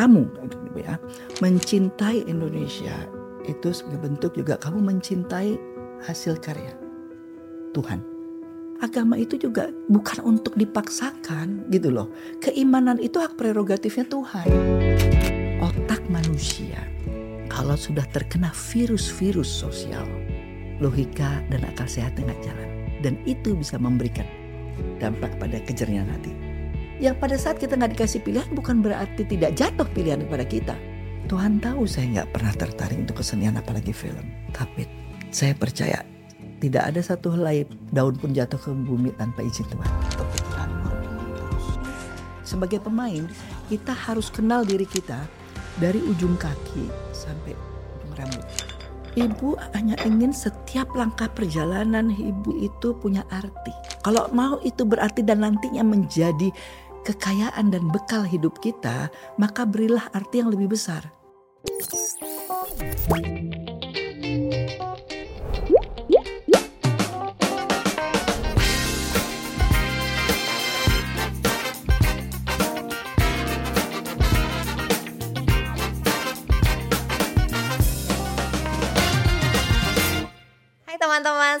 kamu 0.00 0.24
ya 0.80 0.96
mencintai 1.44 2.24
Indonesia 2.24 3.04
itu 3.44 3.68
sebagai 3.68 4.08
bentuk 4.08 4.32
juga 4.32 4.56
kamu 4.56 4.80
mencintai 4.80 5.60
hasil 6.08 6.40
karya 6.40 6.72
Tuhan. 7.76 8.00
Agama 8.80 9.20
itu 9.20 9.36
juga 9.36 9.68
bukan 9.92 10.24
untuk 10.24 10.56
dipaksakan 10.56 11.68
gitu 11.68 11.92
loh. 11.92 12.08
Keimanan 12.40 12.96
itu 12.96 13.20
hak 13.20 13.36
prerogatifnya 13.36 14.08
Tuhan. 14.08 14.48
Otak 15.60 16.00
manusia 16.08 16.80
kalau 17.52 17.76
sudah 17.76 18.08
terkena 18.08 18.48
virus-virus 18.72 19.52
sosial, 19.52 20.08
logika 20.80 21.44
dan 21.52 21.60
akal 21.68 21.84
sehatnya 21.84 22.32
nggak 22.32 22.40
jalan. 22.40 22.68
Dan 23.04 23.14
itu 23.28 23.52
bisa 23.52 23.76
memberikan 23.76 24.24
dampak 24.96 25.36
pada 25.36 25.60
kejernihan 25.60 26.08
hati. 26.08 26.49
Yang 27.00 27.16
pada 27.16 27.36
saat 27.40 27.56
kita 27.56 27.80
nggak 27.80 27.96
dikasih 27.96 28.20
pilihan 28.20 28.52
bukan 28.52 28.84
berarti 28.84 29.24
tidak 29.24 29.56
jatuh 29.56 29.88
pilihan 29.96 30.20
kepada 30.28 30.44
kita. 30.44 30.76
Tuhan 31.32 31.56
tahu 31.56 31.88
saya 31.88 32.20
nggak 32.20 32.28
pernah 32.36 32.52
tertarik 32.52 33.00
untuk 33.00 33.24
kesenian 33.24 33.56
apalagi 33.56 33.96
film. 33.96 34.28
Tapi 34.52 34.84
saya 35.32 35.56
percaya 35.56 36.04
tidak 36.60 36.92
ada 36.92 37.00
satu 37.00 37.32
helai 37.32 37.64
daun 37.88 38.12
pun 38.20 38.36
jatuh 38.36 38.60
ke 38.60 38.68
bumi 38.68 39.16
tanpa 39.16 39.40
izin 39.40 39.64
Tuhan. 39.72 39.92
Sebagai 42.44 42.84
pemain, 42.84 43.24
kita 43.72 43.96
harus 43.96 44.28
kenal 44.28 44.68
diri 44.68 44.84
kita 44.84 45.24
dari 45.80 46.04
ujung 46.04 46.36
kaki 46.36 46.84
sampai 47.16 47.56
ujung 47.96 48.12
rambut. 48.12 48.44
Ibu 49.16 49.56
hanya 49.72 49.96
ingin 50.04 50.30
setiap 50.36 50.92
langkah 50.92 51.32
perjalanan 51.32 52.12
ibu 52.12 52.54
itu 52.60 52.92
punya 53.00 53.24
arti. 53.32 53.72
Kalau 54.04 54.28
mau 54.30 54.60
itu 54.62 54.86
berarti 54.86 55.24
dan 55.26 55.42
nantinya 55.42 55.82
menjadi 55.82 56.52
kekayaan 57.04 57.72
dan 57.72 57.88
bekal 57.88 58.24
hidup 58.24 58.58
kita, 58.58 59.12
maka 59.36 59.68
berilah 59.68 60.08
arti 60.12 60.42
yang 60.42 60.50
lebih 60.52 60.74
besar. 60.74 61.19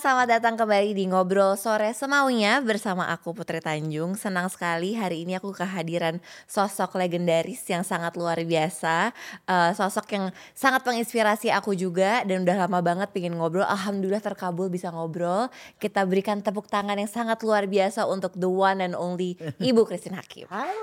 Selamat 0.00 0.40
datang 0.40 0.56
kembali 0.56 0.96
di 0.96 1.04
Ngobrol 1.12 1.60
Sore 1.60 1.92
Semaunya 1.92 2.64
bersama 2.64 3.12
aku 3.12 3.36
Putri 3.36 3.60
Tanjung. 3.60 4.16
Senang 4.16 4.48
sekali 4.48 4.96
hari 4.96 5.28
ini 5.28 5.36
aku 5.36 5.52
kehadiran 5.52 6.24
sosok 6.48 6.96
legendaris 6.96 7.60
yang 7.68 7.84
sangat 7.84 8.16
luar 8.16 8.40
biasa. 8.40 9.12
Uh, 9.44 9.76
sosok 9.76 10.08
yang 10.16 10.32
sangat 10.56 10.88
menginspirasi 10.88 11.52
aku 11.52 11.76
juga 11.76 12.24
dan 12.24 12.48
udah 12.48 12.64
lama 12.64 12.80
banget 12.80 13.12
pengen 13.12 13.36
ngobrol. 13.36 13.68
Alhamdulillah 13.68 14.24
terkabul 14.24 14.72
bisa 14.72 14.88
ngobrol. 14.88 15.52
Kita 15.76 16.08
berikan 16.08 16.40
tepuk 16.40 16.64
tangan 16.72 16.96
yang 16.96 17.04
sangat 17.04 17.44
luar 17.44 17.68
biasa 17.68 18.08
untuk 18.08 18.32
the 18.40 18.48
one 18.48 18.80
and 18.80 18.96
only 18.96 19.36
Ibu 19.60 19.84
Christine 19.84 20.16
Hakim. 20.16 20.48
Halo 20.48 20.80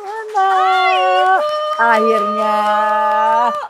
Akhirnya. 1.78 2.58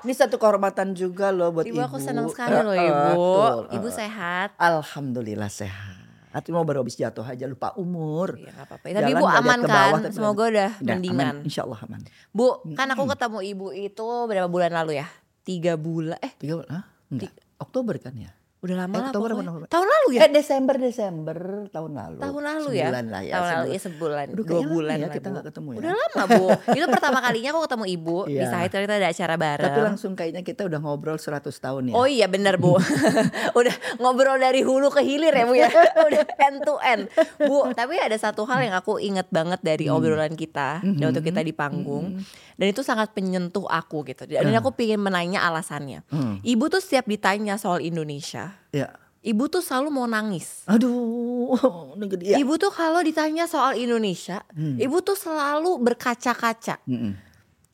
Ini 0.08 0.14
satu 0.16 0.40
kehormatan 0.40 0.96
juga 0.96 1.28
loh 1.28 1.52
buat 1.52 1.68
ibu. 1.68 1.76
Ibu 1.76 1.92
aku 1.92 2.00
senang 2.00 2.32
sekali 2.32 2.56
loh 2.56 2.72
ibu. 2.76 3.24
Ibu 3.68 3.88
sehat. 3.92 4.56
Alhamdulillah 4.56 5.37
sehat. 5.46 6.08
Hati 6.34 6.50
mau 6.54 6.66
baru 6.66 6.82
habis 6.86 6.98
jatuh 6.98 7.24
aja 7.24 7.46
lupa 7.46 7.74
umur. 7.78 8.38
Iya 8.38 8.54
apa-apa. 8.66 8.90
Tapi 8.90 9.12
Ibu 9.14 9.26
aman 9.26 9.60
kan? 9.64 9.70
Bawah, 9.70 10.00
Semoga 10.10 10.44
udah 10.50 10.72
ya, 10.82 10.94
mendingan. 10.98 11.42
Aman, 11.42 11.48
insya 11.48 11.66
Allah 11.66 11.80
aman. 11.82 12.02
Bu, 12.30 12.62
kan 12.74 12.90
aku 12.94 13.10
ketemu 13.10 13.40
Ibu 13.58 13.68
itu 13.74 14.08
berapa 14.30 14.46
bulan 14.46 14.70
lalu 14.74 15.02
ya? 15.02 15.08
Tiga 15.42 15.74
bulan. 15.80 16.20
Eh, 16.22 16.34
tiga 16.38 16.62
bulan? 16.62 16.86
Enggak. 17.10 17.34
Oktober 17.58 17.96
kan 17.98 18.14
ya? 18.14 18.37
Udah 18.68 18.76
lama 18.78 18.92
eh, 18.92 19.00
lah 19.00 19.08
Oktober 19.08 19.30
pokoknya. 19.32 19.68
Tahun 19.68 19.88
lalu 19.88 20.08
ya? 20.12 20.20
Eh 20.20 20.30
Desember 20.30 20.76
Desember 20.76 21.38
tahun 21.70 21.92
lalu. 21.94 22.18
Tahun 22.20 22.42
lalu 22.44 22.70
ya? 22.76 22.86
Sebulan 22.86 23.06
lah 23.08 23.22
ya. 23.24 23.34
Tahun 23.34 23.48
lalu 23.48 23.68
ya 23.68 23.80
sebulan. 23.80 24.26
Udah 24.28 24.44
dua 24.44 24.62
bulan 24.62 24.92
ya 24.94 25.00
lah, 25.00 25.10
kita 25.10 25.28
Bu. 25.28 25.34
gak 25.34 25.46
ketemu 25.48 25.70
ya. 25.70 25.78
Udah 25.80 25.92
lama 25.96 26.24
Bu. 26.28 26.46
Itu 26.74 26.86
pertama 26.88 27.18
kalinya 27.22 27.50
aku 27.50 27.62
ketemu 27.64 27.86
Ibu 27.90 28.18
di 28.28 28.36
Iya. 28.38 28.52
Sahid 28.52 28.70
kita 28.70 28.94
ada 28.94 29.08
acara 29.08 29.36
bareng. 29.36 29.66
Tapi 29.66 29.80
langsung 29.82 30.12
kayaknya 30.14 30.42
kita 30.44 30.62
udah 30.64 30.80
ngobrol 30.80 31.16
100 31.16 31.48
tahun 31.48 31.82
ya. 31.90 31.94
Oh 31.96 32.04
iya 32.06 32.28
bener 32.28 32.60
Bu. 32.60 32.76
Udah 33.60 33.72
ngobrol 33.98 34.36
dari 34.36 34.62
hulu 34.62 34.92
ke 34.92 35.00
hilir 35.00 35.32
ya 35.32 35.46
Bu 35.46 35.56
ya. 35.56 35.72
Udah 35.98 36.24
end 36.38 36.58
to 36.62 36.76
end. 36.80 37.08
Bu, 37.40 37.72
tapi 37.72 37.96
ada 37.98 38.14
satu 38.14 38.44
hal 38.44 38.60
yang 38.62 38.76
aku 38.76 39.00
inget 39.00 39.28
banget 39.30 39.62
dari 39.62 39.86
Hmm. 39.86 39.96
obrolan 39.96 40.34
kita 40.34 40.84
dan 40.84 41.04
waktu 41.08 41.24
kita 41.24 41.40
di 41.40 41.54
panggung. 41.54 42.20
Dan 42.58 42.74
itu 42.74 42.82
sangat 42.82 43.14
menyentuh 43.14 43.70
aku 43.70 44.02
gitu. 44.04 44.26
Dan 44.26 44.50
Hmm. 44.50 44.58
aku 44.58 44.74
pengen 44.74 44.98
menanya 44.98 45.46
alasannya. 45.46 46.02
Hmm. 46.10 46.42
Ibu 46.42 46.74
tuh 46.74 46.82
setiap 46.82 47.06
ditanya 47.06 47.54
soal 47.56 47.86
Indonesia, 47.86 48.58
Ya. 48.74 48.98
ibu 49.22 49.46
tuh 49.46 49.62
selalu 49.62 49.94
mau 49.94 50.10
nangis. 50.10 50.66
Aduh, 50.66 51.54
ya. 52.26 52.42
Ibu 52.42 52.58
tuh 52.58 52.74
kalau 52.74 53.06
ditanya 53.06 53.46
soal 53.46 53.78
Indonesia, 53.78 54.42
Hmm. 54.58 54.74
ibu 54.82 54.98
tuh 55.00 55.14
selalu 55.14 55.78
berkaca-kaca. 55.78 56.82
Mm-mm. 56.90 57.14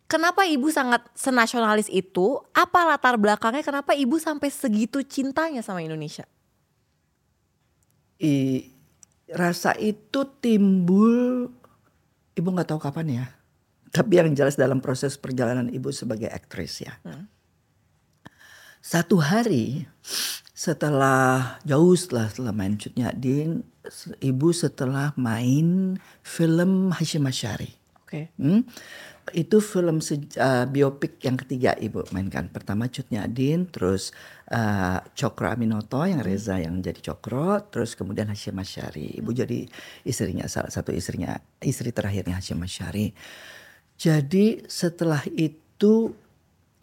Kenapa 0.03 0.43
ibu 0.45 0.67
sangat 0.69 1.07
senasionalis 1.15 1.87
itu? 1.89 2.37
Apa 2.53 2.85
latar 2.85 3.15
belakangnya 3.17 3.63
kenapa 3.63 3.95
ibu 3.95 4.19
sampai 4.19 4.51
segitu 4.51 4.99
cintanya 5.01 5.63
sama 5.63 5.81
Indonesia? 5.81 6.27
I, 8.19 8.67
rasa 9.31 9.73
itu 9.79 10.27
timbul 10.37 11.49
ibu 12.35 12.47
nggak 12.47 12.67
tahu 12.67 12.79
kapan 12.79 13.07
ya. 13.09 13.25
Tapi 13.93 14.17
yang 14.17 14.33
jelas 14.33 14.57
dalam 14.57 14.81
proses 14.81 15.21
perjalanan 15.21 15.69
ibu 15.69 15.93
sebagai 15.93 16.25
aktris 16.33 16.81
ya. 16.81 16.97
Hmm. 17.05 17.29
Satu 18.81 19.21
hari 19.21 19.85
setelah 20.51 21.61
jauh 21.61 21.93
setelah 21.93 22.27
setelah 22.27 22.53
main 22.57 22.73
Cutnya 22.75 23.13
Din, 23.13 23.61
ibu 24.17 24.49
setelah 24.49 25.13
main 25.13 26.01
film 26.25 26.89
Hashim 26.89 27.23
Asyari. 27.29 27.69
Oke. 28.01 28.33
Hmm? 28.37 28.65
Itu 29.31 29.63
film 29.63 30.03
uh, 30.03 30.65
biopik 30.67 31.23
yang 31.23 31.39
ketiga 31.39 31.73
ibu 31.79 32.03
mainkan. 32.11 32.51
Pertama 32.51 32.91
Cut 32.91 33.07
Nyadin, 33.07 33.71
terus 33.71 34.11
uh, 34.51 34.99
Cokro 35.15 35.47
Aminoto 35.47 36.03
yang 36.03 36.19
Reza 36.19 36.59
yang 36.59 36.83
jadi 36.83 36.99
Cokro, 36.99 37.63
terus 37.71 37.95
kemudian 37.95 38.27
Hashim 38.27 38.53
Asyari. 38.59 39.15
Ibu 39.17 39.31
jadi 39.31 39.65
istrinya 40.03 40.45
salah 40.51 40.69
satu 40.69 40.91
istrinya 40.91 41.39
istri 41.63 41.95
terakhirnya 41.95 42.35
Hashim 42.37 42.59
Asyari. 42.59 43.15
Jadi 44.03 44.67
setelah 44.67 45.23
itu 45.31 46.11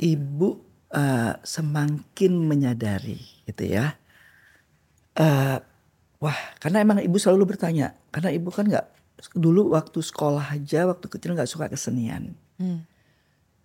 ibu 0.01 0.49
uh, 0.89 1.37
semakin 1.45 2.33
menyadari 2.33 3.21
gitu 3.45 3.69
ya. 3.69 3.93
Uh, 5.13 5.61
wah 6.17 6.41
karena 6.65 6.81
emang 6.81 7.05
ibu 7.05 7.21
selalu 7.21 7.53
bertanya 7.53 7.93
karena 8.09 8.33
ibu 8.33 8.49
kan 8.49 8.65
nggak 8.65 8.89
dulu 9.37 9.77
waktu 9.77 10.01
sekolah 10.01 10.57
aja 10.57 10.89
waktu 10.89 11.13
kecil 11.13 11.37
nggak 11.37 11.51
suka 11.51 11.69
kesenian. 11.69 12.33
Hmm. 12.57 12.89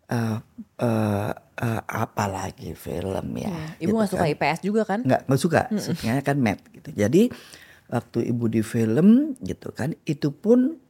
Uh, 0.06 0.38
uh, 0.84 1.32
uh, 1.56 1.82
apalagi 1.88 2.76
film 2.76 3.40
ya. 3.40 3.56
Hmm. 3.56 3.80
Ibu 3.80 3.88
gitu 3.88 3.92
nggak 3.96 4.12
suka 4.12 4.26
kan. 4.28 4.34
IPS 4.36 4.60
juga 4.60 4.82
kan? 4.84 5.00
Nggak 5.08 5.22
nggak 5.32 5.40
suka, 5.40 5.62
sukanya 5.80 6.22
kan 6.28 6.38
mat 6.44 6.60
gitu. 6.76 6.92
Jadi 6.92 7.32
waktu 7.88 8.20
ibu 8.36 8.52
di 8.52 8.60
film 8.60 9.40
gitu 9.40 9.72
kan, 9.72 9.96
itu 10.04 10.36
pun 10.36 10.84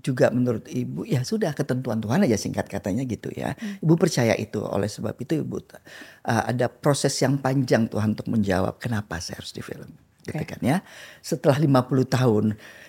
juga 0.00 0.32
menurut 0.32 0.64
ibu 0.72 1.04
ya 1.04 1.20
sudah 1.20 1.52
ketentuan 1.52 2.00
Tuhan 2.00 2.24
aja 2.24 2.38
singkat 2.40 2.70
katanya 2.72 3.04
gitu 3.04 3.28
ya. 3.34 3.52
Ibu 3.84 4.00
percaya 4.00 4.32
itu 4.38 4.64
oleh 4.64 4.88
sebab 4.88 5.12
itu 5.20 5.44
ibu 5.44 5.60
uh, 5.60 5.82
ada 6.24 6.72
proses 6.72 7.12
yang 7.20 7.36
panjang 7.36 7.90
Tuhan 7.92 8.16
untuk 8.16 8.32
menjawab 8.32 8.80
kenapa 8.80 9.20
saya 9.20 9.44
harus 9.44 9.52
di 9.52 9.60
film. 9.60 9.92
Gitu 10.22 10.38
Oke. 10.38 10.54
kan 10.56 10.60
ya. 10.62 10.76
Setelah 11.20 11.58
50 11.60 12.08
tahun 12.08 12.44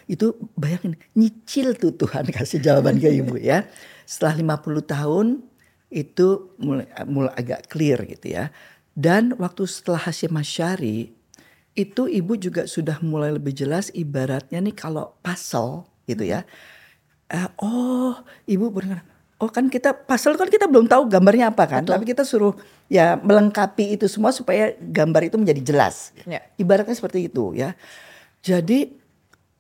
itu 0.08 0.38
bayangin 0.56 0.96
nyicil 1.18 1.76
tuh 1.76 1.92
Tuhan 1.92 2.30
kasih 2.30 2.64
jawaban 2.64 3.02
ke 3.02 3.10
ibu 3.12 3.36
ya. 3.36 3.68
Setelah 4.12 4.60
50 4.62 4.86
tahun 4.88 5.28
itu 5.94 6.56
mulai 6.58 6.90
mulai 7.06 7.34
agak 7.36 7.68
clear 7.68 8.00
gitu 8.08 8.32
ya. 8.32 8.50
Dan 8.94 9.34
waktu 9.42 9.66
setelah 9.66 10.06
Hashim 10.06 10.38
Asyari 10.38 11.10
itu 11.74 12.06
ibu 12.06 12.38
juga 12.38 12.70
sudah 12.70 13.02
mulai 13.02 13.34
lebih 13.34 13.50
jelas 13.58 13.90
ibaratnya 13.90 14.62
nih 14.62 14.78
kalau 14.78 15.18
puzzle 15.26 15.90
gitu 16.06 16.22
ya. 16.22 16.46
Eh, 17.32 17.50
oh, 17.64 18.18
ibu 18.48 18.68
benar. 18.74 19.04
Oh 19.42 19.52
kan 19.52 19.68
kita 19.68 19.92
puzzle 19.92 20.40
kan 20.40 20.48
kita 20.48 20.72
belum 20.72 20.88
tahu 20.88 21.12
gambarnya 21.12 21.52
apa 21.52 21.68
kan, 21.68 21.84
Betul. 21.84 21.94
tapi 22.00 22.06
kita 22.08 22.24
suruh 22.24 22.56
ya 22.88 23.20
melengkapi 23.20 24.00
itu 24.00 24.08
semua 24.08 24.32
supaya 24.32 24.72
gambar 24.80 25.28
itu 25.28 25.36
menjadi 25.36 25.62
jelas. 25.74 26.16
Ya. 26.24 26.40
Ibaratnya 26.56 26.96
seperti 26.96 27.28
itu 27.28 27.52
ya. 27.52 27.76
Jadi 28.40 28.88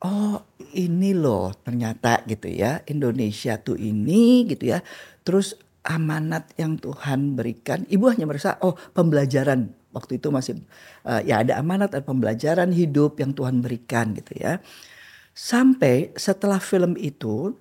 oh 0.04 0.40
ini 0.76 1.12
loh 1.12 1.52
ternyata 1.64 2.24
gitu 2.28 2.48
ya 2.48 2.80
Indonesia 2.88 3.60
tuh 3.60 3.76
ini 3.76 4.48
gitu 4.48 4.72
ya. 4.72 4.80
Terus 5.28 5.60
amanat 5.84 6.56
yang 6.56 6.80
Tuhan 6.80 7.36
berikan, 7.36 7.84
ibu 7.92 8.08
hanya 8.08 8.24
merasa 8.24 8.56
oh 8.64 8.80
pembelajaran 8.96 9.68
waktu 9.92 10.18
itu 10.18 10.32
masih 10.32 10.64
eh, 11.04 11.22
ya 11.28 11.44
ada 11.44 11.60
amanat 11.60 11.92
ada 11.92 12.04
pembelajaran 12.08 12.72
hidup 12.72 13.20
yang 13.20 13.36
Tuhan 13.36 13.60
berikan 13.60 14.16
gitu 14.16 14.32
ya. 14.40 14.64
Sampai 15.34 16.14
setelah 16.14 16.62
film 16.62 16.94
itu 16.98 17.58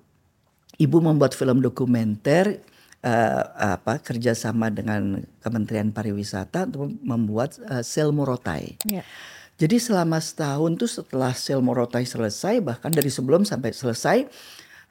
ibu 0.77 0.97
membuat 1.01 1.33
film 1.33 1.61
dokumenter 1.61 2.61
uh, 3.01 3.43
apa 3.77 3.97
kerjasama 4.01 4.69
dengan 4.69 5.21
Kementerian 5.41 5.89
Pariwisata 5.89 6.69
untuk 6.69 6.93
membuat 7.01 7.57
uh, 7.65 7.81
sel 7.81 8.13
Morotai. 8.13 8.77
Ya. 8.85 9.01
Jadi 9.57 9.77
selama 9.77 10.17
setahun 10.17 10.71
tuh 10.81 10.89
setelah 10.89 11.33
sel 11.37 11.61
Morotai 11.61 12.05
selesai, 12.09 12.57
bahkan 12.61 12.89
dari 12.89 13.13
sebelum 13.13 13.45
sampai 13.45 13.69
selesai, 13.69 14.25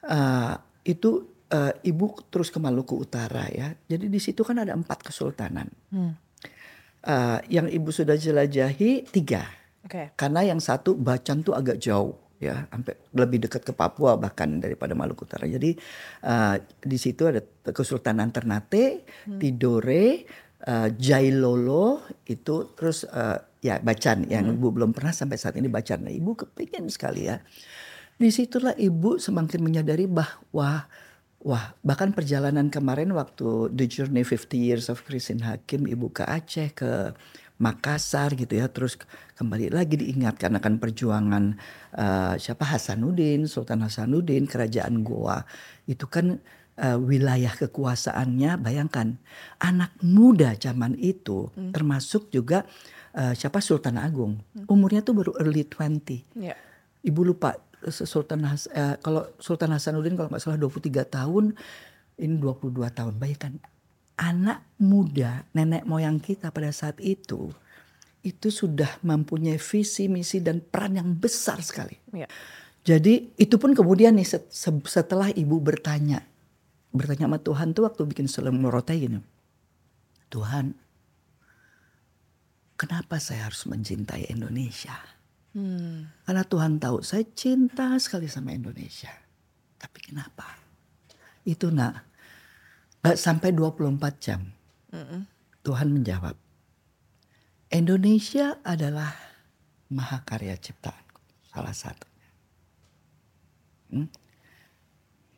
uh, 0.07 0.55
itu 0.87 1.27
uh, 1.51 1.73
ibu 1.83 2.15
terus 2.31 2.47
ke 2.47 2.59
Maluku 2.63 2.95
Utara 2.95 3.47
ya. 3.51 3.75
Jadi 3.91 4.07
di 4.07 4.19
situ 4.23 4.43
kan 4.47 4.59
ada 4.59 4.71
empat 4.71 5.03
kesultanan. 5.03 5.67
Hmm. 5.91 6.15
Uh, 7.03 7.43
yang 7.51 7.67
ibu 7.67 7.91
sudah 7.91 8.15
jelajahi 8.15 9.11
tiga. 9.11 9.43
Oke. 9.83 10.15
Karena 10.15 10.47
yang 10.47 10.63
satu 10.63 10.95
Bacan 10.95 11.43
tuh 11.43 11.51
agak 11.51 11.83
jauh 11.83 12.22
ya, 12.43 12.67
sampai 12.67 12.99
lebih 13.15 13.47
dekat 13.47 13.63
ke 13.63 13.71
Papua 13.71 14.19
bahkan 14.19 14.59
daripada 14.59 14.91
Maluku 14.91 15.23
Utara. 15.23 15.47
Jadi 15.47 15.75
uh, 16.27 16.55
di 16.83 16.97
situ 16.99 17.29
ada 17.29 17.39
Kesultanan 17.71 18.29
Ternate, 18.35 19.07
Tidore, 19.25 20.27
uh, 20.67 20.89
Jailolo 20.91 22.03
itu 22.27 22.75
terus 22.75 23.07
uh, 23.07 23.39
ya 23.63 23.79
Bacan 23.79 24.27
yang 24.27 24.59
ibu 24.59 24.75
belum 24.75 24.91
pernah 24.91 25.15
sampai 25.15 25.39
saat 25.39 25.55
ini 25.55 25.71
Bacan. 25.71 26.03
Nah, 26.07 26.13
ibu 26.13 26.35
kepingin 26.35 26.91
sekali 26.91 27.31
ya. 27.31 27.39
Di 28.13 28.29
situlah 28.29 28.75
ibu 28.77 29.17
semakin 29.17 29.59
menyadari 29.63 30.05
bahwa 30.05 30.85
Wah, 31.43 31.75
bahkan 31.83 32.15
perjalanan 32.15 32.71
kemarin 32.71 33.11
waktu 33.11 33.67
The 33.75 33.83
Journey 33.83 34.23
50 34.23 34.55
Years 34.55 34.87
of 34.87 35.03
Christine 35.03 35.43
Hakim, 35.43 35.91
ibu 35.91 36.07
ke 36.07 36.23
Aceh, 36.23 36.71
ke 36.71 37.11
Makassar 37.61 38.33
gitu 38.33 38.57
ya, 38.57 38.67
terus 38.67 38.97
kembali 39.37 39.69
lagi 39.69 39.99
diingatkan 39.99 40.57
akan 40.57 40.81
perjuangan 40.81 41.57
uh, 41.95 42.33
siapa 42.35 42.65
Hasanuddin, 42.65 43.45
Sultan 43.45 43.85
Hasanuddin, 43.85 44.49
Kerajaan 44.49 45.05
Goa. 45.05 45.45
Itu 45.85 46.09
kan 46.09 46.41
uh, 46.81 46.97
wilayah 46.97 47.53
kekuasaannya, 47.53 48.57
bayangkan 48.57 49.21
anak 49.61 49.93
muda 50.01 50.57
zaman 50.57 50.97
itu, 50.97 51.53
termasuk 51.71 52.33
juga 52.33 52.65
uh, 53.13 53.37
siapa 53.37 53.61
Sultan 53.61 54.01
Agung, 54.01 54.41
umurnya 54.65 55.05
tuh 55.05 55.13
baru 55.13 55.31
early 55.37 55.63
20. 55.69 56.41
Ya. 56.41 56.57
Ibu 57.03 57.21
lupa 57.21 57.59
Sultan 57.91 58.47
Has, 58.47 58.71
eh, 58.71 58.95
kalau 59.03 59.27
Sultan 59.43 59.75
Hasanuddin 59.75 60.15
kalau 60.15 60.31
nggak 60.31 60.43
salah 60.43 60.59
23 60.59 61.03
tahun, 61.03 61.51
ini 62.15 62.35
22 62.39 62.87
tahun. 62.93 63.19
Bayangkan 63.19 63.59
anak 64.19 64.61
muda 64.77 65.45
nenek 65.53 65.83
moyang 65.89 66.21
kita 66.21 66.53
pada 66.53 66.69
saat 66.69 67.01
itu 67.01 67.49
itu 68.23 68.47
sudah 68.47 68.87
mempunyai 69.03 69.59
visi, 69.59 70.07
misi 70.07 70.39
dan 70.39 70.63
peran 70.63 70.95
yang 70.95 71.11
besar 71.11 71.59
sekali. 71.59 71.99
Ya. 72.15 72.25
Jadi 72.83 73.35
itu 73.35 73.55
pun 73.59 73.75
kemudian 73.75 74.15
nih 74.15 74.27
set- 74.27 74.51
se- 74.51 74.87
setelah 74.87 75.27
ibu 75.35 75.59
bertanya, 75.59 76.23
bertanya 76.95 77.27
sama 77.27 77.39
Tuhan 77.39 77.75
tuh 77.75 77.83
waktu 77.83 78.07
bikin 78.07 78.31
selam 78.31 78.63
morotai 78.63 79.07
gini, 79.07 79.19
Tuhan, 80.31 80.71
kenapa 82.79 83.19
saya 83.19 83.51
harus 83.51 83.67
mencintai 83.67 84.31
Indonesia? 84.31 84.95
Hmm. 85.51 86.07
Karena 86.23 86.43
Tuhan 86.47 86.79
tahu 86.79 87.03
saya 87.03 87.27
cinta 87.35 87.91
sekali 87.99 88.31
sama 88.31 88.55
Indonesia. 88.55 89.11
Tapi 89.79 89.99
kenapa? 89.99 90.47
Itu 91.43 91.75
nak, 91.75 92.07
gak 93.03 93.19
sampai 93.19 93.51
24 93.51 93.99
jam. 94.17 94.41
Tuhan 95.59 95.89
menjawab, 95.89 96.35
Indonesia 97.67 98.59
adalah 98.61 99.11
mahakarya 99.89 100.53
ciptaanku. 100.55 101.19
Salah 101.47 101.73
satunya. 101.73 102.29
Hmm? 103.89 104.07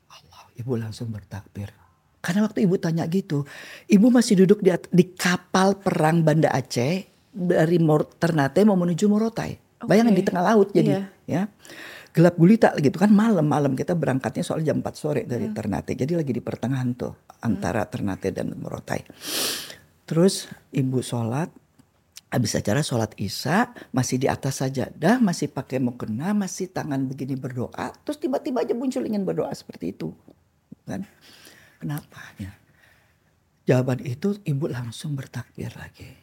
Allah, 0.08 0.42
ibu 0.56 0.74
langsung 0.76 1.10
bertakbir. 1.10 1.72
Karena 2.20 2.44
waktu 2.44 2.66
ibu 2.66 2.76
tanya 2.76 3.06
gitu, 3.06 3.46
ibu 3.86 4.08
masih 4.10 4.44
duduk 4.44 4.60
di, 4.60 4.74
di 4.92 5.06
kapal 5.14 5.78
perang 5.78 6.26
Banda 6.26 6.50
Aceh 6.50 7.06
dari 7.30 7.78
Mor- 7.78 8.18
Ternate 8.18 8.66
mau 8.66 8.74
menuju 8.76 9.06
Morotai. 9.06 9.62
Bayangin 9.86 10.18
Oke. 10.18 10.20
di 10.20 10.26
tengah 10.26 10.44
laut 10.44 10.74
jadi 10.74 10.92
Iya. 10.92 11.02
ya. 11.30 11.42
Gelap 12.16 12.40
gulita 12.40 12.72
gitu 12.80 12.96
kan 12.96 13.12
malam-malam 13.12 13.76
kita 13.76 13.92
berangkatnya 13.92 14.40
soal 14.40 14.64
jam 14.64 14.80
4 14.80 14.88
sore 14.96 15.22
dari 15.28 15.52
Ternate. 15.52 16.00
Jadi 16.00 16.16
lagi 16.16 16.32
di 16.32 16.40
pertengahan 16.40 16.96
tuh 16.96 17.12
antara 17.44 17.84
Ternate 17.92 18.32
dan 18.32 18.56
Morotai. 18.56 19.04
Terus 20.08 20.48
ibu 20.72 21.04
sholat, 21.04 21.52
habis 22.32 22.56
acara 22.56 22.80
sholat 22.80 23.12
isya 23.20 23.68
masih 23.92 24.16
di 24.24 24.32
atas 24.32 24.64
sajadah, 24.64 25.20
masih 25.20 25.52
pakai 25.52 25.84
mukena, 25.84 26.32
masih 26.32 26.72
tangan 26.72 27.04
begini 27.04 27.36
berdoa. 27.36 27.92
Terus 28.08 28.16
tiba-tiba 28.16 28.64
aja 28.64 28.72
muncul 28.72 29.04
ingin 29.04 29.28
berdoa 29.28 29.52
seperti 29.52 29.92
itu, 29.92 30.16
kan? 30.88 31.04
Kenapa? 31.84 32.22
Ya. 32.40 32.56
Jawaban 33.68 34.00
itu 34.08 34.40
ibu 34.48 34.72
langsung 34.72 35.20
bertakbir 35.20 35.76
lagi. 35.76 36.16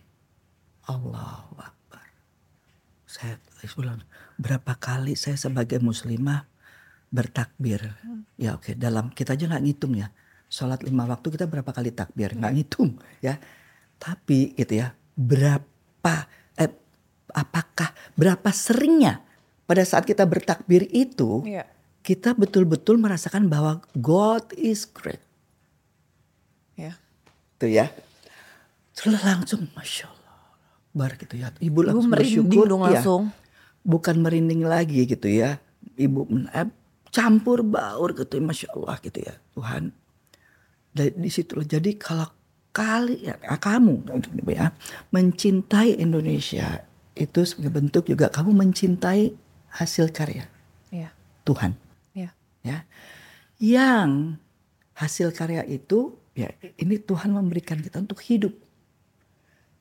Allahu 0.89 1.53
Akbar. 1.61 1.82
Saya 3.13 3.37
ulang, 3.77 4.01
berapa 4.41 4.73
kali 4.81 5.13
saya 5.21 5.37
sebagai 5.37 5.77
muslimah 5.85 6.49
bertakbir. 7.13 7.93
Ya 8.41 8.57
oke, 8.57 8.73
dalam 8.73 9.13
kita 9.13 9.37
aja 9.37 9.45
nggak 9.53 9.65
ngitung 9.69 10.01
ya. 10.01 10.09
Sholat 10.49 10.81
lima 10.81 11.05
waktu 11.05 11.29
kita 11.29 11.45
berapa 11.45 11.69
kali 11.69 11.93
takbir, 11.93 12.33
nggak 12.33 12.53
ngitung 12.57 12.97
ya. 13.21 13.37
Tapi 14.01 14.57
gitu 14.57 14.81
ya, 14.81 14.97
berapa, 15.13 16.15
eh, 16.57 16.73
apakah 17.37 17.93
berapa 18.17 18.49
seringnya 18.49 19.21
pada 19.69 19.85
saat 19.85 20.09
kita 20.09 20.25
bertakbir 20.25 20.89
itu 20.89 21.45
Iya. 21.45 21.69
kita 22.01 22.33
betul-betul 22.33 22.97
merasakan 22.97 23.53
bahwa 23.53 23.85
God 23.93 24.57
is 24.57 24.89
great. 24.89 25.21
Ya. 26.81 26.97
Tuh 27.61 27.69
ya. 27.69 27.93
Terus 28.97 29.21
langsung 29.21 29.69
Masya 29.77 30.09
Allah. 30.09 30.22
Bar 30.93 31.17
gitu 31.17 31.35
ya. 31.37 31.49
Ibu 31.51 31.63
Ibu 31.63 31.79
langsung 31.83 32.11
merinding 32.13 32.45
bersyukur. 32.49 32.65
dong 32.69 32.83
langsung. 32.85 33.23
Bukan 33.83 34.17
merinding 34.21 34.63
lagi 34.63 35.05
gitu 35.05 35.27
ya. 35.27 35.59
Ibu 35.97 36.21
eh, 36.53 36.69
campur 37.09 37.65
baur 37.65 38.13
gitu 38.13 38.37
ya. 38.37 38.43
Masya 38.45 38.69
Allah 38.77 38.97
gitu 39.01 39.19
ya. 39.21 39.35
Tuhan. 39.53 39.93
Dari 40.93 41.11
di 41.17 41.31
situ 41.33 41.57
loh. 41.57 41.65
Jadi 41.65 41.97
kalau 41.97 42.29
kali 42.73 43.29
ya 43.29 43.37
kamu 43.37 44.09
ya 44.49 44.73
mencintai 45.13 46.01
Indonesia 46.01 46.81
itu 47.13 47.45
sebagai 47.45 47.69
bentuk 47.69 48.09
juga 48.09 48.33
kamu 48.33 48.57
mencintai 48.57 49.37
hasil 49.77 50.09
karya 50.09 50.49
Iya. 50.89 51.13
Tuhan 51.45 51.77
Iya. 52.17 52.33
ya 52.65 52.79
yang 53.61 54.41
hasil 54.97 55.37
karya 55.37 55.69
itu 55.69 56.17
ya 56.33 56.49
ini 56.81 56.97
Tuhan 56.97 57.37
memberikan 57.37 57.77
kita 57.77 58.01
untuk 58.01 58.25
hidup 58.25 58.57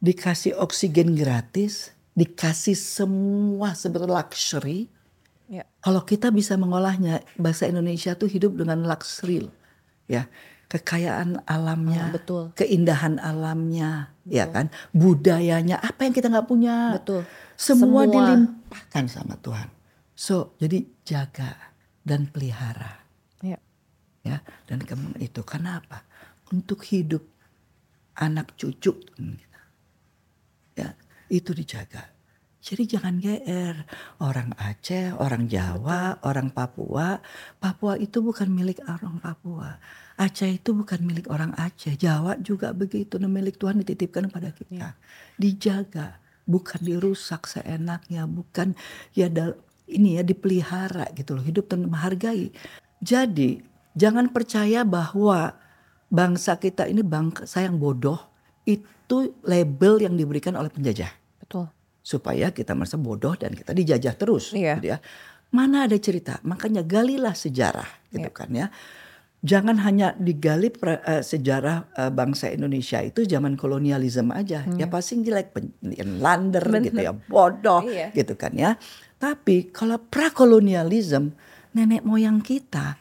dikasih 0.01 0.57
oksigen 0.57 1.13
gratis 1.13 1.93
dikasih 2.11 2.75
semua 2.75 3.71
sebetulnya 3.73 4.19
luxury 4.19 4.89
Iya. 5.45 5.67
kalau 5.83 5.99
kita 6.01 6.31
bisa 6.31 6.55
mengolahnya 6.55 7.19
bahasa 7.35 7.67
Indonesia 7.67 8.15
tuh 8.15 8.25
hidup 8.25 8.55
dengan 8.55 8.87
luxury 8.87 9.51
ya 10.07 10.31
kekayaan 10.71 11.43
alamnya 11.43 12.07
Ah, 12.07 12.11
betul. 12.15 12.43
keindahan 12.55 13.19
alamnya 13.19 14.15
ya 14.23 14.47
kan 14.47 14.71
budayanya 14.95 15.75
apa 15.77 16.07
yang 16.07 16.15
kita 16.15 16.31
nggak 16.31 16.47
punya 16.47 16.95
Betul. 16.95 17.27
semua, 17.59 18.07
Semua. 18.07 18.15
dilimpahkan 18.15 19.05
sama 19.11 19.35
Tuhan 19.43 19.67
so 20.15 20.55
jadi 20.55 20.87
jaga 21.03 21.51
dan 22.07 22.31
pelihara 22.31 23.03
Iya. 23.43 23.59
ya 24.23 24.39
dan 24.71 24.79
kamu 24.81 25.19
itu 25.19 25.43
karena 25.43 25.83
apa 25.83 26.07
untuk 26.47 26.79
hidup 26.87 27.27
anak 28.15 28.55
cucu 28.55 28.95
ya 30.75 30.95
itu 31.31 31.51
dijaga. 31.55 32.11
Jadi 32.61 32.93
jangan 32.93 33.17
GR 33.17 33.73
orang 34.21 34.53
Aceh 34.53 35.17
orang 35.17 35.49
Jawa 35.49 36.21
orang 36.21 36.53
Papua. 36.53 37.17
Papua 37.57 37.97
itu 37.97 38.21
bukan 38.21 38.53
milik 38.53 38.85
orang 38.85 39.17
Papua. 39.17 39.81
Aceh 40.21 40.61
itu 40.61 40.77
bukan 40.77 41.01
milik 41.01 41.25
orang 41.33 41.57
Aceh. 41.57 41.97
Jawa 41.97 42.37
juga 42.37 42.69
begitu. 42.69 43.17
Nah, 43.17 43.25
milik 43.25 43.57
Tuhan 43.57 43.81
dititipkan 43.81 44.29
pada 44.29 44.53
kita. 44.53 44.93
Dijaga. 45.41 46.21
Bukan 46.45 46.85
dirusak 46.85 47.49
seenaknya. 47.49 48.29
Bukan 48.29 48.77
ya 49.17 49.25
ini 49.89 50.21
ya 50.21 50.23
dipelihara 50.23 51.09
gitu 51.17 51.33
loh. 51.33 51.41
Hidup 51.41 51.65
dan 51.65 51.89
menghargai. 51.89 52.53
Jadi 53.01 53.57
jangan 53.97 54.29
percaya 54.29 54.85
bahwa 54.85 55.57
bangsa 56.13 56.61
kita 56.61 56.85
ini 56.85 57.01
bangsa 57.01 57.65
yang 57.65 57.81
bodoh 57.81 58.30
itu 58.63 59.17
label 59.41 59.99
yang 59.99 60.15
diberikan 60.15 60.55
oleh 60.55 60.69
penjajah 60.69 61.11
Betul. 61.39 61.67
supaya 61.99 62.49
kita 62.49 62.73
merasa 62.73 62.95
bodoh 62.95 63.35
dan 63.35 63.51
kita 63.51 63.71
dijajah 63.71 64.13
terus 64.15 64.51
Iya. 64.51 64.77
gitu 64.77 64.87
ya. 64.93 64.99
Mana 65.51 65.83
ada 65.83 65.99
cerita, 65.99 66.39
makanya 66.41 66.79
galilah 66.79 67.35
sejarah 67.35 67.87
gitu 68.09 68.31
Iya. 68.31 68.35
kan 68.35 68.49
ya. 68.49 68.67
Jangan 69.41 69.81
hanya 69.81 70.13
digali 70.15 70.69
pra- 70.69 71.01
eh, 71.01 71.25
sejarah 71.25 71.89
eh, 71.91 72.11
bangsa 72.13 72.47
Indonesia 72.47 73.01
itu 73.01 73.25
zaman 73.25 73.57
kolonialisme 73.57 74.29
aja. 74.31 74.63
Ya 74.77 74.85
pasti 74.85 75.17
jelek 75.19 75.49
lander 76.21 76.61
gitu 76.79 76.95
ya, 76.95 77.11
bodoh 77.11 77.81
Iya. 77.83 78.13
gitu 78.13 78.37
kan 78.37 78.53
ya. 78.53 78.77
Tapi 79.17 79.69
kalau 79.69 79.97
prakolonialisme 79.97 81.33
nenek 81.73 82.05
moyang 82.05 82.39
kita 82.39 82.97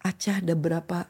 Aceh 0.00 0.44
ada 0.44 0.52
berapa 0.52 1.08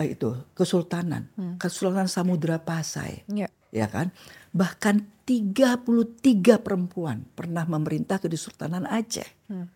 itu 0.00 0.32
kesultanan, 0.56 1.28
Hmm. 1.36 1.60
kesultanan 1.60 2.08
Samudra 2.08 2.56
Pasai, 2.56 3.28
Ya. 3.28 3.52
ya 3.68 3.86
kan? 3.92 4.08
Bahkan 4.56 5.24
33 5.28 6.56
perempuan 6.58 7.28
pernah 7.36 7.68
memerintah 7.68 8.16
ke 8.18 8.26
Kesultanan 8.26 8.88
Aceh. 8.88 9.28
Hmm. 9.52 9.68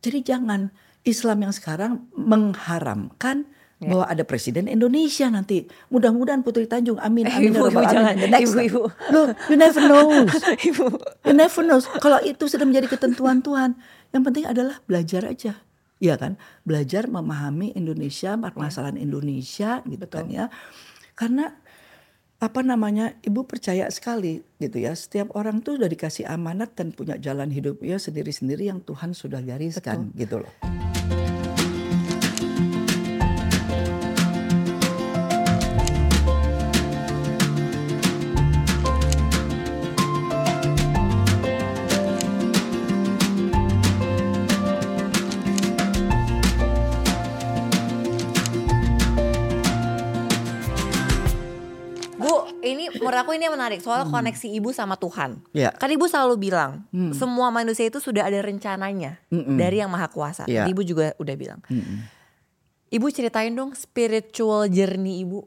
Jadi 0.00 0.24
jangan 0.24 0.72
Islam 1.04 1.48
yang 1.48 1.54
sekarang 1.54 2.08
mengharamkan 2.16 3.44
Ya. 3.78 3.94
bahwa 3.94 4.04
ada 4.10 4.26
presiden 4.26 4.66
Indonesia 4.66 5.30
nanti. 5.30 5.70
Mudah-mudahan 5.94 6.42
Putri 6.42 6.66
Tanjung, 6.66 6.98
amin, 6.98 7.30
amin. 7.30 7.54
Ibu, 7.54 7.70
ibu, 7.70 7.80
jangan. 7.86 8.14
The 8.18 8.26
next 8.26 8.50
Ibu, 8.50 8.58
ibu. 8.66 8.82
Loh, 9.14 9.30
you 9.46 9.54
never 9.54 9.82
knows. 9.86 10.34
Ibu. 10.74 10.86
You 11.22 11.34
never 11.38 11.62
knows. 11.62 11.86
Kalau 12.02 12.18
itu 12.26 12.50
sudah 12.50 12.66
menjadi 12.66 12.90
ketentuan 12.90 13.38
Tuhan, 13.38 13.78
yang 14.10 14.22
penting 14.26 14.50
adalah 14.50 14.82
belajar 14.90 15.30
aja. 15.30 15.62
Iya 15.98 16.14
kan? 16.14 16.38
Belajar 16.62 17.10
memahami 17.10 17.74
Indonesia, 17.74 18.38
permasalahan 18.38 18.98
Indonesia 18.98 19.82
gitu 19.82 20.06
kan 20.06 20.30
ya. 20.30 20.46
Karena 21.18 21.58
apa 22.38 22.60
namanya? 22.62 23.18
Ibu 23.26 23.50
percaya 23.50 23.90
sekali 23.90 24.38
gitu 24.62 24.78
ya. 24.78 24.94
Setiap 24.94 25.34
orang 25.34 25.58
tuh 25.60 25.74
udah 25.74 25.90
dikasih 25.90 26.30
amanat 26.30 26.78
dan 26.78 26.94
punya 26.94 27.18
jalan 27.18 27.50
hidupnya 27.50 27.98
sendiri-sendiri 27.98 28.70
yang 28.70 28.78
Tuhan 28.86 29.10
sudah 29.10 29.42
gariskan 29.42 30.14
gitu 30.14 30.46
loh. 30.46 30.87
Aku 53.28 53.36
ini 53.36 53.44
yang 53.44 53.60
menarik 53.60 53.84
soal 53.84 54.08
koneksi 54.08 54.48
ibu 54.56 54.72
sama 54.72 54.96
Tuhan. 54.96 55.44
Ya. 55.52 55.68
Kan 55.76 55.92
ibu 55.92 56.08
selalu 56.08 56.48
bilang 56.48 56.88
semua 57.12 57.52
manusia 57.52 57.84
itu 57.84 58.00
sudah 58.00 58.24
ada 58.24 58.40
rencananya 58.40 59.20
Mm-mm. 59.28 59.60
dari 59.60 59.84
yang 59.84 59.92
maha 59.92 60.08
kuasa. 60.08 60.48
Tadi 60.48 60.72
Ibu 60.72 60.80
juga 60.80 61.12
udah 61.20 61.34
bilang. 61.36 61.60
Mm-mm. 61.68 62.08
Ibu 62.88 63.06
ceritain 63.12 63.52
dong 63.52 63.76
spiritual 63.76 64.72
journey 64.72 65.28
ibu. 65.28 65.44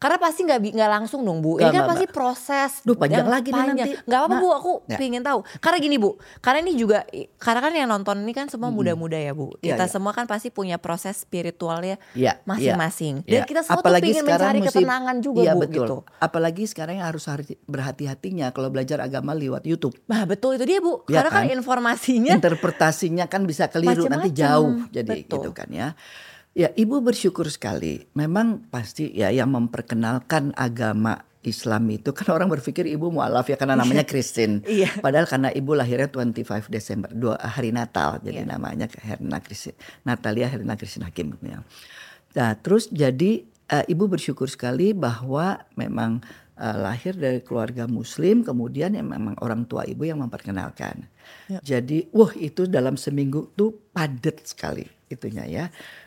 Karena 0.00 0.16
pasti 0.16 0.48
nggak 0.48 0.60
nggak 0.72 0.90
langsung 0.90 1.20
dong 1.20 1.44
bu. 1.44 1.60
Ini 1.60 1.60
Nggak, 1.60 1.68
kan 1.68 1.76
nggak, 1.76 1.90
pasti 1.92 2.06
proses. 2.08 2.70
Duh, 2.80 2.96
panjang 2.96 3.28
lagi 3.28 3.52
nih 3.52 3.60
panjang. 3.60 3.76
nanti. 3.76 3.90
Nggak 4.00 4.18
apa-apa 4.18 4.32
Nah, 4.32 4.40
bu, 4.40 4.48
aku 4.50 4.72
ya. 4.88 4.96
pengen 4.96 5.20
tahu. 5.20 5.38
Karena 5.60 5.76
gini 5.76 5.96
bu, 6.00 6.10
karena 6.40 6.58
ini 6.58 6.72
juga, 6.72 6.98
karena 7.36 7.60
kan 7.60 7.72
yang 7.74 7.84
nonton 7.86 8.16
ini 8.18 8.32
kan 8.32 8.48
semua 8.48 8.72
muda-muda 8.72 9.14
ya 9.14 9.36
bu. 9.36 9.52
Iya, 9.60 9.76
Kita 9.76 9.84
iya. 9.84 9.92
semua 9.92 10.16
kan 10.16 10.24
pasti 10.24 10.48
punya 10.48 10.80
proses 10.80 11.20
spiritualnya 11.20 12.00
Iya, 12.10 12.40
masing-masing. 12.42 13.28
iya. 13.28 13.44
Dan 13.44 13.52
kita 13.52 13.60
semua 13.60 13.84
Apalagi 13.84 14.08
tuh 14.08 14.12
pengen 14.16 14.24
mencari 14.26 14.58
mesti- 14.58 14.68
ketenangan 14.72 15.16
juga 15.20 15.40
iya, 15.42 15.52
bu 15.52 15.60
betul. 15.60 15.74
gitu. 15.76 15.96
Apalagi 16.16 16.62
sekarang 16.64 16.94
yang 16.96 17.06
harus 17.06 17.24
hati- 17.26 17.60
berhati-hatinya 17.62 18.46
kalau 18.50 18.72
belajar 18.72 18.98
agama 18.98 19.32
lewat 19.32 19.68
YouTube. 19.68 20.00
Nah 20.06 20.24
betul 20.24 20.56
itu 20.56 20.64
dia 20.64 20.80
bu. 20.80 21.04
Iya 21.06 21.20
Karena 21.20 21.30
kan, 21.30 21.44
kan? 21.44 21.52
informasinya 21.52 22.32
interpretasinya 22.34 23.24
kan 23.26 23.44
bisa 23.44 23.68
keliru 23.68 24.08
nanti 24.08 24.32
Macem-macem. 24.32 24.48
jauh 24.48 24.72
jadi 24.88 25.10
Betul. 25.18 25.32
gitu 25.36 25.50
kan 25.52 25.68
ya. 25.68 25.92
Ya 26.60 26.68
ibu 26.76 27.00
bersyukur 27.00 27.48
sekali. 27.48 28.04
Memang 28.12 28.68
pasti 28.68 29.08
ya 29.16 29.32
yang 29.32 29.56
memperkenalkan 29.56 30.52
agama 30.52 31.24
Islam 31.40 31.88
itu 31.88 32.12
kan 32.18 32.28
orang 32.36 32.52
berpikir 32.52 32.84
ibu 32.84 33.08
mualaf 33.08 33.48
ya 33.48 33.56
karena 33.56 33.80
namanya 33.80 34.04
Kristin. 34.10 34.60
Iya. 34.68 34.92
Padahal 35.00 35.24
karena 35.24 35.48
ibu 35.56 35.72
lahirnya 35.72 36.12
25 36.12 36.68
Desember, 36.68 37.08
dua 37.16 37.40
hari 37.40 37.72
Natal 37.72 38.20
jadi 38.20 38.44
Iya. 38.44 38.52
namanya 38.52 38.92
Herna 38.92 39.40
Kristin. 39.40 39.72
Natalia 40.04 40.52
Herna 40.52 40.76
Kristin 40.76 41.08
Hakim 41.08 41.32
ya. 41.40 41.64
Nah, 42.36 42.52
terus 42.60 42.92
jadi 42.92 43.40
eh, 43.72 43.84
ibu 43.88 44.04
bersyukur 44.04 44.44
sekali 44.52 44.92
bahwa 44.92 45.64
memang 45.80 46.20
eh, 46.60 46.76
lahir 46.76 47.16
dari 47.16 47.40
keluarga 47.40 47.88
muslim 47.88 48.44
kemudian 48.44 48.92
yang 48.92 49.08
memang 49.08 49.32
orang 49.40 49.64
tua 49.64 49.88
ibu 49.88 50.04
yang 50.04 50.20
memperkenalkan. 50.20 51.08
Ya. 51.48 51.64
Jadi 51.64 52.12
wah 52.12 52.36
itu 52.36 52.68
dalam 52.68 53.00
seminggu 53.00 53.48
tuh 53.56 53.72
padat 53.96 54.44
sekali 54.44 54.99
itunya 55.10 55.44
ya. 55.44 55.64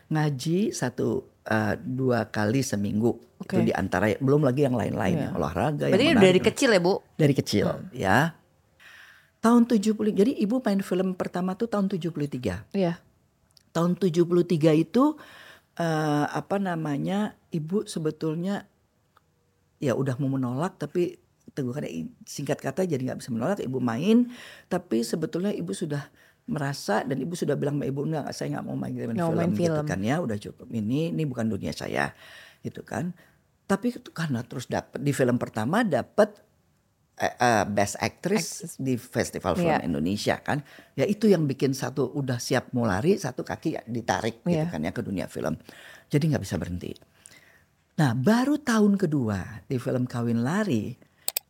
Ngaji 0.08 0.72
satu 0.72 1.22
eh, 1.44 1.76
dua 1.76 2.26
kali 2.26 2.60
seminggu 2.60 3.20
itu 3.38 3.54
Oke. 3.54 3.60
di 3.62 3.72
antara 3.72 4.08
belum 4.16 4.40
lagi 4.42 4.64
yang 4.64 4.72
lain-lain 4.72 5.14
Iya. 5.14 5.24
yang 5.28 5.34
olahraga 5.36 5.84
berarti 5.86 6.08
yang 6.08 6.18
dari 6.18 6.40
kecil 6.40 6.70
ya 6.70 6.80
bu. 6.80 7.04
dari 7.14 7.34
kecil 7.36 7.66
Hmm. 7.68 7.92
ya. 7.92 8.18
Tahun 9.38 9.68
70 9.68 9.92
jadi 10.10 10.32
ibu 10.34 10.58
main 10.58 10.80
film 10.80 11.12
pertama 11.12 11.52
tuh 11.52 11.68
tahun 11.68 11.86
73 11.86 12.64
Iya. 12.72 12.96
tahun 13.70 13.94
73 13.94 14.72
itu 14.72 15.20
eh, 15.74 16.26
apa 16.26 16.56
namanya 16.56 17.36
ibu 17.50 17.84
sebetulnya 17.84 18.64
ya 19.78 19.92
udah 19.92 20.16
mau 20.16 20.30
menolak 20.30 20.78
tapi 20.78 21.18
teguh 21.50 21.76
i- 21.84 22.08
singkat 22.24 22.56
kata 22.56 22.82
jadi 22.82 22.98
nggak 23.04 23.20
bisa 23.20 23.28
menolak 23.28 23.60
ibu 23.60 23.78
main 23.78 24.32
tapi 24.66 25.02
sebetulnya 25.02 25.50
ibu 25.50 25.70
sudah 25.70 26.08
merasa 26.44 27.00
dan 27.02 27.16
ibu 27.16 27.32
sudah 27.32 27.56
bilang 27.56 27.80
sama 27.80 27.88
ibu 27.88 28.04
enggak 28.04 28.28
saya 28.36 28.58
nggak 28.58 28.64
mau 28.68 28.76
main, 28.76 28.92
main 28.92 29.16
mau 29.16 29.32
film, 29.32 29.38
main 29.40 29.52
gitu 29.56 29.72
film. 29.80 29.88
kan 29.88 30.00
ya 30.04 30.16
udah 30.20 30.36
cukup 30.36 30.68
ini 30.70 31.08
ini 31.08 31.22
bukan 31.24 31.48
dunia 31.48 31.72
saya 31.72 32.12
gitu 32.60 32.84
kan 32.84 33.16
tapi 33.64 33.96
itu 33.96 34.12
karena 34.12 34.44
terus 34.44 34.68
dapat 34.68 35.00
di 35.00 35.12
film 35.16 35.40
pertama 35.40 35.80
dapat 35.80 36.36
eh, 37.16 37.32
eh, 37.32 37.64
best 37.64 37.96
actress 37.96 38.76
di 38.76 39.00
Festival 39.00 39.56
Film 39.56 39.72
Iya. 39.72 39.88
Indonesia 39.88 40.36
kan 40.44 40.60
ya 40.92 41.08
itu 41.08 41.32
yang 41.32 41.48
bikin 41.48 41.72
satu 41.72 42.12
udah 42.12 42.36
siap 42.36 42.76
mau 42.76 42.84
lari 42.84 43.16
satu 43.16 43.40
kaki 43.40 43.68
ya 43.72 43.82
ditarik 43.88 44.44
gitu 44.44 44.52
Iya. 44.52 44.68
kan 44.68 44.84
ya 44.84 44.92
ke 44.92 45.00
dunia 45.00 45.24
film 45.24 45.56
jadi 46.12 46.24
nggak 46.28 46.44
bisa 46.44 46.60
berhenti 46.60 46.92
nah 47.96 48.12
baru 48.12 48.60
tahun 48.60 49.00
kedua 49.00 49.64
di 49.64 49.80
film 49.80 50.04
Kawin 50.04 50.44
Lari 50.44 50.92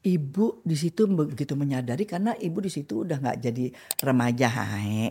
ibu 0.04 0.60
di 0.60 0.76
situ 0.76 1.08
begitu 1.08 1.56
menyadari 1.56 2.04
karena 2.04 2.36
ibu 2.36 2.60
di 2.60 2.68
situ 2.68 3.08
udah 3.08 3.16
nggak 3.18 3.38
jadi 3.40 3.72
remaja 4.04 4.48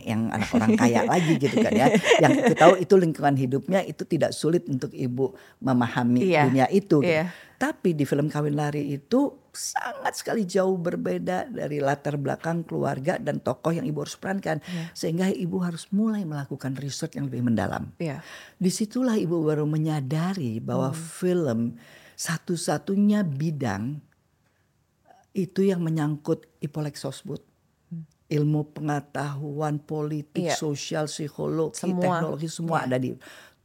yang 0.00 0.30
anak 0.30 0.48
orang 0.54 0.78
kaya 0.78 1.02
lagi 1.10 1.34
gitu 1.34 1.58
kan 1.58 1.74
ya 1.74 1.90
yang 2.22 2.30
kita 2.30 2.54
tahu 2.54 2.78
itu 2.78 2.94
lingkungan 2.94 3.34
hidupnya 3.34 3.82
itu 3.82 4.06
tidak 4.06 4.30
sulit 4.30 4.64
untuk 4.70 4.94
ibu 4.94 5.34
memahami 5.58 6.22
Iya. 6.24 6.46
dunia 6.46 6.66
itu 6.70 6.84
gitu. 6.94 7.02
Iya. 7.02 7.34
Tapi 7.54 7.96
di 7.96 8.04
film 8.04 8.28
Kawin 8.28 8.54
Lari 8.54 8.92
itu 8.92 9.34
sangat 9.50 10.14
sekali 10.14 10.44
jauh 10.44 10.76
berbeda 10.76 11.48
dari 11.48 11.80
latar 11.80 12.20
belakang 12.20 12.60
keluarga 12.62 13.16
dan 13.16 13.40
tokoh 13.40 13.72
yang 13.72 13.86
ibu 13.88 14.04
harus 14.04 14.14
perankan. 14.14 14.60
Iya. 14.62 14.92
Sehingga 14.92 15.26
ibu 15.32 15.58
harus 15.64 15.88
mulai 15.90 16.22
melakukan 16.22 16.76
riset 16.76 17.16
yang 17.16 17.26
lebih 17.26 17.40
mendalam. 17.46 17.88
Iya. 17.96 18.20
Di 18.58 18.68
situlah 18.68 19.16
ibu 19.16 19.42
baru 19.42 19.64
menyadari 19.64 20.60
bahwa 20.60 20.92
Hmm. 20.92 20.98
film 20.98 21.60
satu-satunya 22.14 23.22
bidang 23.24 23.98
itu 25.34 25.60
yang 25.62 25.82
menyangkut 25.82 26.46
Ipolek 26.58 26.94
Sosbud. 26.94 27.42
Ilmu 28.24 28.72
pengetahuan 28.72 29.76
politik, 29.78 30.48
Hmm. 30.48 30.50
Iya. 30.50 30.56
sosial, 30.56 31.04
psikologi, 31.06 31.76
Semua. 31.76 32.00
teknologi 32.00 32.48
semua 32.48 32.78
Iya. 32.80 32.86
ada 32.88 32.96
di 32.96 33.10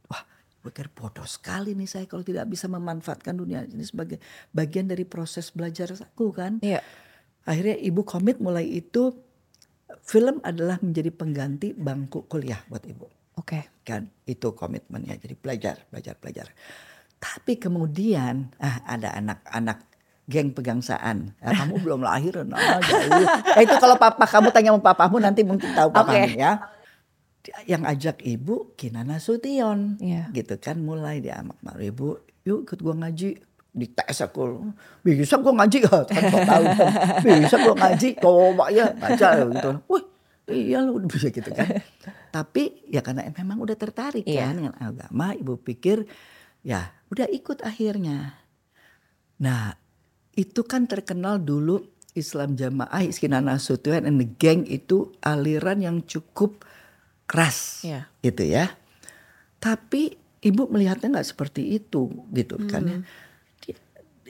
wah 0.04 0.22
pikir 0.60 0.92
bodoh 0.92 1.24
sekali 1.24 1.72
nih 1.72 1.88
saya 1.88 2.04
kalau 2.04 2.20
tidak 2.20 2.44
bisa 2.44 2.68
memanfaatkan 2.68 3.32
dunia 3.32 3.64
ini 3.64 3.80
sebagai 3.80 4.20
bagian 4.50 4.84
dari 4.84 5.08
proses 5.08 5.48
belajar 5.48 5.96
aku 5.96 6.30
kan. 6.30 6.60
Iya. 6.60 6.84
Akhirnya 7.42 7.80
ibu 7.80 8.04
komit 8.04 8.36
mulai 8.36 8.68
itu 8.68 9.16
film 10.04 10.38
adalah 10.44 10.76
menjadi 10.78 11.08
pengganti 11.08 11.72
bangku 11.72 12.28
kuliah 12.28 12.60
buat 12.68 12.84
ibu 12.84 13.08
Oke. 13.34 13.80
kan 13.82 14.06
itu 14.22 14.52
komitmennya 14.52 15.16
jadi 15.16 15.34
belajar 15.34 15.76
belajar 15.88 16.14
belajar 16.14 16.46
tapi 17.18 17.58
kemudian 17.58 18.54
ah, 18.56 18.86
ada 18.86 19.12
anak-anak 19.12 19.89
geng 20.30 20.54
pegangsaan. 20.54 21.34
Ah, 21.42 21.50
kamu 21.50 21.82
belum 21.82 22.06
lahir 22.06 22.46
nah, 22.46 22.78
jauh. 22.78 23.26
Eh, 23.58 23.66
itu 23.66 23.74
kalau 23.76 23.98
papa 23.98 24.22
kamu 24.22 24.54
tanya 24.54 24.70
sama 24.70 24.82
papamu 24.86 25.18
nanti 25.18 25.42
mungkin 25.42 25.74
tahu 25.74 25.90
papamu 25.90 26.30
Oke. 26.30 26.38
ya. 26.38 26.52
Yang 27.66 27.82
ajak 27.90 28.16
ibu 28.22 28.70
Kinana 28.78 29.18
Sution 29.18 29.98
Iya. 29.98 30.30
gitu 30.30 30.54
kan 30.56 30.78
mulai 30.78 31.18
dia 31.18 31.42
amak 31.42 31.58
malu 31.60 31.82
ibu 31.82 32.08
yuk 32.44 32.62
ikut 32.62 32.78
gua 32.78 32.94
ngaji. 32.94 33.42
Di 33.70 33.86
tes 33.86 34.18
aku 34.18 34.70
bisa 35.02 35.38
gua 35.38 35.58
ngaji? 35.58 35.82
Ya 35.86 35.98
tanpa 36.06 36.38
tahu 36.46 36.64
kan. 36.68 36.92
Bisa 37.42 37.56
gua 37.58 37.74
ngaji? 37.74 38.08
Coba 38.16 38.64
ya 38.70 38.86
baca 38.92 39.28
gitu. 39.50 39.70
Wih 39.90 40.04
iya 40.50 40.78
lu 40.78 41.00
udah 41.00 41.08
bisa 41.16 41.26
gitu 41.28 41.50
kan. 41.50 41.66
Tapi 42.30 42.86
ya 42.86 43.02
karena 43.02 43.26
memang 43.34 43.58
udah 43.58 43.74
tertarik 43.74 44.22
Iya. 44.22 44.46
kan 44.46 44.54
dengan 44.54 44.74
agama 44.78 45.34
ibu 45.34 45.58
pikir 45.58 46.06
ya 46.60 46.92
udah 47.08 47.26
ikut 47.26 47.64
akhirnya. 47.64 48.36
Nah 49.40 49.79
itu 50.40 50.64
kan 50.64 50.88
terkenal 50.88 51.36
dulu 51.36 51.84
Islam 52.12 52.56
Jamaah 52.56 53.04
Iskinana 53.04 53.54
Nasution 53.54 54.02
and 54.02 54.16
the 54.16 54.28
Gang 54.34 54.64
itu 54.64 55.12
aliran 55.20 55.78
yang 55.78 55.96
cukup 56.02 56.64
keras 57.24 57.84
Iya. 57.84 58.08
gitu 58.20 58.42
ya 58.42 58.72
tapi 59.56 60.16
ibu 60.40 60.66
melihatnya 60.66 61.12
nggak 61.12 61.28
seperti 61.28 61.76
itu 61.76 62.08
gitu 62.32 62.56
kan 62.64 62.82
ya. 62.82 62.98
Di- 63.60 63.76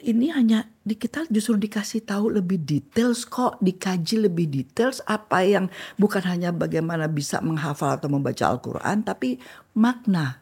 Ini 0.01 0.33
hanya 0.33 0.59
di 0.81 0.93
kita 0.93 1.29
justru 1.29 1.55
dikasih 1.55 2.01
tahu 2.01 2.33
lebih 2.33 2.57
details 2.59 3.21
kok, 3.23 3.61
dikaji 3.61 4.25
lebih 4.25 4.49
details 4.49 4.97
apa 5.05 5.41
yang 5.41 5.69
bukan 5.95 6.25
hanya 6.25 6.49
bagaimana 6.49 7.05
bisa 7.05 7.37
menghafal 7.39 7.95
atau 7.95 8.09
membaca 8.09 8.43
Al-Qur'an 8.43 9.01
tapi 9.01 9.37
makna 9.71 10.41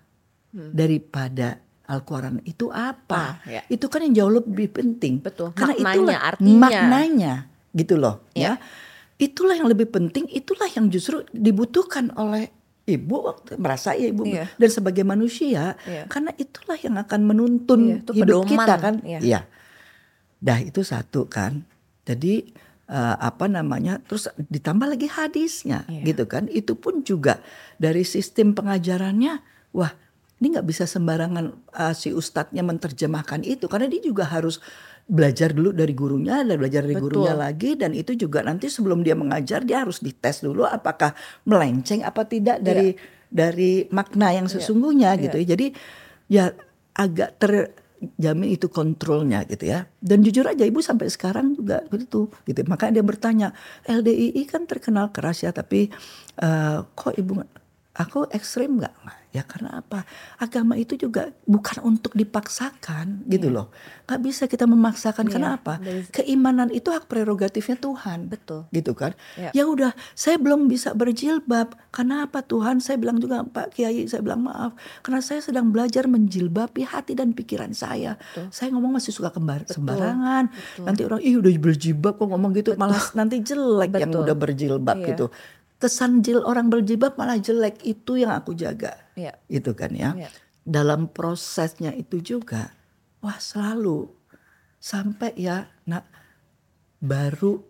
daripada 0.51 1.59
Al-Quran 1.89 2.45
itu 2.45 2.69
apa? 2.69 3.41
Ah, 3.41 3.49
ya. 3.49 3.61
Itu 3.65 3.89
kan 3.89 4.05
yang 4.05 4.13
jauh 4.15 4.33
lebih 4.37 4.69
penting. 4.69 5.19
Betul. 5.19 5.51
Karena 5.51 5.73
Maknanya, 5.73 5.93
itulah 5.97 6.19
artinya. 6.21 6.59
maknanya 6.61 7.33
gitu 7.73 7.95
loh 7.97 8.15
Ya. 8.31 8.41
ya. 8.41 8.53
Itulah 9.19 9.51
yang 9.53 9.67
lebih 9.67 9.89
penting, 9.89 10.29
itulah 10.29 10.69
yang 10.69 10.87
justru 10.87 11.25
dibutuhkan 11.29 12.13
oleh 12.15 12.47
ibu 12.85 13.21
waktu 13.21 13.59
merasa 13.59 13.93
ya 13.93 14.09
ibu 14.09 14.23
Iya. 14.23 14.47
dan 14.55 14.69
sebagai 14.69 15.03
manusia 15.03 15.75
Iya. 15.83 16.07
karena 16.07 16.31
itulah 16.33 16.77
yang 16.79 16.95
akan 16.97 17.21
menuntun 17.21 17.79
Iya, 17.83 17.95
itu 18.01 18.11
hidup 18.15 18.23
pedoman, 18.45 18.49
kita 18.55 18.75
kan. 18.79 18.95
iya. 19.03 19.19
Iya. 19.19 19.39
Dah 20.39 20.59
itu 20.59 20.81
satu 20.81 21.25
kan. 21.25 21.65
Jadi 22.05 22.53
eh, 22.89 23.15
apa 23.21 23.45
namanya? 23.45 24.01
Terus 24.01 24.33
ditambah 24.39 24.89
lagi 24.89 25.05
hadisnya 25.05 25.85
Iya. 25.85 26.09
gitu 26.09 26.25
kan. 26.25 26.49
Itu 26.49 26.73
pun 26.73 27.05
juga 27.05 27.37
dari 27.75 28.01
sistem 28.01 28.57
pengajarannya 28.57 29.45
wah, 29.69 29.93
ini 30.39 30.55
nggak 30.55 30.67
bisa 30.67 30.87
sembarangan 30.87 31.45
eh, 31.75 31.93
si 31.95 32.15
ustadznya 32.15 32.63
menerjemahkan 32.63 33.43
itu 33.43 33.67
karena 33.67 33.91
dia 33.91 34.01
juga 34.03 34.27
harus 34.27 34.63
belajar 35.09 35.51
dulu 35.57 35.73
dari 35.73 35.97
gurunya 35.97 36.45
dan 36.45 36.55
belajar 36.61 36.85
dari 36.85 36.95
Betul. 36.95 37.25
gurunya 37.25 37.33
lagi 37.33 37.73
dan 37.73 37.97
itu 37.97 38.13
juga 38.13 38.45
nanti 38.45 38.69
sebelum 38.69 39.01
dia 39.01 39.17
mengajar 39.17 39.65
dia 39.65 39.81
harus 39.81 40.05
dites 40.05 40.45
dulu 40.45 40.69
apakah 40.69 41.17
melenceng 41.49 42.05
apa 42.05 42.29
tidak 42.29 42.61
dari 42.61 42.93
dari 43.29 43.85
makna 43.93 44.33
yang 44.33 44.49
sesungguhnya 44.49 45.17
gitu 45.21 45.37
ya. 45.41 45.45
Jadi 45.53 45.67
ya 46.29 46.45
agak 46.97 47.37
terjamin 47.41 48.53
itu 48.53 48.67
kontrolnya 48.69 49.45
gitu 49.45 49.69
ya. 49.69 49.85
Dan 50.01 50.25
jujur 50.25 50.45
aja 50.49 50.65
ibu 50.65 50.81
sampai 50.81 51.07
sekarang 51.09 51.57
juga 51.57 51.85
begitu 51.87 52.27
gitu. 52.49 52.61
Makanya 52.65 52.99
dia 52.99 53.05
bertanya, 53.05 53.47
LDII 53.85 54.41
kan 54.49 54.65
terkenal 54.65 55.13
keras 55.13 55.45
ya 55.45 55.53
tapi 55.53 55.89
eh, 56.41 56.77
kok 56.83 57.13
ibu 57.15 57.41
aku 57.97 58.29
ekstrim 58.33 58.81
nggak? 58.81 58.93
Ya 59.29 59.45
karena 59.45 59.85
apa? 59.85 60.09
Agama 60.37 60.73
itu 60.73 60.97
juga 60.97 61.29
bukan 61.45 61.85
untuk 61.85 62.17
dipaksakan 62.17 63.29
gitu 63.29 63.49
loh. 63.49 63.69
Nggak 64.05 64.21
bisa 64.21 64.43
kita 64.45 64.65
memaksakan. 64.65 65.25
Iya, 65.25 65.31
Karena 65.31 65.49
apa? 65.53 65.73
Keimanan 66.09 66.69
itu 66.69 66.89
hak 66.89 67.05
prerogatifnya 67.05 67.77
Tuhan 67.77 68.25
Betul. 68.25 68.65
gitu 68.71 68.93
kan 68.93 69.13
Ya. 69.37 69.53
ya 69.53 69.63
udah 69.65 69.93
saya 70.13 70.35
belum 70.35 70.65
bisa 70.65 70.91
berjilbab 70.91 71.77
karena 71.89 72.25
apa 72.25 72.41
Tuhan 72.41 72.81
saya 72.81 72.97
bilang 72.97 73.17
juga 73.17 73.41
Pak 73.43 73.73
Kiai 73.73 74.05
saya 74.05 74.19
bilang 74.19 74.41
maaf 74.43 74.73
karena 75.01 75.21
saya 75.21 75.39
sedang 75.39 75.69
belajar 75.69 76.05
menjilbabi 76.05 76.83
hati 76.83 77.13
dan 77.13 77.31
pikiran 77.31 77.71
saya 77.71 78.17
saya 78.49 78.73
ngomong 78.73 78.97
masih 78.97 79.11
suka 79.11 79.29
kembar 79.29 79.63
sembarangan 79.65 80.49
betul. 80.49 80.83
nanti 80.85 81.01
orang 81.05 81.21
ih 81.21 81.35
udah 81.37 81.51
berjilbab 81.55 82.13
kok 82.15 82.27
ngomong 82.27 82.51
gitu 82.53 82.69
malah 82.75 83.01
nanti 83.13 83.39
jelek 83.39 83.91
yang 83.95 84.09
Betul. 84.09 84.23
udah 84.25 84.35
berjilbab 84.35 84.97
Iya. 84.99 85.07
gitu 85.13 85.25
kesan 85.79 86.19
jil 86.19 86.43
orang 86.43 86.67
berjilbab 86.67 87.15
malah 87.15 87.35
jelek 87.35 87.79
itu 87.81 88.15
yang 88.15 88.31
aku 88.31 88.51
jaga 88.53 88.99
Iya. 89.15 89.33
itu 89.47 89.71
kan 89.73 89.91
ya 89.91 90.11
Iya. 90.13 90.29
dalam 90.61 91.07
prosesnya 91.07 91.91
itu 91.91 92.19
juga 92.19 92.71
wah 93.19 93.35
selalu 93.35 94.11
sampai 94.77 95.35
ya 95.35 95.67
nak 95.85 96.03
baru 96.99 97.63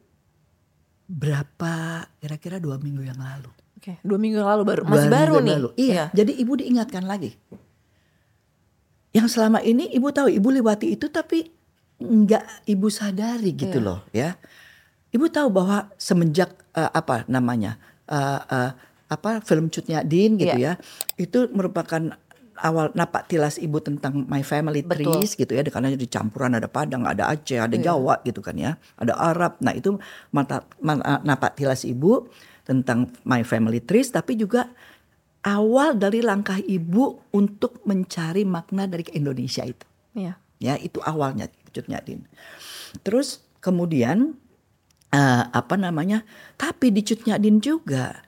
berapa 1.06 1.74
kira-kira 2.20 2.58
dua 2.58 2.78
minggu 2.78 3.02
yang 3.02 3.18
lalu 3.18 3.50
Oke, 3.80 3.98
dua 4.04 4.18
minggu 4.18 4.38
lalu 4.38 4.62
baru 4.64 4.82
masih 4.84 5.08
baru 5.08 5.34
minggu 5.36 5.46
nih. 5.46 5.56
lalu. 5.56 5.70
iya 5.76 6.04
jadi 6.12 6.32
ibu 6.36 6.54
diingatkan 6.54 7.06
lagi 7.06 7.34
yang 9.10 9.26
selama 9.26 9.58
ini 9.60 9.90
ibu 9.90 10.10
tahu 10.10 10.30
ibu 10.30 10.50
lewati 10.50 10.94
itu 10.94 11.10
tapi 11.10 11.50
nggak 11.98 12.66
ibu 12.66 12.88
sadari 12.90 13.52
gitu 13.52 13.78
Iya. 13.78 13.86
loh 13.86 14.00
ya 14.12 14.30
ibu 15.10 15.26
tahu 15.28 15.50
bahwa 15.50 15.90
semenjak 15.98 16.54
eh, 16.72 16.90
apa 16.90 17.26
namanya 17.26 17.82
eh, 18.10 18.40
eh, 18.42 18.72
apa 19.10 19.42
film 19.42 19.70
cutnya 19.70 20.02
Din 20.02 20.36
gitu 20.36 20.54
Iya. 20.54 20.74
ya 20.78 20.82
itu 21.18 21.50
merupakan 21.50 22.14
awal 22.60 22.92
napak 22.92 23.26
tilas 23.26 23.56
ibu 23.56 23.80
tentang 23.80 24.28
My 24.28 24.44
Family 24.44 24.84
Betul. 24.84 25.16
Trees 25.16 25.34
gitu 25.34 25.50
ya 25.50 25.64
karena 25.64 25.90
di 25.90 26.06
campuran 26.06 26.54
ada 26.54 26.68
Padang 26.68 27.08
ada 27.08 27.26
Aceh 27.28 27.56
ada 27.56 27.72
Iya. 27.72 27.90
Jawa 27.90 28.20
gitu 28.22 28.44
kan 28.44 28.54
ya 28.54 28.76
ada 28.96 29.16
Arab 29.16 29.58
nah 29.60 29.72
itu 29.72 29.96
mata, 30.30 30.68
ma- 30.78 31.00
napak 31.24 31.56
tilas 31.56 31.88
ibu 31.88 32.28
tentang 32.62 33.10
My 33.24 33.42
Family 33.42 33.80
Trees 33.80 34.12
tapi 34.12 34.36
juga 34.36 34.70
awal 35.42 35.96
dari 35.96 36.20
langkah 36.20 36.60
ibu 36.60 37.24
untuk 37.32 37.80
mencari 37.88 38.44
makna 38.44 38.86
dari 38.86 39.08
Indonesia 39.12 39.64
itu 39.64 39.88
Iya. 40.14 40.36
ya 40.60 40.76
itu 40.76 41.00
awalnya 41.00 41.48
cutnya 41.72 42.04
Din 42.04 42.28
terus 43.02 43.40
kemudian 43.60 44.36
eh, 45.14 45.44
apa 45.50 45.76
namanya? 45.76 46.24
Tapi 46.56 46.94
di 46.94 47.02
cutnya 47.02 47.42
Din 47.42 47.62
juga. 47.62 48.22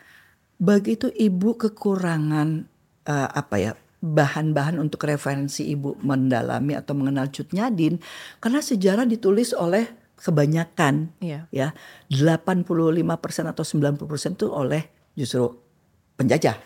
Begitu 0.61 1.09
ibu 1.09 1.57
kekurangan 1.57 2.65
eh, 3.05 3.29
apa 3.31 3.55
ya 3.57 3.71
bahan-bahan 4.01 4.81
untuk 4.81 5.05
referensi 5.05 5.69
ibu 5.69 5.93
mendalami 6.01 6.73
atau 6.73 6.97
mengenal 6.97 7.29
cutnya 7.29 7.69
Din 7.69 8.01
karena 8.41 8.57
sejarah 8.57 9.05
ditulis 9.05 9.53
oleh 9.53 9.85
kebanyakan 10.17 11.17
Iya. 11.21 11.45
ya. 11.49 11.73
85% 12.09 13.49
atau 13.49 13.65
90% 13.65 14.37
itu 14.37 14.49
oleh 14.49 14.85
justru 15.17 15.49
penjajah 16.17 16.57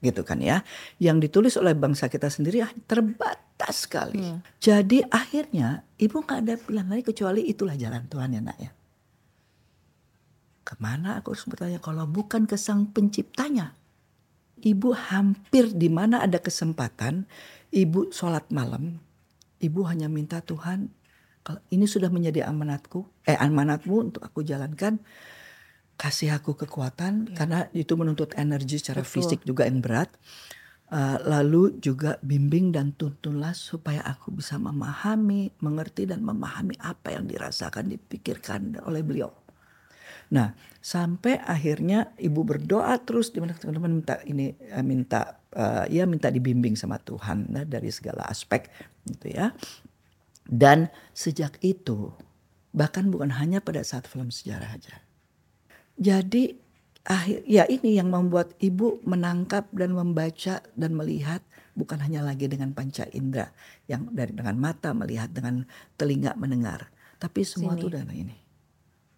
gitu 0.00 0.20
kan 0.24 0.40
ya. 0.40 0.64
Yang 1.00 1.28
ditulis 1.28 1.54
oleh 1.60 1.72
bangsa 1.76 2.08
kita 2.08 2.28
sendiri 2.32 2.60
ah, 2.64 2.72
terbatas 2.84 3.88
sekali. 3.88 4.20
Jadi 4.60 5.04
akhirnya 5.04 5.84
ibu 5.96 6.20
nggak 6.24 6.38
ada 6.44 6.54
pilihan 6.60 6.88
lain 6.88 7.04
kecuali 7.04 7.44
itulah 7.48 7.76
jalan 7.76 8.04
Tuhan 8.08 8.36
ya 8.36 8.40
nak 8.40 8.56
ya 8.60 8.72
ke 10.70 10.78
mana 10.78 11.18
aku 11.18 11.34
harus 11.34 11.50
bertanya 11.50 11.82
kalau 11.82 12.06
bukan 12.06 12.46
ke 12.46 12.54
sang 12.54 12.86
penciptanya 12.94 13.74
ibu 14.62 14.94
hampir 14.94 15.74
di 15.74 15.90
mana 15.90 16.22
ada 16.22 16.38
kesempatan 16.38 17.26
ibu 17.74 18.14
sholat 18.14 18.46
malam 18.54 19.02
ibu 19.58 19.82
hanya 19.90 20.06
minta 20.06 20.38
Tuhan 20.38 20.94
kalau 21.42 21.58
ini 21.74 21.90
sudah 21.90 22.06
menjadi 22.06 22.46
amanatku 22.46 23.02
eh 23.26 23.34
amanatmu 23.34 24.14
untuk 24.14 24.22
aku 24.22 24.46
jalankan 24.46 25.02
kasih 25.98 26.38
aku 26.38 26.54
kekuatan 26.54 27.34
karena 27.34 27.66
itu 27.74 27.98
menuntut 27.98 28.30
energi 28.38 28.78
secara 28.78 29.02
Betul. 29.02 29.12
fisik 29.18 29.40
juga 29.42 29.66
yang 29.66 29.82
berat 29.82 30.14
Uh, 30.90 31.22
lalu 31.22 31.78
juga 31.78 32.18
bimbing 32.18 32.74
dan 32.74 32.90
tuntunlah 32.90 33.54
supaya 33.54 34.02
aku 34.02 34.34
bisa 34.34 34.58
memahami, 34.58 35.54
mengerti 35.62 36.02
dan 36.02 36.18
memahami 36.26 36.74
apa 36.82 37.14
yang 37.14 37.30
dirasakan, 37.30 37.94
dipikirkan 37.94 38.74
oleh 38.82 39.06
beliau. 39.06 39.30
Nah, 40.30 40.54
sampai 40.78 41.42
akhirnya 41.42 42.14
ibu 42.16 42.46
berdoa 42.46 42.94
terus 43.02 43.34
di 43.34 43.42
mana 43.42 43.58
teman-teman 43.58 44.00
minta 44.00 44.16
ini 44.22 44.54
eh, 44.54 44.84
minta 44.86 45.42
eh, 45.50 45.90
ya 45.90 46.06
minta 46.06 46.30
dibimbing 46.30 46.78
sama 46.78 47.02
Tuhan 47.02 47.50
nah, 47.50 47.66
dari 47.66 47.90
segala 47.90 48.26
aspek 48.30 48.70
gitu 49.10 49.34
ya. 49.34 49.50
Dan 50.46 50.90
sejak 51.14 51.58
itu 51.62 52.14
bahkan 52.70 53.10
bukan 53.10 53.34
hanya 53.34 53.58
pada 53.58 53.82
saat 53.82 54.06
film 54.06 54.30
sejarah 54.30 54.70
aja. 54.70 55.02
Jadi 55.98 56.54
akhir 57.06 57.42
ya 57.48 57.66
ini 57.66 57.98
yang 57.98 58.14
membuat 58.14 58.54
ibu 58.62 59.02
menangkap 59.02 59.66
dan 59.74 59.94
membaca 59.94 60.62
dan 60.74 60.90
melihat 60.94 61.42
bukan 61.74 61.98
hanya 62.02 62.22
lagi 62.22 62.50
dengan 62.50 62.74
panca 62.74 63.06
indera 63.10 63.50
yang 63.86 64.10
dari 64.10 64.34
dengan 64.34 64.58
mata 64.58 64.94
melihat 64.94 65.30
dengan 65.30 65.66
telinga 65.98 66.34
mendengar, 66.38 66.90
tapi 67.18 67.46
semua 67.46 67.74
Sini. 67.74 67.80
itu 67.82 67.88
dari 67.90 68.14
ini. 68.26 68.36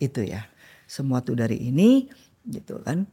Itu 0.01 0.21
ya. 0.25 0.52
Semua 0.93 1.25
tuh 1.25 1.41
dari 1.41 1.57
ini 1.57 2.05
gitu 2.45 2.85
kan. 2.85 3.09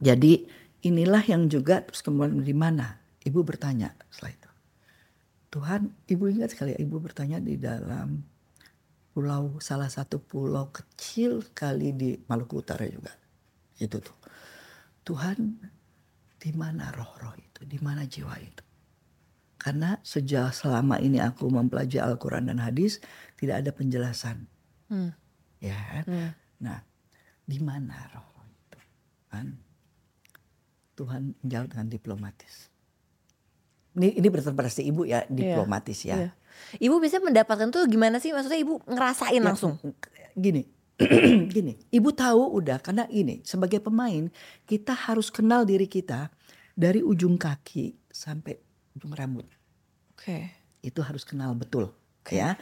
Jadi 0.00 0.48
inilah 0.88 1.20
yang 1.28 1.44
juga 1.52 1.84
terus 1.84 2.00
kemudian 2.00 2.40
di 2.40 2.56
mana? 2.56 3.04
Ibu 3.20 3.44
bertanya 3.44 3.92
setelah 4.08 4.32
itu. 4.32 4.50
Tuhan, 5.52 5.92
ibu 6.08 6.24
ingat 6.32 6.56
sekali 6.56 6.72
ibu 6.80 6.96
bertanya 6.96 7.36
di 7.36 7.60
dalam 7.60 8.24
pulau 9.12 9.60
salah 9.60 9.92
satu 9.92 10.16
pulau 10.24 10.72
kecil 10.72 11.44
kali 11.52 11.92
di 11.92 12.16
Maluku 12.24 12.64
Utara 12.64 12.88
juga. 12.88 13.12
Itu 13.76 14.00
tuh. 14.00 14.16
Tuhan, 15.04 15.60
di 16.40 16.50
mana 16.56 16.88
roh-roh 16.96 17.36
itu? 17.36 17.68
Di 17.68 17.76
mana 17.84 18.08
jiwa 18.08 18.32
itu? 18.40 18.64
Karena 19.60 20.00
sejak 20.02 20.56
selama 20.56 20.98
ini 20.98 21.20
aku 21.22 21.46
mempelajari 21.46 22.02
Al-Quran 22.02 22.50
dan 22.50 22.58
hadis 22.58 22.98
tidak 23.38 23.62
ada 23.62 23.70
penjelasan. 23.70 24.48
Hmm. 24.90 25.14
Ya? 25.62 26.02
Hmm. 26.08 26.34
Nah, 26.58 26.82
di 27.52 27.60
mana 27.60 28.08
roh 28.16 28.32
itu? 28.48 28.80
Kan? 29.28 29.46
Tuhan 30.96 31.36
jawab 31.44 31.76
dengan 31.76 31.88
diplomatis. 31.92 32.72
Ini 33.92 34.16
ini 34.16 34.28
berterima 34.32 34.64
ibu 34.64 35.02
ya 35.04 35.20
diplomatis 35.28 36.00
ya. 36.08 36.16
Iya. 36.16 36.30
Ibu 36.80 36.96
bisa 37.00 37.20
mendapatkan 37.20 37.68
tuh 37.68 37.84
gimana 37.84 38.16
sih? 38.16 38.32
Maksudnya 38.32 38.60
ibu 38.60 38.80
ngerasain 38.88 39.40
Ya, 39.40 39.44
langsung. 39.44 39.76
Gini, 40.32 40.64
gini. 41.54 41.76
Ibu 41.92 42.08
tahu 42.16 42.56
udah 42.56 42.80
karena 42.80 43.04
ini 43.12 43.44
sebagai 43.44 43.84
pemain 43.84 44.32
kita 44.64 44.96
harus 44.96 45.28
kenal 45.28 45.68
diri 45.68 45.84
kita 45.84 46.32
dari 46.72 47.04
ujung 47.04 47.36
kaki 47.36 48.08
sampai 48.08 48.56
ujung 48.96 49.12
rambut. 49.12 49.44
Oke. 50.16 50.48
Itu 50.80 51.04
harus 51.04 51.22
kenal 51.28 51.52
betul, 51.52 51.92
ya. 52.32 52.56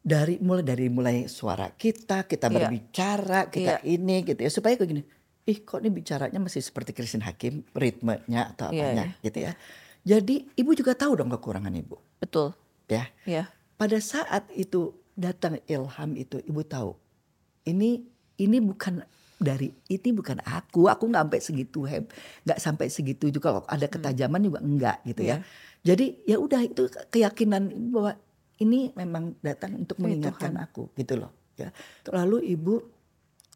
Dari 0.00 0.40
mulai 0.40 0.64
dari 0.64 0.88
mulai 0.88 1.28
suara 1.28 1.68
kita, 1.76 2.24
kita 2.24 2.48
Iya. 2.48 2.56
berbicara, 2.56 3.52
kita 3.52 3.84
ini 3.84 4.24
gitu 4.24 4.40
ya 4.40 4.48
supaya 4.48 4.80
kayak 4.80 4.88
gini. 4.88 5.02
Ih, 5.44 5.60
kok 5.60 5.84
ini 5.84 5.92
bicaranya 5.92 6.40
masih 6.40 6.64
seperti 6.64 6.96
Christine 6.96 7.24
Hakim, 7.24 7.64
ritmenya 7.76 8.56
atau 8.56 8.72
Iya, 8.72 8.80
apanya 8.92 9.04
iya. 9.12 9.20
gitu 9.24 9.38
ya. 9.44 9.52
Jadi 10.00 10.48
ibu 10.56 10.72
juga 10.72 10.96
tahu 10.96 11.20
dong 11.20 11.28
kekurangan 11.28 11.72
ibu, 11.76 12.00
Betul. 12.16 12.56
ya. 12.88 13.12
Ya. 13.28 13.52
Pada 13.76 14.00
saat 14.00 14.48
itu 14.56 14.96
datang 15.12 15.60
ilham 15.68 16.16
itu, 16.16 16.40
ibu 16.48 16.64
tahu 16.64 16.96
ini 17.68 18.00
ini 18.40 18.56
bukan 18.60 19.04
dari 19.36 19.72
ini 19.88 20.08
bukan 20.12 20.40
aku, 20.44 20.88
aku 20.88 21.04
nggak 21.08 21.28
sampai 21.28 21.40
segitu 21.40 21.80
heb, 21.84 22.08
nggak 22.44 22.60
sampai 22.60 22.86
segitu 22.88 23.28
juga 23.28 23.52
kalau 23.52 23.62
ada 23.68 23.84
ketajaman 23.88 24.40
juga 24.40 24.60
enggak 24.64 24.96
gitu 25.04 25.22
ya. 25.24 25.40
Iya. 25.40 25.44
Jadi 25.80 26.06
ya 26.28 26.36
udah 26.36 26.60
itu 26.60 26.88
keyakinan 27.08 27.92
bahwa 27.92 28.12
ini 28.60 28.92
memang 28.92 29.40
datang 29.40 29.80
untuk 29.80 29.96
mengingatkan 30.00 30.52
Tuhan. 30.54 30.66
aku 30.68 30.82
gitu 30.96 31.14
loh. 31.16 31.32
Ya. 31.56 31.72
Lalu 32.08 32.52
ibu 32.52 32.80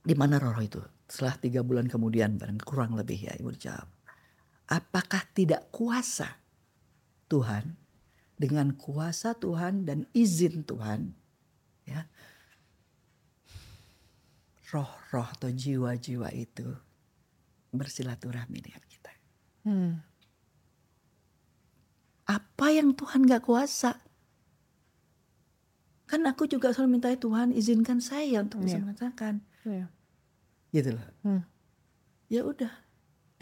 di 0.05 0.15
mana 0.17 0.41
roh 0.41 0.57
itu? 0.61 0.81
Setelah 1.05 1.37
tiga 1.41 1.61
bulan 1.61 1.89
kemudian 1.89 2.41
barang 2.41 2.61
kurang 2.65 2.97
lebih 2.97 3.29
ya 3.29 3.33
ibu 3.37 3.53
jawab. 3.53 3.89
Apakah 4.65 5.29
tidak 5.37 5.69
kuasa 5.69 6.41
Tuhan 7.29 7.77
dengan 8.41 8.73
kuasa 8.75 9.37
Tuhan 9.37 9.85
dan 9.85 10.09
izin 10.17 10.65
Tuhan 10.65 11.13
ya 11.85 12.09
roh-roh 14.75 15.29
atau 15.31 15.55
jiwa-jiwa 15.55 16.35
itu 16.35 16.67
bersilaturahmi 17.71 18.59
dengan 18.59 18.83
kita. 18.91 19.13
Hmm. 19.63 19.93
Apa 22.27 22.67
yang 22.75 22.99
Tuhan 22.99 23.29
gak 23.31 23.47
kuasa? 23.47 24.03
Kan 26.15 26.23
aku 26.31 26.47
juga 26.47 26.71
selalu 26.71 27.03
minta 27.03 27.11
Tuhan 27.11 27.51
izinkan 27.51 27.99
saya 27.99 28.39
untuk 28.47 28.63
bisa 28.63 28.79
Iya. 28.79 28.83
mengatakan. 28.87 29.43
Iya. 29.67 29.91
Gitu 30.71 30.95
loh. 30.95 31.07
Hmm. 31.27 31.43
Ya 32.31 32.47
udah 32.47 32.71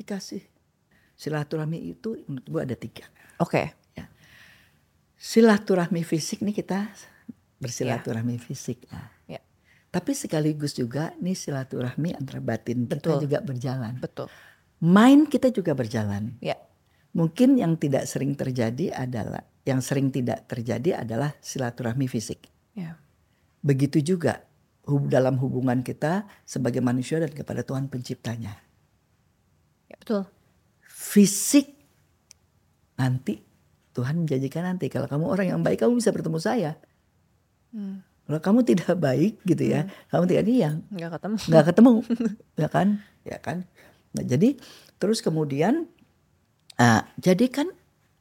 dikasih. 0.00 0.40
Silaturahmi 1.12 1.76
itu 1.84 2.16
menurut 2.24 2.48
gue 2.48 2.60
ada 2.64 2.72
tiga. 2.72 3.04
Oke. 3.36 3.76
Silaturahmi 5.20 6.00
fisik 6.00 6.40
nih 6.40 6.64
kita 6.64 6.88
bersilaturahmi 7.60 8.40
fisik. 8.40 8.88
Nah, 8.88 9.12
Ya. 9.28 9.44
Tapi 9.92 10.16
sekaligus 10.16 10.72
juga 10.72 11.12
nih 11.20 11.36
silaturahmi 11.36 12.16
antara 12.16 12.40
batin 12.40 12.88
kita 12.88 12.96
Betul. 12.96 13.28
juga 13.28 13.38
berjalan. 13.44 14.00
Betul. 14.00 14.32
Mind 14.80 15.28
kita 15.28 15.52
juga 15.52 15.76
berjalan. 15.76 16.40
Ya. 16.40 16.56
Mungkin 17.12 17.60
yang 17.60 17.76
tidak 17.76 18.08
sering 18.08 18.32
terjadi 18.32 18.96
adalah 18.96 19.44
yang 19.68 19.84
sering 19.84 20.08
tidak 20.08 20.48
terjadi 20.48 21.04
adalah 21.04 21.36
silaturahmi 21.44 22.08
fisik. 22.08 22.51
Ya. 22.72 22.96
Begitu 23.60 24.00
juga 24.02 24.42
hub- 24.84 25.08
dalam 25.08 25.38
hubungan 25.38 25.80
kita 25.80 26.26
sebagai 26.42 26.80
manusia 26.80 27.20
dan 27.22 27.30
kepada 27.30 27.62
Tuhan 27.62 27.86
penciptanya. 27.86 28.56
Ya, 29.86 29.96
betul. 30.00 30.24
Fisik 30.82 31.74
nanti 32.96 33.42
Tuhan 33.92 34.24
menjanjikan 34.24 34.64
nanti 34.64 34.88
kalau 34.88 35.04
kamu 35.04 35.24
orang 35.28 35.46
yang 35.52 35.60
baik 35.60 35.84
kamu 35.84 36.00
bisa 36.00 36.14
bertemu 36.14 36.38
saya. 36.40 36.80
Hmm. 37.72 38.00
Kalau 38.22 38.38
kamu 38.40 38.58
tidak 38.64 38.94
baik 38.96 39.42
gitu 39.44 39.64
ya, 39.66 39.90
kamu 40.08 40.24
tidak 40.30 40.44
yang 40.48 40.76
Nggak 40.88 41.18
ketemu. 41.18 41.36
nggak 41.50 41.64
ketemu, 41.68 41.92
ya 42.62 42.68
kan? 42.70 42.88
Ya 43.26 43.36
kan? 43.42 43.58
Nah, 44.14 44.24
jadi 44.24 44.48
terus 44.96 45.18
kemudian, 45.20 45.90
ah, 46.78 47.04
jadi 47.18 47.50
kan 47.50 47.68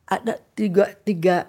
ada 0.09 0.41
tiga 0.57 0.91
tiga 1.05 1.47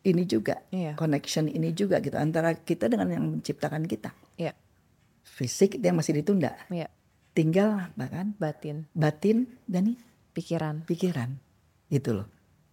ini 0.00 0.24
juga 0.24 0.64
Iya. 0.72 0.96
connection 0.96 1.46
ini 1.46 1.72
juga 1.72 2.00
gitu 2.00 2.16
antara 2.16 2.56
kita 2.56 2.88
dengan 2.88 3.08
yang 3.08 3.24
menciptakan 3.38 3.84
kita. 3.84 4.10
Ya. 4.36 4.56
Fisik 5.22 5.76
dia 5.76 5.92
masih 5.92 6.16
ditunda, 6.16 6.56
Ya. 6.68 6.88
tinggal 7.32 7.92
bahkan 7.94 8.32
Batin. 8.36 8.88
batin 8.92 9.46
dan 9.64 9.96
Pikiran. 10.32 10.86
pikiran, 10.86 11.36
gitu 11.88 12.22
loh, 12.22 12.28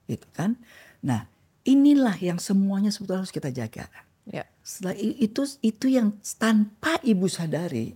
gitu 0.06 0.28
kan? 0.32 0.56
Nah 1.02 1.28
inilah 1.64 2.16
yang 2.20 2.40
semuanya 2.40 2.94
sebetulnya 2.94 3.28
harus 3.28 3.36
kita 3.36 3.52
jaga. 3.52 3.92
Ya. 4.28 4.48
Setelah 4.64 4.96
itu 5.00 5.42
itu 5.64 5.86
yang 5.88 6.16
tanpa 6.40 7.00
ibu 7.04 7.28
sadari 7.28 7.96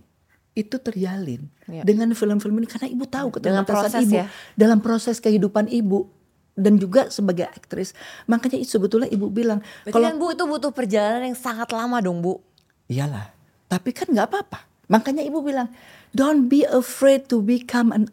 itu 0.52 0.76
terjalin 0.76 1.48
Iya. 1.64 1.84
dengan 1.84 2.12
film-film 2.12 2.60
ini 2.60 2.68
karena 2.68 2.88
ibu 2.88 3.08
tahu 3.08 3.32
keterbatasan 3.32 3.64
proses 3.64 4.04
ibu 4.04 4.16
ya. 4.20 4.26
dalam 4.52 4.78
proses 4.84 5.16
kehidupan 5.16 5.68
ibu 5.68 6.12
dan 6.52 6.76
juga 6.76 7.08
sebagai 7.08 7.48
aktris 7.48 7.96
makanya 8.28 8.60
itu 8.60 8.76
sebetulnya 8.76 9.08
ibu 9.08 9.28
bilang 9.28 9.64
kalau 9.88 10.08
kan 10.08 10.20
Bu 10.20 10.36
itu 10.36 10.44
butuh 10.44 10.68
perjalanan 10.70 11.32
yang 11.32 11.38
sangat 11.38 11.72
lama 11.72 11.96
dong 11.98 12.20
Bu. 12.20 12.40
iyalah 12.86 13.32
tapi 13.66 13.90
kan 13.90 14.08
nggak 14.08 14.28
apa-apa 14.28 14.68
makanya 14.86 15.24
ibu 15.24 15.40
bilang 15.40 15.72
don't 16.12 16.52
be 16.52 16.68
afraid 16.68 17.24
to 17.24 17.40
become 17.40 17.88
an 17.88 18.12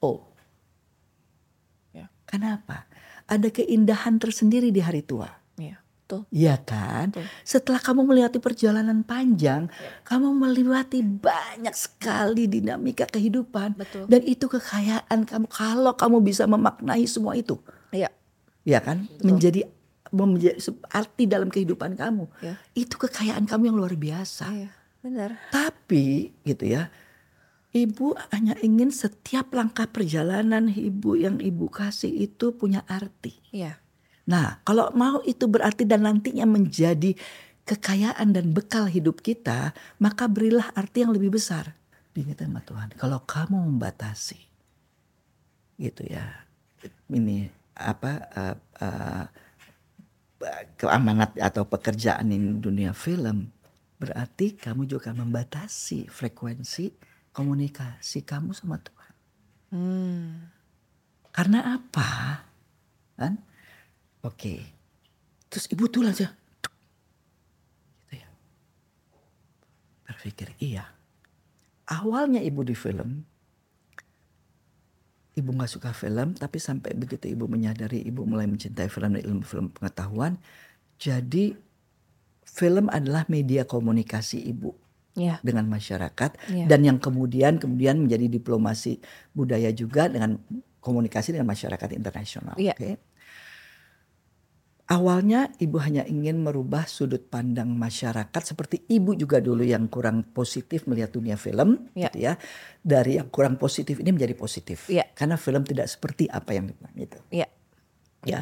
O 0.00 0.24
Ya. 1.92 2.08
kenapa 2.24 2.88
ada 3.24 3.48
keindahan 3.48 4.16
tersendiri 4.16 4.72
di 4.72 4.80
hari 4.80 5.04
tua 5.04 5.28
Iya. 5.54 5.78
Betul. 6.04 6.20
Iya 6.28 6.60
kan? 6.60 7.16
Betul. 7.16 7.24
Setelah 7.48 7.80
kamu 7.80 8.04
melewati 8.04 8.36
perjalanan 8.36 9.00
panjang, 9.00 9.72
kamu 10.04 10.36
melewati 10.36 11.00
banyak 11.00 11.72
sekali 11.72 12.44
dinamika 12.44 13.08
kehidupan. 13.08 13.72
Betul. 13.72 14.04
Dan 14.04 14.20
itu 14.28 14.44
kekayaan 14.44 15.24
kamu 15.24 15.48
kalau 15.48 15.96
kamu 15.96 16.20
bisa 16.20 16.44
memaknai 16.44 17.08
semua 17.08 17.32
itu. 17.40 17.56
Iya. 17.94 18.10
Ya 18.66 18.82
kan? 18.82 19.06
Menjadi 19.22 19.70
menjadi 20.14 20.58
arti 20.90 21.26
dalam 21.26 21.50
kehidupan 21.50 21.94
kamu. 21.94 22.26
Ya. 22.42 22.58
Itu 22.74 22.98
kekayaan 22.98 23.46
kamu 23.46 23.70
yang 23.70 23.76
luar 23.78 23.94
biasa. 23.94 24.50
Iya. 24.50 24.70
Benar. 25.04 25.30
Tapi 25.54 26.34
gitu 26.42 26.64
ya. 26.66 26.90
Ibu 27.74 28.14
hanya 28.30 28.54
ingin 28.62 28.94
setiap 28.94 29.50
langkah 29.50 29.90
perjalanan 29.90 30.70
ibu 30.70 31.18
yang 31.18 31.42
ibu 31.42 31.66
kasih 31.66 32.30
itu 32.30 32.54
punya 32.54 32.86
arti. 32.86 33.34
Iya. 33.50 33.82
Nah, 34.30 34.62
kalau 34.62 34.94
mau 34.94 35.20
itu 35.26 35.50
berarti 35.50 35.82
dan 35.84 36.06
nantinya 36.06 36.46
menjadi 36.46 37.18
kekayaan 37.66 38.32
dan 38.32 38.54
bekal 38.54 38.86
hidup 38.86 39.20
kita, 39.20 39.74
maka 39.98 40.30
berilah 40.30 40.70
arti 40.78 41.04
yang 41.04 41.12
lebih 41.12 41.34
besar. 41.34 41.76
Diingat 42.14 42.46
sama 42.46 42.62
Tuhan. 42.62 42.88
Kalau 42.94 43.20
kamu 43.26 43.58
membatasi, 43.74 44.38
gitu 45.82 46.06
ya, 46.06 46.46
ini 47.10 47.50
apa 47.74 48.12
uh, 48.38 48.56
uh, 48.80 49.26
keamanat 50.78 51.34
atau 51.40 51.66
pekerjaan 51.66 52.30
di 52.30 52.38
dunia 52.38 52.94
film, 52.94 53.50
berarti 53.98 54.54
kamu 54.54 54.86
juga 54.86 55.10
membatasi 55.14 56.06
frekuensi 56.10 56.94
komunikasi 57.34 58.22
kamu 58.22 58.54
sama 58.54 58.78
Tuhan. 58.78 59.14
Hmm. 59.74 60.30
Karena 61.34 61.74
apa? 61.74 62.08
Kan? 63.18 63.42
Oke. 64.22 64.62
Terus 65.50 65.66
ibu 65.74 65.90
tuh 65.90 66.06
aja. 66.06 66.30
Gitu 66.30 68.12
ya. 68.14 68.28
Berpikir, 70.06 70.54
iya. 70.62 70.86
Awalnya 71.90 72.38
ibu 72.38 72.62
di 72.62 72.72
film, 72.78 73.26
ibu 75.34 75.50
nggak 75.50 75.70
suka 75.70 75.90
film, 75.90 76.34
tapi 76.38 76.62
sampai 76.62 76.94
begitu 76.94 77.26
ibu 77.26 77.50
menyadari 77.50 78.02
ibu 78.06 78.22
mulai 78.22 78.46
mencintai 78.46 78.86
film 78.86 79.18
dan 79.18 79.22
ilmu 79.22 79.42
film 79.42 79.66
pengetahuan, 79.74 80.38
jadi 80.96 81.58
film 82.46 82.86
adalah 82.86 83.26
media 83.26 83.66
komunikasi 83.66 84.46
ibu 84.46 84.74
Iya. 85.14 85.38
dengan 85.46 85.70
masyarakat 85.70 86.30
Iya. 86.50 86.66
dan 86.66 86.80
yang 86.82 86.98
kemudian 86.98 87.62
kemudian 87.62 88.02
menjadi 88.02 88.26
diplomasi 88.26 88.98
budaya 89.30 89.70
juga 89.70 90.10
dengan 90.10 90.42
komunikasi 90.82 91.38
dengan 91.38 91.46
masyarakat 91.54 91.94
internasional. 91.94 92.58
Iya. 92.58 92.74
Oke. 92.74 92.98
Awalnya 94.84 95.48
ibu 95.64 95.80
hanya 95.80 96.04
ingin 96.04 96.44
merubah 96.44 96.84
sudut 96.84 97.32
pandang 97.32 97.72
masyarakat 97.72 98.42
seperti 98.44 98.84
ibu 98.92 99.16
juga 99.16 99.40
dulu 99.40 99.64
yang 99.64 99.88
kurang 99.88 100.20
positif 100.36 100.84
melihat 100.84 101.08
dunia 101.16 101.40
film, 101.40 101.88
Iya. 101.96 102.12
gitu 102.12 102.18
ya. 102.20 102.32
Dari 102.84 103.16
yang 103.16 103.32
kurang 103.32 103.56
positif 103.56 103.96
ini 104.04 104.12
menjadi 104.12 104.36
positif, 104.36 104.92
Iya. 104.92 105.08
karena 105.16 105.40
film 105.40 105.64
tidak 105.64 105.88
seperti 105.88 106.28
apa 106.28 106.52
yang 106.52 106.68
dibilang 106.68 106.92
gitu 107.00 107.16
Iya. 107.32 107.48
ya 108.24 108.40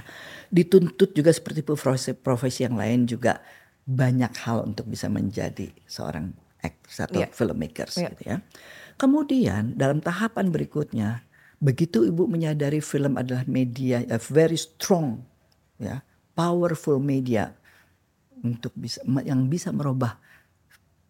dituntut 0.51 1.15
juga 1.15 1.31
seperti 1.35 1.63
profesi, 1.63 2.11
profesi 2.15 2.67
yang 2.67 2.75
lain 2.79 3.07
juga 3.07 3.39
banyak 3.87 4.35
hal 4.47 4.67
untuk 4.67 4.87
bisa 4.91 5.07
menjadi 5.11 5.71
seorang 5.87 6.35
actors 6.59 6.99
atau 7.07 7.23
Iya. 7.23 7.31
filmmakers 7.31 7.95
Iya. 8.03 8.09
gitu 8.15 8.23
ya. 8.27 8.37
Kemudian 8.99 9.79
dalam 9.79 10.03
tahapan 10.03 10.51
berikutnya 10.51 11.23
begitu 11.63 12.03
ibu 12.03 12.27
menyadari 12.27 12.83
film 12.83 13.15
adalah 13.15 13.47
media 13.47 14.03
a 14.11 14.19
very 14.19 14.59
strong 14.59 15.23
ya 15.79 16.03
powerful 16.33 16.99
media 16.99 17.53
untuk 18.43 18.75
bisa 18.75 19.01
yang 19.23 19.47
bisa 19.47 19.71
merubah 19.71 20.19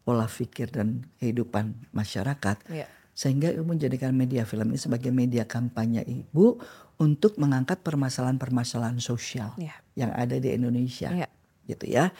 pola 0.03 0.27
pikir 0.27 0.69
dan 0.69 1.07
kehidupan 1.23 1.73
masyarakat 1.95 2.59
Iya. 2.69 2.87
sehingga 3.15 3.55
ibu 3.55 3.63
menjadikan 3.63 4.11
media 4.13 4.43
film 4.43 4.75
ini 4.75 4.81
sebagai 4.81 5.15
media 5.15 5.47
kampanye 5.47 6.03
ibu 6.03 6.59
untuk 6.99 7.39
mengangkat 7.39 7.81
permasalahan-permasalahan 7.81 8.99
sosial 8.99 9.55
Iya. 9.57 9.79
yang 9.95 10.11
ada 10.13 10.37
di 10.37 10.51
Indonesia 10.51 11.09
Iya. 11.09 11.29
gitu 11.71 11.87
ya 11.87 12.11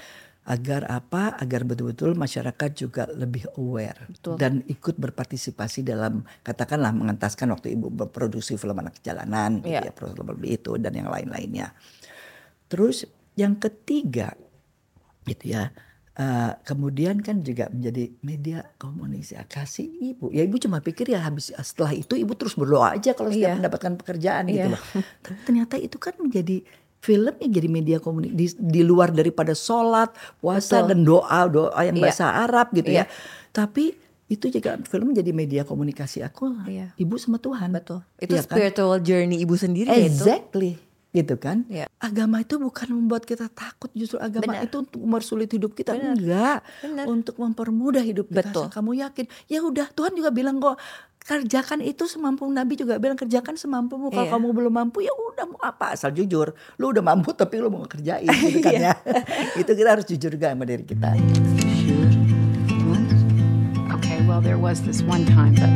Agar 0.43 0.91
apa? 0.91 1.39
Agar 1.39 1.63
betul-betul 1.63 2.19
masyarakat 2.19 2.71
juga 2.75 3.07
lebih 3.15 3.47
aware 3.55 4.11
Betul. 4.11 4.35
dan 4.43 4.59
ikut 4.67 4.99
berpartisipasi 4.99 5.87
dalam 5.87 6.27
katakanlah 6.43 6.91
mengentaskan 6.91 7.47
waktu 7.55 7.79
ibu 7.79 7.95
berproduksi 7.95 8.59
film 8.59 8.75
anak 8.75 8.99
jalanan, 9.07 9.63
gitu 9.63 9.71
Iya. 9.71 9.87
ya, 9.87 9.93
film 9.95 10.27
itu 10.43 10.75
dan 10.83 10.99
yang 10.99 11.15
lain-lainnya. 11.15 11.71
Terus 12.73 13.05
yang 13.35 13.55
ketiga, 13.55 14.33
gitu 15.23 15.53
ya. 15.53 15.69
eh, 16.13 16.53
kemudian 16.65 17.21
kan 17.21 17.41
juga 17.41 17.69
menjadi 17.69 18.13
media 18.21 18.69
komunikasi 18.77 20.13
ibu. 20.13 20.29
Ya 20.29 20.45
ibu 20.45 20.57
cuma 20.57 20.81
pikir 20.81 21.09
ya 21.09 21.21
habis 21.21 21.49
setelah 21.55 21.93
itu 21.93 22.13
ibu 22.15 22.33
terus 22.33 22.53
berdoa 22.53 22.93
aja 22.93 23.13
kalau 23.13 23.29
setiap 23.29 23.49
Iya. 23.49 23.57
mendapatkan 23.57 23.93
pekerjaan 23.97 24.45
gitu 24.47 24.69
Iya. 24.69 24.77
loh. 24.77 24.83
Tapi 25.21 25.39
ternyata 25.43 25.75
itu 25.77 25.97
kan 25.97 26.13
menjadi 26.17 26.61
film 27.01 27.33
yang 27.41 27.51
jadi 27.51 27.67
media 27.67 27.97
komunikasi 27.97 28.37
di, 28.37 28.47
di 28.61 28.83
luar 28.85 29.09
daripada 29.09 29.53
sholat, 29.53 30.13
puasa 30.37 30.85
Betul. 30.85 30.89
dan 30.93 30.99
doa 31.03 31.41
doa 31.49 31.81
yang 31.81 31.97
Iya. 31.97 32.05
bahasa 32.05 32.25
Arab 32.31 32.67
gitu 32.73 32.93
Iya. 32.93 33.05
ya. 33.05 33.13
Tapi 33.51 33.97
itu 34.29 34.49
juga 34.49 34.81
film 34.85 35.13
menjadi 35.13 35.33
media 35.33 35.63
komunikasi 35.65 36.21
aku, 36.21 36.53
Iya. 36.65 36.93
ibu 36.95 37.17
sama 37.17 37.37
Tuhan. 37.37 37.73
Betul. 37.73 38.05
Itu 38.17 38.33
Iya 38.33 38.45
kan? 38.45 38.53
spiritual 38.53 39.01
journey 39.01 39.41
ibu 39.41 39.57
sendiri 39.57 39.89
ya 39.89 39.97
itu. 39.99 40.13
Exactly. 40.13 40.77
Gitu 41.13 41.37
kan? 41.37 41.65
Iya. 41.69 41.89
Agama 42.03 42.43
itu 42.43 42.59
bukan 42.59 42.91
membuat 42.91 43.23
kita 43.23 43.47
takut, 43.47 43.87
justru 43.95 44.19
agama 44.19 44.59
Benar. 44.59 44.67
itu 44.67 44.83
untuk 44.83 44.99
mempersulit 44.99 45.47
hidup 45.47 45.71
kita. 45.71 45.95
Benar. 45.95 46.19
Enggak. 46.19 46.59
Benar. 46.83 47.05
Untuk 47.07 47.35
mempermudah 47.39 48.03
hidup 48.03 48.27
kita. 48.27 48.43
Betul. 48.43 48.67
Asal 48.67 48.75
Kamu 48.75 48.91
yakin? 48.99 49.25
Ya 49.47 49.63
udah, 49.63 49.87
Tuhan 49.89 50.11
juga 50.13 50.35
bilang 50.35 50.59
kok 50.59 50.83
kerjakan 51.23 51.79
itu 51.79 52.11
semampu 52.11 52.43
Nabi 52.51 52.75
juga 52.75 52.99
bilang 52.99 53.15
kerjakan 53.15 53.55
semampumu. 53.55 54.11
Kalau 54.11 54.27
Iya. 54.27 54.35
kamu 54.35 54.47
belum 54.51 54.75
mampu 54.75 55.07
ya 55.07 55.15
udah 55.15 55.47
mau 55.47 55.63
apa 55.63 55.95
asal 55.95 56.11
jujur. 56.11 56.51
Lu 56.75 56.91
udah 56.91 57.07
mampu 57.07 57.31
tapi 57.39 57.63
lu 57.63 57.71
mau 57.71 57.87
kerjain 57.87 58.27
gitu 58.27 58.59
kan 58.59 58.75
ya. 58.75 58.95
itu 59.63 59.71
kita 59.71 59.89
harus 59.95 60.03
jujur 60.03 60.35
juga 60.35 60.51
sama 60.51 60.67
diri 60.67 60.83
kita. 60.83 61.15
Okay, 63.95 64.19
well, 64.27 64.43
there 64.43 64.59
was 64.59 64.83
this 64.83 65.07
one 65.07 65.23
time, 65.23 65.55
but 65.55 65.71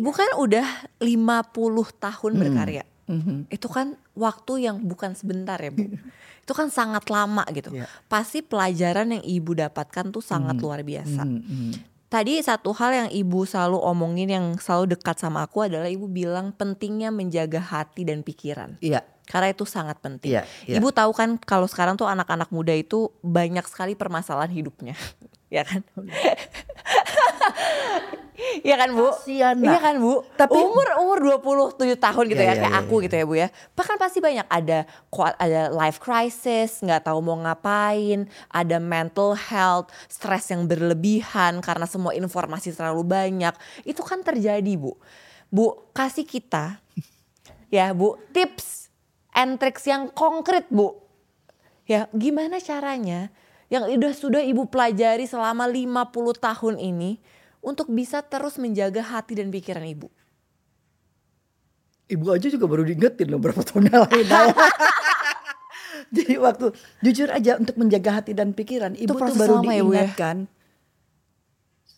ibu 0.00 0.10
kan 0.16 0.32
udah 0.40 0.64
50 0.96 2.00
tahun 2.00 2.32
berkarya. 2.40 2.84
Mhm. 3.04 3.52
Itu 3.52 3.68
kan 3.68 4.00
waktu 4.16 4.64
yang 4.64 4.80
bukan 4.80 5.12
sebentar 5.12 5.60
ya, 5.60 5.68
Bu. 5.68 5.84
Itu 6.46 6.56
kan 6.56 6.72
sangat 6.72 7.12
lama 7.12 7.44
gitu. 7.52 7.70
Iya. 7.70 7.86
Pasti 8.08 8.40
pelajaran 8.40 9.12
yang 9.12 9.22
ibu 9.22 9.52
dapatkan 9.52 10.08
tuh 10.08 10.24
sangat 10.24 10.56
luar 10.58 10.80
biasa. 10.82 11.22
Hmm, 11.22 11.42
hmm. 11.44 11.72
Tadi 12.10 12.42
satu 12.42 12.74
hal 12.74 12.90
yang 12.90 13.10
ibu 13.14 13.46
selalu 13.46 13.78
omongin 13.78 14.26
yang 14.26 14.46
selalu 14.58 14.98
dekat 14.98 15.22
sama 15.22 15.46
aku 15.46 15.62
adalah 15.70 15.86
ibu 15.86 16.10
bilang 16.10 16.50
pentingnya 16.50 17.14
menjaga 17.14 17.62
hati 17.62 18.02
dan 18.02 18.26
pikiran. 18.26 18.82
Iya. 18.82 19.06
Karena 19.30 19.54
itu 19.54 19.62
sangat 19.62 20.02
penting. 20.02 20.34
Iya, 20.34 20.42
iya. 20.66 20.82
Ibu 20.82 20.90
tahu 20.90 21.14
kan 21.14 21.38
kalau 21.38 21.70
sekarang 21.70 21.94
tuh 21.94 22.10
anak-anak 22.10 22.50
muda 22.50 22.74
itu 22.74 23.14
banyak 23.22 23.62
sekali 23.70 23.94
permasalahan 23.94 24.50
hidupnya. 24.50 24.98
ya 25.54 25.62
kan? 25.62 25.86
Iya 28.60 28.76
kan 28.80 28.90
Bu? 28.96 29.08
Kasian, 29.12 29.56
Iya 29.60 29.78
kan 29.78 29.94
Bu? 30.00 30.24
Tapi- 30.36 30.56
umur 30.56 30.86
umur 31.00 31.18
27 31.40 31.96
tahun 32.00 32.24
gitu 32.32 32.42
Iya, 32.42 32.48
ya 32.48 32.54
iya, 32.56 32.62
kayak 32.64 32.74
iya, 32.74 32.82
aku 32.84 32.94
gitu 33.04 33.14
ya 33.14 33.24
Bu 33.28 33.34
ya. 33.36 33.48
Bahkan 33.76 33.96
pasti 34.00 34.18
banyak 34.18 34.46
ada 34.48 34.78
ada 35.36 35.60
life 35.72 35.98
crisis, 36.00 36.80
nggak 36.80 37.04
tahu 37.08 37.18
mau 37.20 37.36
ngapain, 37.40 38.26
ada 38.48 38.76
mental 38.80 39.36
health, 39.36 39.92
stres 40.08 40.48
yang 40.50 40.64
berlebihan 40.64 41.60
karena 41.60 41.84
semua 41.84 42.16
informasi 42.16 42.72
terlalu 42.72 43.04
banyak. 43.04 43.54
Itu 43.84 44.00
kan 44.00 44.24
terjadi 44.24 44.72
Bu. 44.80 44.96
Bu, 45.50 45.90
kasih 45.92 46.24
kita 46.24 46.78
ya 47.68 47.92
Bu 47.94 48.18
tips 48.34 48.88
and 49.34 49.58
tricks 49.58 49.84
yang 49.86 50.08
konkret 50.10 50.66
Bu. 50.70 50.96
Ya, 51.90 52.06
gimana 52.14 52.62
caranya 52.62 53.34
yang 53.70 53.86
udah 53.86 54.14
sudah 54.14 54.42
Ibu 54.42 54.66
pelajari 54.70 55.26
selama 55.30 55.66
50 55.70 56.34
tahun 56.38 56.76
ini 56.78 57.18
untuk 57.60 57.92
bisa 57.92 58.24
terus 58.24 58.56
menjaga 58.56 59.04
hati 59.04 59.36
dan 59.36 59.52
pikiran 59.52 59.84
Ibu? 59.84 60.08
Ibu 62.10 62.26
aja 62.34 62.50
juga 62.50 62.66
baru 62.66 62.82
diingetin 62.82 63.30
loh 63.30 63.38
berapa 63.38 63.62
tahun 63.62 63.86
yang 63.86 64.02
lalu. 64.02 64.26
Jadi 66.16 66.34
waktu 66.42 66.66
jujur 67.06 67.28
aja 67.30 67.54
untuk 67.54 67.78
menjaga 67.78 68.18
hati 68.18 68.34
dan 68.34 68.50
pikiran, 68.50 68.98
ibu 68.98 69.14
tuh 69.14 69.36
baru 69.38 69.62
ya, 69.62 69.62
ya? 69.62 69.72
diingatkan. 69.78 70.36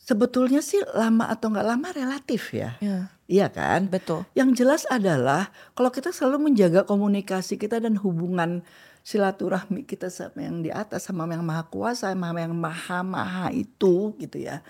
Sebetulnya 0.02 0.60
sih 0.60 0.82
lama 0.92 1.30
atau 1.30 1.48
nggak 1.48 1.64
lama 1.66 1.88
relatif 1.94 2.52
ya. 2.52 2.76
Ya, 2.82 3.08
Iya 3.30 3.48
kan? 3.48 3.88
betul. 3.88 4.28
Yang 4.36 4.50
jelas 4.60 4.82
adalah 4.90 5.48
kalau 5.72 5.88
kita 5.88 6.12
selalu 6.12 6.52
menjaga 6.52 6.84
komunikasi 6.84 7.56
kita 7.56 7.80
dan 7.80 7.96
hubungan 7.96 8.60
silaturahmi 9.06 9.88
kita 9.88 10.12
sama 10.12 10.44
yang 10.44 10.60
di 10.60 10.68
atas 10.74 11.08
sama 11.08 11.24
yang 11.30 11.46
maha 11.46 11.64
kuasa, 11.70 12.12
sama 12.12 12.34
yang 12.36 12.52
maha 12.52 13.00
maha 13.00 13.48
itu 13.54 14.12
gitu 14.20 14.42
ya. 14.42 14.60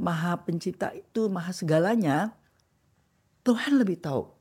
Maha 0.00 0.40
pencipta 0.40 0.96
itu, 0.96 1.28
maha 1.28 1.52
segalanya. 1.52 2.32
Tuhan 3.44 3.76
lebih 3.76 4.00
tahu 4.00 4.32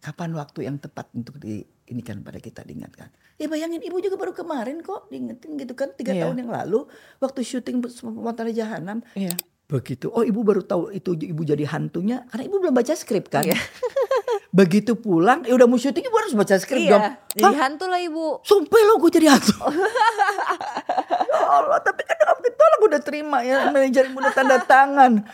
kapan 0.00 0.32
waktu 0.32 0.64
yang 0.64 0.76
tepat 0.80 1.08
untuk 1.12 1.36
diinikan 1.36 2.24
pada 2.24 2.40
kita 2.40 2.64
diingatkan. 2.64 3.12
Ya 3.36 3.48
bayangin 3.48 3.80
ibu 3.84 4.00
juga 4.00 4.16
baru 4.16 4.32
kemarin 4.32 4.80
kok 4.80 5.08
diingetin 5.08 5.56
gitu 5.56 5.72
kan 5.72 5.92
tiga 5.92 6.12
Iya. 6.12 6.26
tahun 6.26 6.42
yang 6.42 6.50
lalu 6.52 6.88
waktu 7.18 7.40
syuting 7.44 7.80
Pematara 7.80 8.50
Jahanam. 8.50 9.00
Iya. 9.12 9.36
Begitu. 9.72 10.12
Oh 10.12 10.20
ibu 10.20 10.44
baru 10.44 10.60
tahu 10.60 10.92
itu 10.92 11.16
ibu 11.16 11.40
jadi 11.48 11.64
hantunya 11.64 12.28
karena 12.28 12.44
ibu 12.44 12.60
belum 12.60 12.76
baca 12.76 12.92
skrip 12.92 13.32
kan. 13.32 13.48
Iya. 13.48 13.56
Begitu 14.52 15.00
pulang, 15.00 15.48
ya 15.48 15.56
udah 15.56 15.64
mau 15.64 15.80
syuting 15.80 16.04
ibu 16.04 16.16
harus 16.20 16.36
baca 16.36 16.60
skrip 16.60 16.84
dong. 16.84 17.00
Iya, 17.00 17.16
jadi 17.40 17.56
Hah? 17.56 17.72
hantu 17.72 17.88
lah 17.88 17.96
Ibu. 18.04 18.44
Sumpah 18.44 18.80
lo 18.84 19.00
gue 19.00 19.08
jadi 19.08 19.32
hantu. 19.32 19.56
ya 21.32 21.40
Allah, 21.48 21.80
tapi 21.80 22.04
kan 22.04 22.20
dengan 22.20 22.36
ditolak 22.36 22.80
udah 22.84 23.00
terima 23.00 23.38
ya 23.40 23.72
manajer 23.72 24.12
udah 24.12 24.32
tanda 24.36 24.60
tangan. 24.60 25.24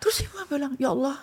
Terus 0.00 0.24
ibu 0.24 0.40
bilang, 0.48 0.72
ya 0.80 0.88
Allah, 0.88 1.20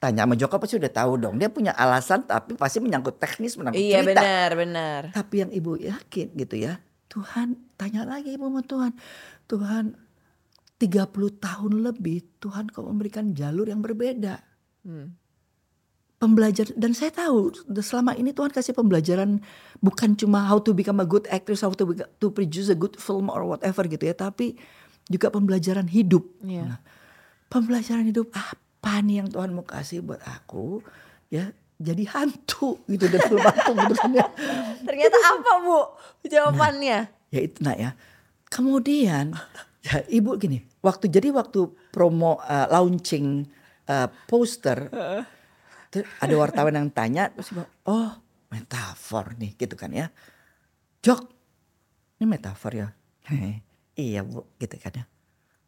tanya 0.00 0.24
sama 0.24 0.40
Joko 0.40 0.56
pasti 0.56 0.80
udah 0.80 0.88
tahu 0.88 1.12
dong. 1.20 1.36
Dia 1.36 1.52
punya 1.52 1.76
alasan 1.76 2.24
tapi 2.24 2.56
pasti 2.56 2.80
menyangkut 2.80 3.20
teknis, 3.20 3.60
menyangkut 3.60 3.76
Iya 3.76 4.00
cerita. 4.00 4.08
benar, 4.16 4.50
benar. 4.56 5.00
Tapi 5.12 5.34
yang 5.44 5.50
ibu 5.52 5.76
yakin 5.76 6.32
gitu 6.32 6.56
ya. 6.56 6.80
Tuhan 7.12 7.60
tanya 7.76 8.08
lagi 8.08 8.40
ibu 8.40 8.48
sama 8.48 8.64
Tuhan. 8.64 8.92
Tuhan 9.52 9.84
30 10.76 11.12
tahun 11.40 11.72
lebih 11.80 12.40
Tuhan 12.40 12.68
kau 12.68 12.84
memberikan 12.84 13.32
jalur 13.32 13.68
yang 13.68 13.80
berbeda. 13.80 14.44
Hmm. 14.84 15.16
Pembelajar 16.16 16.72
dan 16.72 16.96
saya 16.96 17.12
tahu 17.12 17.52
selama 17.80 18.16
ini 18.16 18.32
Tuhan 18.32 18.48
kasih 18.48 18.72
pembelajaran 18.72 19.40
bukan 19.84 20.16
cuma 20.16 20.48
how 20.48 20.56
to 20.56 20.72
become 20.72 21.00
a 21.00 21.08
good 21.08 21.28
actress, 21.28 21.60
how 21.60 21.72
to 21.72 21.84
be- 21.92 22.08
to 22.20 22.32
produce 22.32 22.72
a 22.72 22.76
good 22.76 22.96
film 22.96 23.28
or 23.28 23.44
whatever 23.44 23.84
gitu 23.84 24.08
ya, 24.08 24.16
tapi 24.16 24.56
juga 25.12 25.28
pembelajaran 25.28 25.84
hidup. 25.88 26.24
Iya. 26.40 26.72
Nah, 26.72 26.78
pembelajaran 27.52 28.08
hidup 28.08 28.32
apa 28.32 29.04
nih 29.04 29.24
yang 29.24 29.28
Tuhan 29.28 29.52
mau 29.52 29.64
kasih 29.64 30.00
buat 30.00 30.20
aku 30.24 30.80
ya 31.28 31.52
jadi 31.76 32.04
hantu 32.08 32.80
gitu 32.88 33.04
dan 33.12 33.20
film 33.28 33.44
hantu 33.44 33.72
beneran 33.76 34.10
ya. 34.16 34.26
Ternyata 34.88 35.16
apa 35.20 35.50
Bu 35.60 35.78
jawabannya? 36.24 36.98
ya 37.34 37.40
itu 37.42 37.58
nak 37.60 37.76
ya 37.76 37.90
kemudian 38.48 39.34
ya 39.86 40.02
ibu 40.18 40.34
gini 40.34 40.66
waktu 40.82 41.06
jadi 41.06 41.30
waktu 41.30 41.70
promo 41.94 42.42
uh, 42.42 42.66
launching 42.66 43.46
uh, 43.86 44.10
poster 44.26 44.90
ada 45.96 46.34
wartawan 46.36 46.74
yang 46.74 46.88
tanya 46.90 47.30
terus 47.32 47.54
ibu, 47.54 47.62
oh 47.88 48.12
metafor 48.50 49.34
nih 49.38 49.58
gitu 49.58 49.74
kan 49.74 49.90
ya. 49.90 50.06
Jok 51.02 51.20
ini 52.20 52.26
metafor 52.26 52.72
ya? 52.74 52.88
Iya 53.96 54.28
bu 54.28 54.44
gitu 54.60 54.76
kan 54.76 54.92
ya. 54.92 55.04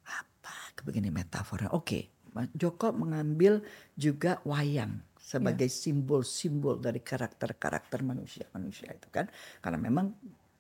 Apa 0.05 0.85
begini 0.85 1.09
metafornya? 1.09 1.73
Oke 1.73 2.13
Mas 2.37 2.53
Joko 2.53 2.93
mengambil 2.93 3.65
juga 3.97 4.37
wayang 4.45 5.01
sebagai 5.17 5.73
simbol-simbol 5.73 6.77
dari 6.77 7.01
karakter-karakter 7.01 8.05
manusia-manusia 8.05 8.93
itu 8.93 9.09
kan. 9.09 9.33
Karena 9.65 9.81
memang 9.81 10.13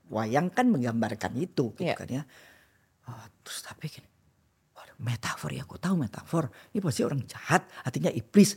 wayang 0.08 0.48
kan 0.48 0.72
menggambarkan 0.72 1.36
itu 1.36 1.76
gitu 1.76 1.84
Iya. 1.84 1.92
kan 1.92 2.08
ya 2.08 2.22
oh, 3.08 3.24
terus 3.40 3.60
tapi 3.62 3.88
gini 3.88 4.06
waduh 4.72 4.96
metafor 4.98 5.50
ya 5.50 5.64
aku 5.64 5.76
tahu 5.76 5.96
metafor. 5.96 6.48
Ini 6.70 6.78
pasti 6.78 7.02
orang 7.02 7.24
jahat 7.24 7.64
artinya 7.82 8.08
iblis. 8.08 8.54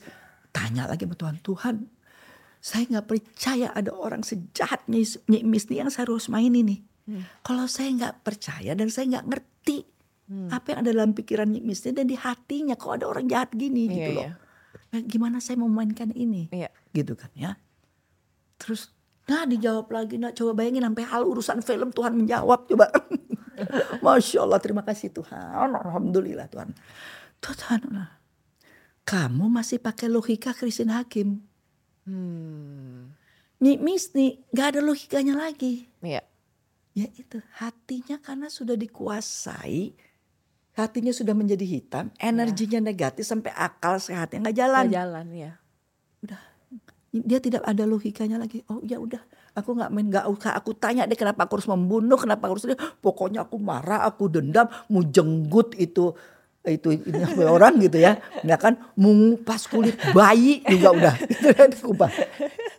Tanya 0.51 0.83
lagi 0.85 1.07
sama 1.07 1.15
Tuhan 1.15 1.37
Tuhan 1.39 1.75
saya 2.61 2.83
nggak 2.85 3.07
percaya 3.07 3.67
ada 3.71 3.89
orang 3.89 4.21
sejahat 4.21 4.85
Nyis- 4.85 5.17
Nyi 5.25 5.41
Mis 5.41 5.65
nih 5.65 5.81
yang 5.81 5.89
saya 5.89 6.05
harus 6.05 6.27
main 6.27 6.51
ini. 6.51 6.83
Kalau 7.41 7.65
saya 7.65 7.89
nggak 7.89 8.21
percaya 8.21 8.71
dan 8.71 8.87
saya 8.87 9.09
nggak 9.09 9.25
ngerti 9.27 9.77
apa 10.47 10.65
yang 10.69 10.79
ada 10.79 10.89
dalam 10.93 11.11
pikiran 11.11 11.49
Nyi 11.49 11.59
Mis 11.59 11.81
ini 11.81 11.91
dan 11.91 12.05
di 12.05 12.15
hatinya 12.15 12.77
kok 12.77 12.95
ada 12.95 13.09
orang 13.09 13.25
jahat 13.25 13.51
gini 13.51 13.89
gitu 13.89 13.99
Iya, 14.05 14.13
loh. 14.13 14.23
iya. 14.23 14.33
Nah, 14.91 15.01
gimana 15.01 15.37
saya 15.39 15.57
memainkan 15.57 16.11
ini? 16.11 16.51
Iya. 16.51 16.69
gitu 16.91 17.15
kan 17.15 17.31
ya. 17.33 17.55
Terus 18.55 18.91
nah 19.25 19.43
dijawab 19.43 19.87
lagi 19.87 20.15
nak. 20.15 20.35
Coba 20.35 20.51
bayangin 20.53 20.83
sampai 20.83 21.03
hal 21.03 21.23
urusan 21.23 21.59
film 21.61 21.89
Tuhan 21.89 22.13
menjawab 22.13 22.67
coba. 22.67 22.91
Masya 24.05 24.43
Allah 24.43 24.59
terima 24.61 24.81
kasih 24.85 25.13
Tuhan. 25.13 25.75
Alhamdulillah 25.75 26.47
Tuhan. 26.49 26.73
Tuhan 27.41 27.81
kamu 29.01 29.49
masih 29.49 29.81
pakai 29.81 30.07
logika 30.07 30.53
Christine 30.53 30.93
Hakim. 30.93 31.41
Hmm. 32.05 33.11
Nih 33.61 33.77
Miss 33.77 34.13
nih 34.13 34.41
gak 34.53 34.77
ada 34.77 34.81
logikanya 34.81 35.37
lagi. 35.37 35.89
Iya. 36.01 36.23
Ya 36.91 37.07
itu 37.15 37.39
hatinya 37.59 38.19
karena 38.19 38.47
sudah 38.51 38.75
dikuasai. 38.75 39.95
Hatinya 40.75 41.11
sudah 41.11 41.35
menjadi 41.35 41.63
hitam. 41.67 42.11
Energinya 42.19 42.79
negatif 42.79 43.27
sampai 43.27 43.51
akal 43.51 43.99
sehatnya 43.99 44.47
nggak 44.47 44.57
jalan. 44.57 44.85
Nggak 44.87 44.95
jalan 44.95 45.25
ya. 45.35 45.51
Udah 46.23 46.41
dia 47.11 47.39
tidak 47.43 47.63
ada 47.67 47.83
logikanya 47.83 48.39
lagi. 48.39 48.63
Oh 48.71 48.79
ya 48.83 48.95
udah, 48.99 49.19
aku 49.55 49.69
nggak 49.75 49.91
main 49.91 50.07
nggak 50.07 50.25
usah. 50.27 50.55
Aku 50.57 50.75
tanya 50.75 51.03
deh 51.07 51.17
kenapa 51.19 51.45
aku 51.45 51.59
harus 51.59 51.69
membunuh, 51.69 52.17
kenapa 52.19 52.47
aku 52.47 52.53
harus 52.57 52.65
pokoknya 52.99 53.43
aku 53.45 53.57
marah, 53.59 54.07
aku 54.07 54.31
dendam, 54.31 54.67
mau 54.87 55.03
jenggut 55.03 55.75
itu 55.75 56.15
itu 56.61 56.93
ini 56.93 57.25
orang 57.41 57.81
gitu 57.81 57.97
ya, 57.97 58.21
ya 58.45 58.53
kan, 58.53 58.77
mengupas 58.93 59.65
kulit. 59.65 59.97
Bayi 60.13 60.61
juga 60.69 60.93
udah, 60.93 61.15
itu 61.33 61.49
kan 61.57 61.69
kubah. 61.73 62.11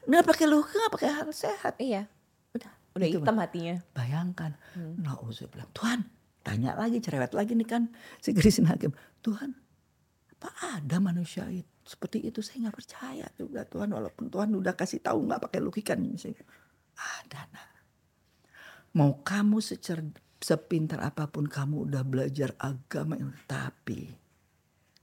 Nggak 0.06 0.22
pakai 0.22 0.46
logika, 0.46 0.78
nggak 0.78 0.94
pakai 0.94 1.10
hal 1.10 1.28
sehat. 1.34 1.74
Iya. 1.82 2.06
Udah, 2.54 2.72
Udah 2.94 3.06
itu, 3.10 3.18
hitam 3.18 3.36
hatinya. 3.42 3.82
Bayangkan, 3.90 4.54
nah 5.02 5.18
saya 5.34 5.50
bilang 5.50 5.70
Tuhan, 5.74 5.98
tanya 6.46 6.78
lagi 6.78 7.02
cerewet 7.02 7.34
lagi 7.34 7.58
nih 7.58 7.66
kan 7.66 7.90
si 8.22 8.30
Christine 8.30 8.70
Hakim, 8.70 8.94
Tuhan, 9.18 9.50
apa 10.38 10.78
ada 10.78 11.02
manusia 11.02 11.42
itu 11.50 11.66
seperti 11.82 12.22
itu? 12.22 12.38
Saya 12.38 12.70
nggak 12.70 12.78
percaya 12.78 13.26
juga 13.34 13.66
Tuhan. 13.66 13.90
Walaupun 13.90 14.30
Tuhan 14.30 14.54
udah 14.54 14.78
kasih 14.78 15.02
tahu 15.02 15.26
nggak 15.26 15.42
pakai 15.50 15.58
logika 15.58 15.98
nih 15.98 16.14
saya 16.14 16.38
ada 17.20 17.48
nah 17.50 17.66
mau 18.92 19.18
kamu 19.18 19.58
secer 19.58 20.04
sepintar 20.38 21.00
apa 21.00 21.26
pun 21.26 21.46
kamu 21.46 21.86
udah 21.86 22.02
belajar 22.02 22.52
agama 22.58 23.14
tapi 23.46 24.10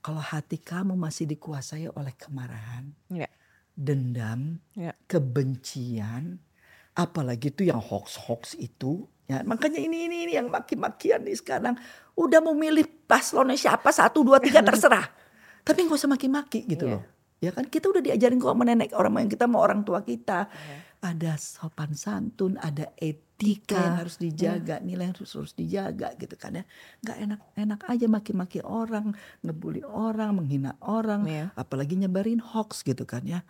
kalau 0.00 0.20
hati 0.20 0.56
kamu 0.56 0.94
masih 0.94 1.24
dikuasai 1.26 1.88
oleh 1.88 2.14
kemarahan 2.14 2.92
Iya. 3.08 3.28
dendam 3.72 4.60
Iya. 4.72 4.92
kebencian 5.04 6.38
apalagi 6.92 7.48
itu 7.48 7.64
yang 7.64 7.80
hoax-hoax 7.80 8.54
itu 8.56 9.08
ya 9.24 9.40
makanya 9.42 9.78
ini 9.78 10.06
ini 10.06 10.16
ini 10.26 10.32
yang 10.34 10.50
maki-makian 10.50 11.22
nih 11.22 11.38
sekarang 11.38 11.78
udah 12.14 12.40
mau 12.42 12.52
milih 12.52 12.84
paslonnya 13.06 13.56
siapa 13.56 13.88
satu 13.88 14.20
dua 14.20 14.36
tiga 14.38 14.60
terserah 14.60 15.06
tapi 15.66 15.86
nggak 15.86 15.96
usah 15.96 16.10
maki-maki 16.10 16.66
gitu 16.66 16.84
Iya. 16.84 16.94
loh 16.98 17.02
ya 17.40 17.50
kan 17.50 17.64
kita 17.64 17.88
udah 17.88 18.02
diajarin 18.04 18.36
kok 18.36 18.52
sama 18.52 18.68
nenek 18.68 18.92
orang 18.92 19.16
yang 19.16 19.32
kita 19.32 19.48
mau 19.48 19.64
orang 19.64 19.80
tua 19.80 20.04
kita 20.04 20.50
Iya. 20.50 20.76
Ada 21.00 21.40
sopan 21.40 21.96
santun 21.96 22.60
ada 22.60 22.92
etika 23.00 23.72
yang 23.88 23.96
harus 24.04 24.20
Iya. 24.20 24.24
dijaga 24.28 24.76
nilai 24.84 25.08
yang 25.08 25.16
harus 25.16 25.32
harus 25.32 25.56
dijaga 25.56 26.12
gitu 26.20 26.36
kan 26.36 26.60
ya. 26.60 26.64
Nggak 27.00 27.18
enak 27.24 27.40
enak 27.56 27.80
aja 27.88 28.06
maki-maki 28.06 28.60
orang 28.60 29.16
ngebully 29.40 29.80
orang 29.80 30.36
menghina 30.36 30.76
orang 30.84 31.24
Iya. 31.24 31.46
apalagi 31.56 31.96
nyebarin 31.96 32.44
hoax 32.44 32.84
gitu 32.84 33.08
kan 33.08 33.24
ya. 33.24 33.40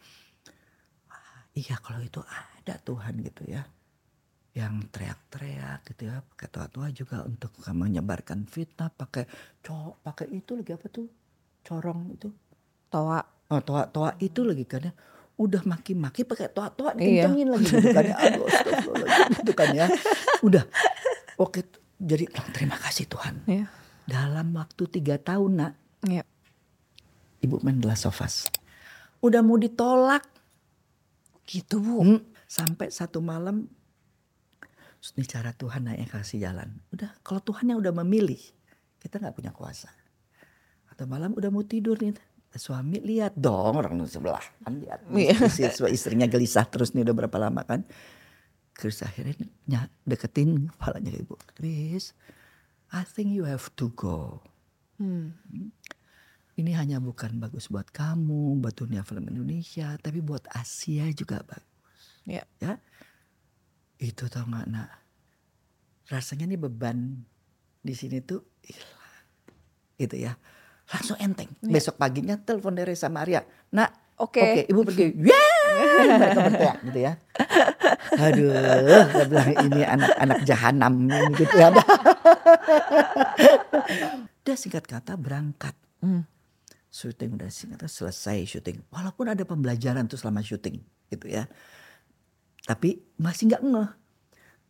Iya 1.50 1.82
kalau 1.82 1.98
itu 1.98 2.22
ada 2.22 2.78
Tuhan 2.78 3.18
gitu 3.26 3.42
ya 3.50 3.66
yang 4.54 4.86
teriak-teriak 4.90 5.82
gitu 5.90 6.06
ya. 6.10 6.22
Pakai 6.22 6.46
tua-tua 6.50 6.86
juga 6.94 7.26
untuk 7.26 7.50
menyebarkan 7.66 8.46
fitnah 8.46 8.90
pakai 8.90 9.26
cowok 9.62 10.06
pakai 10.06 10.26
itu 10.30 10.54
lagi 10.54 10.70
apa 10.70 10.86
tuh? 10.86 11.06
Corong 11.66 12.14
itu? 12.14 12.30
Toa. 12.90 13.20
oh 13.50 13.58
toa 13.66 13.90
toa 13.90 14.14
itu 14.22 14.46
lagi 14.46 14.62
kan 14.62 14.86
ya 14.86 14.92
udah 15.40 15.64
maki-maki 15.64 16.28
pakai 16.28 16.52
toa 16.52 16.68
toa 16.68 16.92
Iya. 17.00 17.24
dikencengin 17.24 17.48
lagi 17.48 17.64
gitu 17.72 17.88
kan 17.90 18.04
ya 18.04 18.16
gitu 19.40 19.52
kan 19.56 19.68
ya 19.72 19.86
udah 20.44 20.64
oke 21.40 21.64
jadi 21.96 22.28
terima 22.52 22.76
kasih 22.76 23.08
Tuhan 23.08 23.40
Iya. 23.48 23.64
dalam 24.04 24.52
waktu 24.52 24.82
tiga 24.92 25.16
tahun 25.16 25.52
nak 25.56 25.72
Iya. 26.04 26.28
ibu 27.40 27.56
main 27.64 27.80
of 27.80 28.20
Us. 28.20 28.52
udah 29.24 29.40
mau 29.40 29.56
ditolak 29.56 30.28
Gitu 31.50 31.82
bu. 31.82 31.98
Hmm, 31.98 32.22
sampai 32.46 32.94
satu 32.94 33.18
malam 33.18 33.66
ini 35.16 35.24
cara 35.26 35.50
Tuhan 35.50 35.88
yang 35.90 36.06
kasih 36.06 36.44
jalan 36.44 36.78
udah 36.92 37.10
kalau 37.24 37.40
Tuhan 37.40 37.72
yang 37.72 37.80
udah 37.80 37.90
memilih 38.04 38.38
kita 39.00 39.16
nggak 39.16 39.32
punya 39.34 39.50
kuasa 39.50 39.88
atau 40.92 41.08
malam 41.08 41.32
udah 41.32 41.48
mau 41.48 41.64
tidur 41.64 41.96
nih 41.96 42.12
suami 42.58 42.98
lihat 42.98 43.38
dong 43.38 43.78
orang 43.78 44.02
sebelah 44.10 44.42
kan 44.66 44.82
lihat. 44.82 45.06
Iya. 45.14 45.38
istri, 45.46 45.86
istrinya 45.94 46.26
gelisah 46.26 46.66
terus 46.66 46.90
nih 46.96 47.06
udah 47.06 47.14
berapa 47.14 47.36
lama 47.38 47.62
kan. 47.62 47.86
Chris 48.74 49.04
akhirnya 49.06 49.36
ny- 49.68 49.92
deketin 50.02 50.66
kepalanya 50.74 51.14
ke 51.14 51.18
ibu. 51.22 51.34
Chris 51.54 52.16
I 52.90 53.06
think 53.06 53.30
you 53.30 53.46
have 53.46 53.70
to 53.78 53.94
go. 53.94 54.42
Hmm. 55.00 55.32
ini 56.60 56.76
hanya 56.76 57.00
bukan 57.00 57.40
bagus 57.40 57.72
buat 57.72 57.88
kamu 57.88 58.60
buat 58.60 58.76
dunia 58.76 59.00
film 59.00 59.32
Indonesia 59.32 59.96
tapi 59.96 60.20
buat 60.20 60.44
Asia 60.50 61.08
juga 61.14 61.40
bagus. 61.46 62.02
Iya. 62.26 62.44
ya? 62.60 62.74
Itu 63.96 64.28
tau 64.28 64.44
nggak 64.44 64.68
nak? 64.68 64.90
Rasanya 66.10 66.50
nih 66.50 66.60
beban 66.60 67.24
di 67.80 67.94
sini 67.94 68.20
tuh 68.20 68.42
hilang. 68.66 69.24
Gitu 69.96 70.16
ya 70.18 70.34
langsung 70.90 71.16
enteng. 71.22 71.50
Besok 71.62 71.96
paginya 71.96 72.34
telepon 72.36 72.74
dari 72.74 72.98
sama 72.98 73.22
Arya. 73.22 73.46
Nak 73.72 74.10
Oke. 74.20 74.44
oke 74.44 74.62
ibu 74.68 74.80
pergi. 74.84 75.06
Yeay! 75.16 76.06
mereka 76.20 76.38
berteriak 76.44 76.76
gitu 76.84 77.00
ya. 77.00 77.12
Aduh 78.20 78.52
saya 78.52 79.24
bilang 79.24 79.50
ini 79.64 79.80
anak-anak 79.80 80.38
jahanam 80.44 80.92
gitu 81.40 81.56
ya. 81.56 81.72
Udah 84.44 84.56
singkat 84.56 84.84
kata 84.84 85.16
berangkat. 85.16 85.72
Hmm. 86.00 86.24
syuting 86.90 87.38
udah 87.38 87.46
singkat 87.54 87.86
selesai 87.86 88.50
syuting. 88.50 88.82
Walaupun 88.90 89.30
ada 89.30 89.46
pembelajaran 89.46 90.10
tuh 90.10 90.18
selama 90.18 90.42
syuting 90.42 90.82
gitu 91.06 91.30
ya. 91.30 91.46
Tapi 92.66 92.98
masih 93.14 93.46
nggak 93.46 93.62
ngeh. 93.62 93.90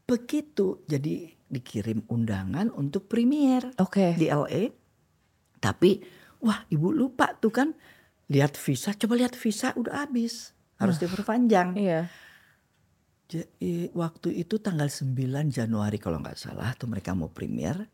Begitu 0.05 0.85
jadi 0.85 1.33
dikirim 1.49 2.05
undangan 2.13 2.69
untuk 2.77 3.09
premier 3.09 3.73
Oke. 3.81 4.15
di 4.21 4.29
LA 4.29 4.69
tapi 5.61 6.01
wah 6.41 6.65
ibu 6.73 6.89
lupa 6.91 7.37
tuh 7.37 7.53
kan 7.53 7.69
lihat 8.27 8.57
visa 8.57 8.97
coba 8.97 9.15
lihat 9.21 9.37
visa 9.37 9.77
udah 9.77 10.09
habis 10.09 10.57
harus 10.81 10.97
diperpanjang 10.97 11.77
Iya. 11.77 12.09
jadi 13.29 13.93
waktu 13.95 14.43
itu 14.43 14.59
tanggal 14.59 14.89
9 14.89 15.15
Januari 15.53 16.01
kalau 16.01 16.19
nggak 16.19 16.41
salah 16.41 16.75
tuh 16.75 16.91
mereka 16.91 17.15
mau 17.15 17.31
premier. 17.31 17.87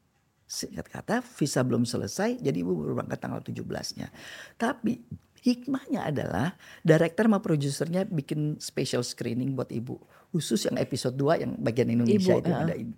Singkat 0.47 0.87
kata 0.87 1.15
visa 1.27 1.59
belum 1.67 1.83
selesai 1.83 2.39
jadi 2.39 2.63
ibu 2.63 2.95
berangkat 2.95 3.19
tanggal 3.19 3.43
17-nya. 3.43 4.09
Tapi 4.55 5.03
hikmahnya 5.43 6.07
adalah 6.07 6.55
director 6.87 7.27
sama 7.27 7.43
produsernya 7.43 8.07
bikin 8.07 8.55
special 8.63 9.03
screening 9.03 9.59
buat 9.59 9.75
ibu. 9.75 9.99
Khusus 10.31 10.71
yang 10.71 10.79
episode 10.79 11.19
2 11.19 11.43
yang 11.43 11.53
bagian 11.59 11.91
Indonesia 11.91 12.39
Ibu, 12.39 12.43
itu 12.47 12.51
heeh. 12.55 12.63
ada 12.63 12.75
ibu. 12.79 12.95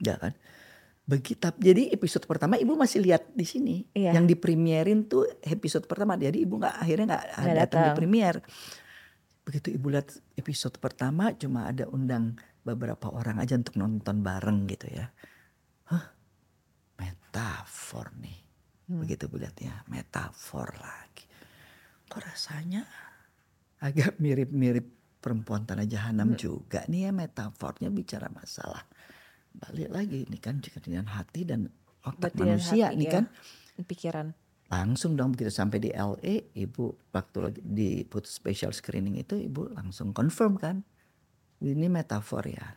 Ya 0.00 0.14
kan? 0.16 0.32
Begitu, 1.02 1.50
jadi 1.58 1.90
episode 1.90 2.30
pertama 2.30 2.54
ibu 2.54 2.78
masih 2.78 3.02
lihat 3.02 3.26
di 3.34 3.42
sini. 3.42 3.82
Iya. 3.90 4.14
Yang 4.14 4.38
dipremierin 4.38 5.10
tuh 5.10 5.26
episode 5.42 5.90
pertama. 5.90 6.14
Jadi 6.14 6.46
ibu 6.46 6.62
nggak 6.62 6.76
akhirnya 6.78 7.06
nggak 7.10 7.24
Nggak 7.42 7.56
datang 7.58 7.80
di 7.82 7.88
datang. 7.90 7.98
premier. 7.98 8.34
Begitu 9.42 9.68
ibu 9.74 9.86
lihat 9.90 10.08
episode 10.38 10.78
pertama 10.78 11.34
cuma 11.34 11.66
ada 11.66 11.90
undang 11.90 12.38
beberapa 12.62 13.10
orang 13.10 13.42
aja 13.42 13.58
untuk 13.58 13.74
nonton 13.74 14.22
bareng 14.22 14.70
gitu 14.70 14.86
ya. 14.94 15.10
Hah? 15.90 16.14
Metafor 17.02 18.14
nih. 18.22 18.38
Begitu 18.86 19.26
ibu 19.26 19.42
lihat 19.42 19.58
ya, 19.58 19.82
metafor 19.90 20.70
lagi. 20.78 21.26
Kok 22.06 22.22
rasanya 22.22 22.86
agak 23.82 24.22
mirip-mirip 24.22 25.18
perempuan 25.18 25.66
tanah 25.66 25.86
jahanam 25.86 26.34
juga 26.38 26.86
nih 26.86 27.08
ya 27.08 27.10
metafornya 27.10 27.90
bicara 27.90 28.30
masalah. 28.30 28.86
Balik 29.52 29.88
lagi 29.88 30.24
ini 30.24 30.38
kan 30.38 30.58
dengan 30.60 31.06
hati 31.08 31.44
dan 31.44 31.68
otak 32.02 32.32
Berarti 32.32 32.40
manusia 32.40 32.86
hati 32.90 32.98
nih 32.98 33.06
ya. 33.06 33.12
kan 33.12 33.24
Pikiran. 33.82 34.26
langsung 34.68 35.12
dong 35.14 35.36
begitu 35.36 35.52
sampai 35.52 35.76
di 35.78 35.92
LA 35.92 36.48
ibu 36.56 36.96
waktu 37.12 37.38
lagi 37.38 37.60
di 37.60 37.88
put 38.08 38.24
special 38.24 38.72
screening 38.72 39.20
itu 39.20 39.36
ibu 39.36 39.68
langsung 39.68 40.16
confirm 40.16 40.56
kan 40.56 40.80
ini 41.60 41.86
metafor 41.86 42.48
ya 42.48 42.72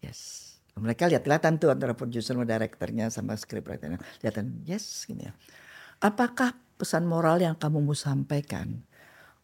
yes 0.00 0.56
mereka 0.74 1.04
lihat 1.04 1.20
kelihatan 1.20 1.60
tuh 1.60 1.68
antara 1.68 1.92
produser 1.92 2.32
sama 2.32 2.48
direkturnya 2.48 3.12
sama 3.12 3.36
scriptwriternya 3.36 4.00
kelihatan 4.18 4.64
yes 4.64 5.04
gini 5.04 5.28
ya 5.28 5.32
apakah 6.00 6.56
pesan 6.74 7.04
moral 7.04 7.36
yang 7.38 7.54
kamu 7.54 7.78
mau 7.78 7.92
sampaikan 7.92 8.80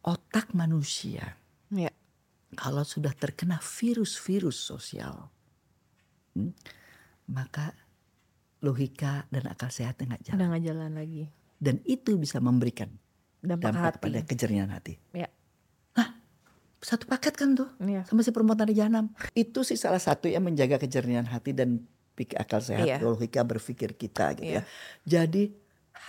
otak 0.00 0.56
manusia 0.56 1.36
Iya. 1.68 1.92
kalau 2.56 2.82
sudah 2.82 3.12
terkena 3.12 3.60
virus-virus 3.60 4.56
sosial 4.56 5.28
hmm, 6.34 6.52
maka 7.28 7.72
logika 8.60 9.24
dan 9.28 9.48
akal 9.48 9.68
sehatnya 9.68 10.14
nggak 10.14 10.22
jalan 10.26 10.46
Udah 10.46 10.60
jalan 10.60 10.90
lagi. 10.92 11.24
dan 11.56 11.80
itu 11.84 12.16
bisa 12.16 12.38
memberikan 12.38 12.92
Dampak 13.40 13.72
dampak 13.72 13.84
hati. 13.96 14.04
pada 14.04 14.20
kejernihan 14.22 14.68
hati. 14.68 14.94
Ya. 15.12 15.28
satu 16.80 17.04
paket 17.04 17.36
kan 17.36 17.52
tuh 17.52 17.68
Iya. 17.76 18.08
sama 18.08 18.24
si 18.24 18.32
perempuan 18.32 18.56
tadi 18.56 18.72
jahanam. 18.72 19.12
Itu 19.36 19.60
sih 19.68 19.76
salah 19.76 20.00
satu 20.00 20.32
yang 20.32 20.48
menjaga 20.48 20.80
kejernihan 20.80 21.28
hati 21.28 21.52
dan 21.52 21.84
pikir 22.16 22.40
akal 22.40 22.64
sehat, 22.64 22.88
Iya. 22.88 23.04
logika 23.04 23.44
berpikir 23.44 23.92
kita 23.92 24.32
gitu 24.32 24.48
Iya. 24.48 24.64
ya. 24.64 24.68
Jadi 25.04 25.52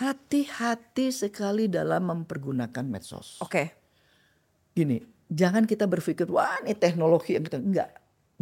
hati-hati 0.00 1.12
sekali 1.12 1.68
dalam 1.68 2.08
mempergunakan 2.08 2.88
medsos. 2.88 3.36
Oke. 3.44 3.68
Gini, 4.72 4.96
jangan 5.28 5.68
kita 5.68 5.84
berpikir 5.84 6.24
wah 6.28 6.56
ini 6.64 6.72
teknologi 6.72 7.36
yang 7.36 7.44
kita 7.44 7.60
enggak. 7.60 7.92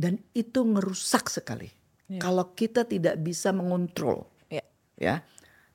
Dan 0.01 0.17
itu 0.33 0.65
ngerusak 0.65 1.29
sekali. 1.29 1.69
Iya. 2.09 2.21
Kalau 2.21 2.57
kita 2.57 2.83
tidak 2.83 3.21
bisa 3.21 3.53
mengontrol, 3.53 4.25
Iya. 4.49 4.65
ya. 4.97 5.15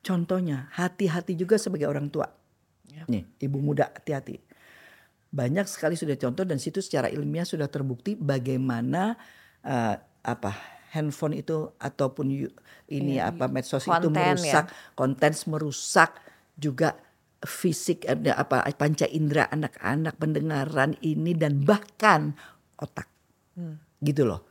Contohnya, 0.02 0.70
hati-hati 0.74 1.34
juga 1.34 1.56
sebagai 1.56 1.86
orang 1.86 2.10
tua. 2.10 2.26
Iya. 2.86 3.06
Nih, 3.06 3.24
ibu 3.40 3.58
muda 3.60 3.86
hati-hati. 3.88 4.42
Banyak 5.30 5.66
sekali 5.66 5.94
sudah 5.94 6.16
contoh 6.16 6.42
dan 6.42 6.58
situ 6.58 6.80
secara 6.80 7.06
ilmiah 7.08 7.44
sudah 7.44 7.68
terbukti 7.68 8.16
bagaimana 8.16 9.14
eh, 9.62 9.96
apa 10.24 10.52
handphone 10.92 11.36
itu 11.36 11.74
ataupun 11.76 12.28
yu- 12.30 12.56
ini 12.88 13.18
Iya, 13.18 13.30
apa 13.30 13.46
medsos 13.46 13.82
itu 13.82 13.90
konten 13.92 14.14
ya. 14.14 14.32
merusak 14.32 14.66
konten 14.94 15.32
merusak 15.46 16.12
juga 16.56 16.96
fisik 17.42 18.06
ada 18.06 18.38
apa 18.38 18.64
panca 18.74 19.04
indera 19.06 19.50
anak-anak 19.50 20.16
pendengaran 20.16 20.96
ini 21.02 21.34
dan 21.34 21.62
bahkan 21.62 22.34
otak 22.78 23.10
Hmm. 23.56 23.80
Gitu 24.02 24.28
loh. 24.28 24.44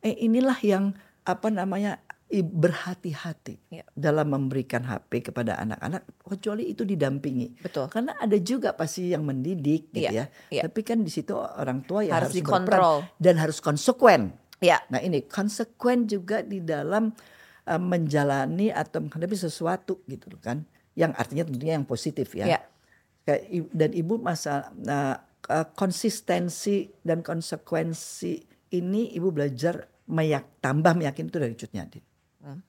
Eh 0.00 0.16
inilah 0.20 0.58
yang 0.60 0.92
apa 1.24 1.48
namanya 1.48 2.00
berhati-hati 2.34 3.60
Iya. 3.70 3.84
dalam 3.94 4.32
memberikan 4.34 4.82
HP 4.82 5.30
kepada 5.30 5.54
anak-anak 5.60 6.02
kecuali 6.18 6.72
itu 6.72 6.82
didampingi. 6.82 7.62
Betul. 7.62 7.86
Karena 7.86 8.16
ada 8.18 8.34
juga 8.40 8.74
pasti 8.74 9.14
yang 9.14 9.22
mendidik 9.22 9.92
gitu 9.94 10.10
Iya, 10.10 10.10
ya. 10.10 10.24
iya. 10.50 10.62
Tapi 10.66 10.80
kan 10.82 11.04
di 11.06 11.12
situ 11.12 11.36
orang 11.36 11.86
tua 11.86 12.02
ya 12.02 12.18
Harus 12.18 12.34
harus, 12.34 12.36
dikontrol. 12.42 12.96
dan 13.22 13.34
harus 13.38 13.62
konsekuen. 13.62 14.34
Iya. 14.58 14.82
Nah 14.90 14.98
ini 14.98 15.22
konsekuen 15.28 16.10
juga 16.10 16.42
di 16.42 16.58
dalam 16.58 17.14
uh, 17.68 17.78
menjalani 17.80 18.74
atau 18.74 19.04
menghadapi 19.04 19.36
sesuatu 19.36 20.02
gitu 20.10 20.32
loh 20.34 20.40
kan. 20.42 20.66
Yang 20.98 21.12
artinya 21.14 21.44
tentunya 21.46 21.74
yang 21.78 21.86
positif 21.86 22.34
ya. 22.34 22.46
Iya. 22.50 22.60
I- 23.46 23.70
dan 23.72 23.94
ibu 23.94 24.18
masa 24.18 24.74
nah, 24.76 25.22
uh, 25.48 25.66
konsistensi 25.76 26.90
dan 27.00 27.22
konsekuensi 27.22 28.53
ini 28.74 29.14
ibu 29.14 29.30
belajar 29.30 29.86
meyak, 30.10 30.58
tambah 30.58 30.92
meyakin 30.98 31.30
itu 31.30 31.38
dari 31.38 31.54
Cut 31.54 31.70
Nyadin. 31.70 32.04
Hmm. 32.42 32.60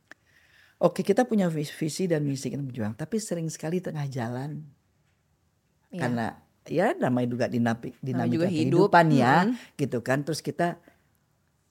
Oke 0.78 1.02
kita 1.02 1.26
punya 1.26 1.50
vis- 1.50 1.74
visi 1.74 2.06
dan 2.06 2.22
misi 2.24 2.54
kita 2.54 2.62
berjuang, 2.62 2.94
tapi 2.94 3.18
sering 3.18 3.50
sekali 3.50 3.82
tengah 3.82 4.06
jalan 4.06 4.62
Iya. 5.96 6.02
karena 6.04 6.26
ya 6.68 6.88
namanya 6.98 7.28
juga 7.32 7.46
dinamik 7.48 7.94
dinamika 8.04 8.34
juga 8.36 8.48
hidup, 8.52 8.90
kehidupan 8.92 9.06
ya 9.16 9.36
mm. 9.48 9.80
gitu 9.80 9.98
kan 10.04 10.26
terus 10.28 10.42
kita 10.44 10.76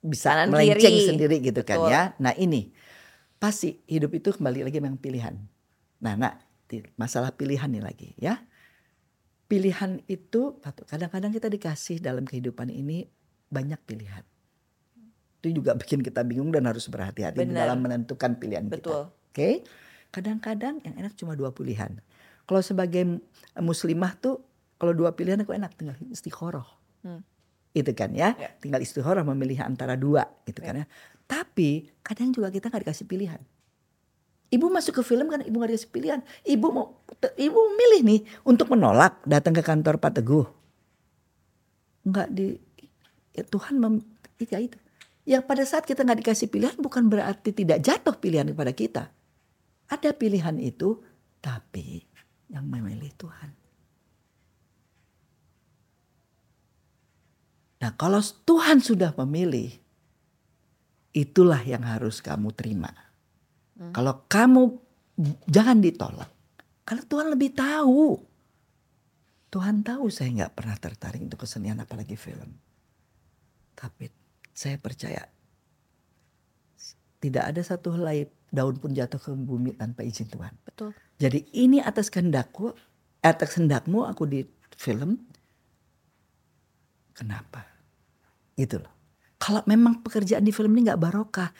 bisa 0.00 0.32
Kanan 0.32 0.54
melenceng 0.54 0.94
kiri. 0.96 1.08
sendiri 1.12 1.36
gitu 1.44 1.60
kan 1.60 1.78
Betul. 1.82 1.90
ya 1.92 2.02
nah 2.16 2.32
ini 2.32 2.72
pasti 3.36 3.84
hidup 3.84 4.16
itu 4.16 4.32
kembali 4.32 4.64
lagi 4.64 4.78
memang 4.80 4.96
pilihan 4.96 5.34
nah 6.00 6.14
nah 6.16 6.38
ti- 6.64 6.86
masalah 6.96 7.34
pilihan 7.36 7.68
nih 7.68 7.84
lagi 7.84 8.08
ya 8.16 8.40
pilihan 9.44 10.00
itu 10.08 10.56
kadang-kadang 10.88 11.34
kita 11.34 11.50
dikasih 11.52 12.00
dalam 12.00 12.24
kehidupan 12.24 12.72
ini 12.72 13.04
banyak 13.54 13.78
pilihan 13.86 14.26
itu 15.44 15.60
juga 15.60 15.76
bikin 15.76 16.00
kita 16.00 16.24
bingung 16.24 16.48
dan 16.48 16.64
harus 16.64 16.88
berhati-hati 16.88 17.44
dalam 17.44 17.84
menentukan 17.84 18.40
pilihan 18.40 18.64
kita 18.64 18.80
Betul. 18.80 19.02
Oke, 19.34 19.66
kadang-kadang 20.08 20.80
yang 20.86 20.94
enak 20.96 21.12
cuma 21.20 21.36
dua 21.36 21.52
pilihan. 21.52 22.00
Kalau 22.48 22.62
sebagai 22.64 23.20
muslimah 23.58 24.16
tuh 24.16 24.40
kalau 24.80 24.96
dua 24.96 25.12
pilihan 25.12 25.42
aku 25.42 25.52
enak 25.52 25.76
tinggal 25.76 25.98
istikharah. 26.08 26.64
Hmm. 27.04 27.20
Itu 27.76 27.90
kan 27.92 28.14
ya, 28.14 28.32
Ya. 28.38 28.54
tinggal 28.62 28.80
istikharah 28.80 29.26
memilih 29.26 29.60
antara 29.60 29.98
dua 30.00 30.24
gitu 30.48 30.62
kan 30.64 30.80
ya. 30.80 30.86
Tapi 31.28 31.90
kadang 32.00 32.32
juga 32.32 32.48
kita 32.54 32.70
nggak 32.70 32.88
dikasih 32.88 33.04
pilihan. 33.04 33.42
Ibu 34.54 34.70
masuk 34.70 34.96
ke 34.96 35.02
film 35.02 35.26
kan 35.28 35.42
ibu 35.42 35.58
nggak 35.58 35.74
dikasih 35.74 35.90
pilihan. 35.90 36.20
Ibu 36.46 36.66
mau 36.70 37.04
ibu 37.34 37.60
milih 37.74 38.00
nih 38.06 38.20
untuk 38.46 38.70
menolak 38.70 39.18
datang 39.26 39.50
ke 39.50 39.66
kantor 39.66 39.98
Pak 39.98 40.22
Teguh. 40.22 40.46
Nggak 42.06 42.28
di 42.32 42.54
ya 43.34 43.44
Tuhan 43.44 43.82
mem, 43.82 44.00
ya 44.38 44.62
itu. 44.62 44.78
Yang 45.24 45.42
pada 45.44 45.64
saat 45.66 45.84
kita 45.84 46.06
nggak 46.06 46.20
dikasih 46.24 46.48
pilihan 46.52 46.76
bukan 46.78 47.10
berarti 47.10 47.50
tidak 47.50 47.82
jatuh 47.82 48.16
pilihan 48.16 48.46
kepada 48.54 48.72
kita. 48.72 49.04
Ada 49.90 50.16
pilihan 50.16 50.56
itu, 50.62 51.02
tapi 51.42 52.04
yang 52.48 52.64
memilih 52.68 53.12
Tuhan. 53.18 53.50
Nah, 57.84 57.92
kalau 58.00 58.20
Tuhan 58.20 58.80
sudah 58.80 59.12
memilih, 59.24 59.68
itulah 61.12 61.60
yang 61.60 61.84
harus 61.84 62.24
kamu 62.24 62.48
terima. 62.56 62.88
Kalau 63.92 64.24
kamu 64.30 64.80
jangan 65.44 65.84
ditolak, 65.84 66.30
karena 66.86 67.04
Tuhan 67.04 67.26
lebih 67.32 67.50
tahu. 67.52 68.22
Tuhan 69.52 69.86
tahu 69.86 70.10
saya 70.10 70.32
nggak 70.32 70.54
pernah 70.56 70.76
tertarik 70.80 71.20
untuk 71.22 71.44
kesenian 71.44 71.78
apalagi 71.78 72.16
film. 72.16 72.56
Tapi 73.74 74.10
saya 74.50 74.78
percaya 74.78 75.26
tidak 77.18 77.44
ada 77.50 77.60
satu 77.64 77.96
helai 77.96 78.28
daun 78.52 78.76
pun 78.76 78.92
jatuh 78.92 79.18
ke 79.18 79.32
bumi 79.32 79.74
tanpa 79.74 80.04
izin 80.04 80.28
Tuhan. 80.28 80.52
Betul. 80.62 80.92
Jadi 81.16 81.42
ini 81.56 81.80
atas 81.80 82.12
kehendakku, 82.12 82.70
atas 83.18 83.56
kehendakmu 83.56 84.04
aku 84.04 84.28
di 84.28 84.44
film. 84.76 85.18
Kenapa? 87.14 87.64
Gitu 88.54 88.78
loh. 88.78 88.92
Kalau 89.40 89.64
memang 89.64 90.04
pekerjaan 90.04 90.44
di 90.44 90.52
film 90.52 90.76
ini 90.76 90.86
nggak 90.88 91.00
barokah, 91.00 91.50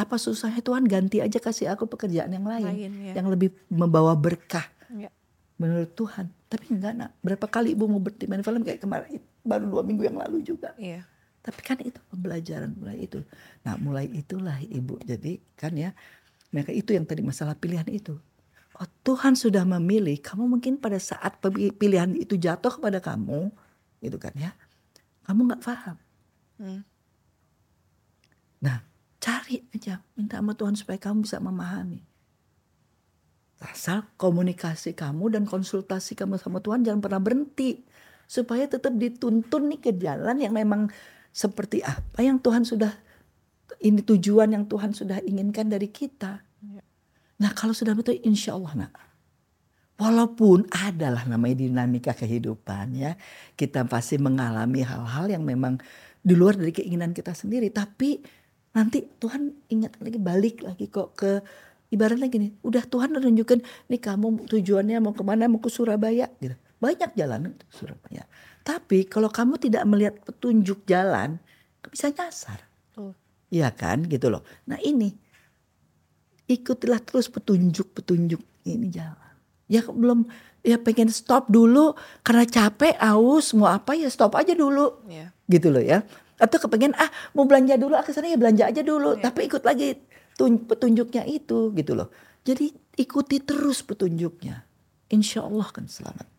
apa 0.00 0.16
susahnya 0.16 0.64
Tuhan 0.64 0.88
ganti 0.88 1.20
aja 1.20 1.36
kasih 1.36 1.68
aku 1.72 1.84
pekerjaan 1.84 2.32
yang 2.32 2.48
lain, 2.48 2.64
Lain, 2.64 2.92
ya. 3.04 3.12
yang 3.20 3.28
lebih 3.28 3.52
membawa 3.68 4.16
berkah 4.16 4.64
Ya. 4.88 5.12
menurut 5.60 5.92
Tuhan. 5.92 6.32
Tapi 6.48 6.64
enggak 6.72 6.92
nak, 6.96 7.10
berapa 7.20 7.46
kali 7.48 7.76
ibu 7.76 7.84
mau 7.84 8.00
berhenti 8.00 8.24
main 8.24 8.40
film 8.40 8.62
kayak 8.64 8.80
kemarin, 8.80 9.20
baru 9.44 9.64
dua 9.68 9.82
minggu 9.84 10.02
yang 10.08 10.16
lalu 10.16 10.40
juga. 10.40 10.72
Iya. 10.80 11.04
Tapi 11.44 11.60
kan 11.60 11.76
itu 11.84 12.00
pembelajaran 12.08 12.72
mulai 12.72 13.04
itu. 13.04 13.20
Nah 13.68 13.76
mulai 13.76 14.08
itulah 14.08 14.56
ibu. 14.64 14.96
Jadi 15.04 15.44
kan 15.60 15.76
ya, 15.76 15.92
mereka 16.48 16.72
itu 16.72 16.96
yang 16.96 17.04
tadi 17.04 17.20
masalah 17.20 17.52
pilihan 17.52 17.84
itu. 17.92 18.16
Oh 18.80 18.88
Tuhan 19.04 19.36
sudah 19.36 19.62
memilih, 19.62 20.18
kamu 20.18 20.50
mungkin 20.50 20.80
pada 20.80 20.96
saat 20.98 21.38
pilihan 21.78 22.10
itu 22.16 22.34
jatuh 22.34 22.80
kepada 22.80 22.98
kamu, 22.98 23.52
gitu 24.02 24.16
kan 24.18 24.34
ya, 24.34 24.50
kamu 25.28 25.52
nggak 25.52 25.62
paham. 25.62 25.96
Hmm. 26.58 26.82
Nah 28.64 28.82
cari 29.22 29.62
aja, 29.70 30.02
minta 30.18 30.40
sama 30.40 30.58
Tuhan 30.58 30.74
supaya 30.74 30.98
kamu 30.98 31.22
bisa 31.22 31.38
memahami. 31.38 32.02
Asal 33.62 34.04
komunikasi 34.18 34.92
kamu 34.98 35.38
dan 35.38 35.44
konsultasi 35.46 36.18
kamu 36.18 36.40
sama 36.42 36.58
Tuhan 36.58 36.82
jangan 36.82 37.00
pernah 37.04 37.22
berhenti. 37.22 37.84
Supaya 38.24 38.66
tetap 38.66 38.96
dituntun 38.96 39.70
nih 39.70 39.80
ke 39.84 39.92
jalan 40.00 40.40
yang 40.40 40.56
memang 40.56 40.88
seperti 41.34 41.82
apa 41.82 42.22
yang 42.22 42.38
Tuhan 42.38 42.62
sudah, 42.62 42.94
ini 43.82 44.06
tujuan 44.06 44.54
yang 44.54 44.70
Tuhan 44.70 44.94
sudah 44.94 45.18
inginkan 45.26 45.66
dari 45.66 45.90
kita. 45.90 46.38
Ya. 46.62 46.82
Nah 47.42 47.50
kalau 47.50 47.74
sudah 47.74 47.90
betul 47.98 48.22
insya 48.22 48.54
Allah 48.54 48.86
nak. 48.86 48.92
Walaupun 49.98 50.70
adalah 50.70 51.26
namanya 51.26 51.66
dinamika 51.66 52.14
kehidupan 52.14 52.94
ya. 52.94 53.18
Kita 53.58 53.82
pasti 53.86 54.14
mengalami 54.18 54.86
hal-hal 54.86 55.26
yang 55.26 55.42
memang 55.42 55.82
di 56.22 56.34
luar 56.38 56.54
dari 56.54 56.70
keinginan 56.70 57.10
kita 57.10 57.34
sendiri. 57.34 57.70
Tapi 57.74 58.22
nanti 58.74 59.02
Tuhan 59.02 59.70
ingat 59.70 59.98
lagi 60.02 60.18
balik 60.18 60.62
lagi 60.62 60.86
kok 60.86 61.18
ke 61.18 61.42
ibaratnya 61.94 62.26
gini. 62.30 62.54
Udah 62.62 62.82
Tuhan 62.86 63.10
udah 63.14 63.22
nunjukin 63.22 63.62
nih 63.90 64.00
kamu 64.02 64.50
tujuannya 64.50 64.98
mau 65.02 65.14
ke 65.14 65.22
mana 65.22 65.50
mau 65.50 65.62
ke 65.62 65.70
Surabaya 65.70 66.30
gitu. 66.38 66.58
Banyak 66.84 67.16
jalan 67.16 67.56
Surabaya. 67.72 68.28
Tapi 68.60 69.08
kalau 69.08 69.32
kamu 69.32 69.56
tidak 69.56 69.88
melihat 69.88 70.20
petunjuk 70.20 70.84
jalan 70.84 71.40
bisa 71.88 72.12
nyasar. 72.12 72.60
Iya 73.48 73.72
kan 73.72 74.04
gitu 74.04 74.28
loh. 74.28 74.44
Nah 74.68 74.76
ini 74.84 75.16
ikutilah 76.44 77.00
terus 77.00 77.32
petunjuk-petunjuk 77.32 78.68
ini 78.68 78.92
jalan. 78.92 79.32
Ya 79.64 79.80
belum 79.80 80.28
ya 80.60 80.76
pengen 80.76 81.08
stop 81.08 81.48
dulu 81.48 81.96
karena 82.20 82.44
capek, 82.44 83.00
aus, 83.00 83.56
mau 83.56 83.72
apa 83.72 83.96
ya 83.96 84.12
stop 84.12 84.36
aja 84.36 84.52
dulu. 84.52 85.08
Iya. 85.08 85.32
Gitu 85.48 85.72
loh 85.72 85.80
ya. 85.80 86.04
Atau 86.36 86.60
kepengen 86.60 86.92
ah 86.98 87.08
mau 87.32 87.48
belanja 87.48 87.80
dulu 87.80 87.94
ah 87.96 88.04
ke 88.04 88.12
sana 88.12 88.28
ya 88.28 88.36
belanja 88.36 88.68
aja 88.68 88.82
dulu, 88.84 89.16
tapi 89.22 89.46
ikut 89.48 89.62
lagi 89.62 89.96
tun- 90.34 90.66
petunjuknya 90.66 91.24
itu 91.30 91.70
gitu 91.72 91.94
loh. 91.94 92.10
Jadi 92.44 92.74
ikuti 93.00 93.40
terus 93.40 93.80
petunjuknya. 93.86 94.66
Insya 95.14 95.46
Allah 95.46 95.70
kan 95.70 95.86
selamat. 95.86 96.33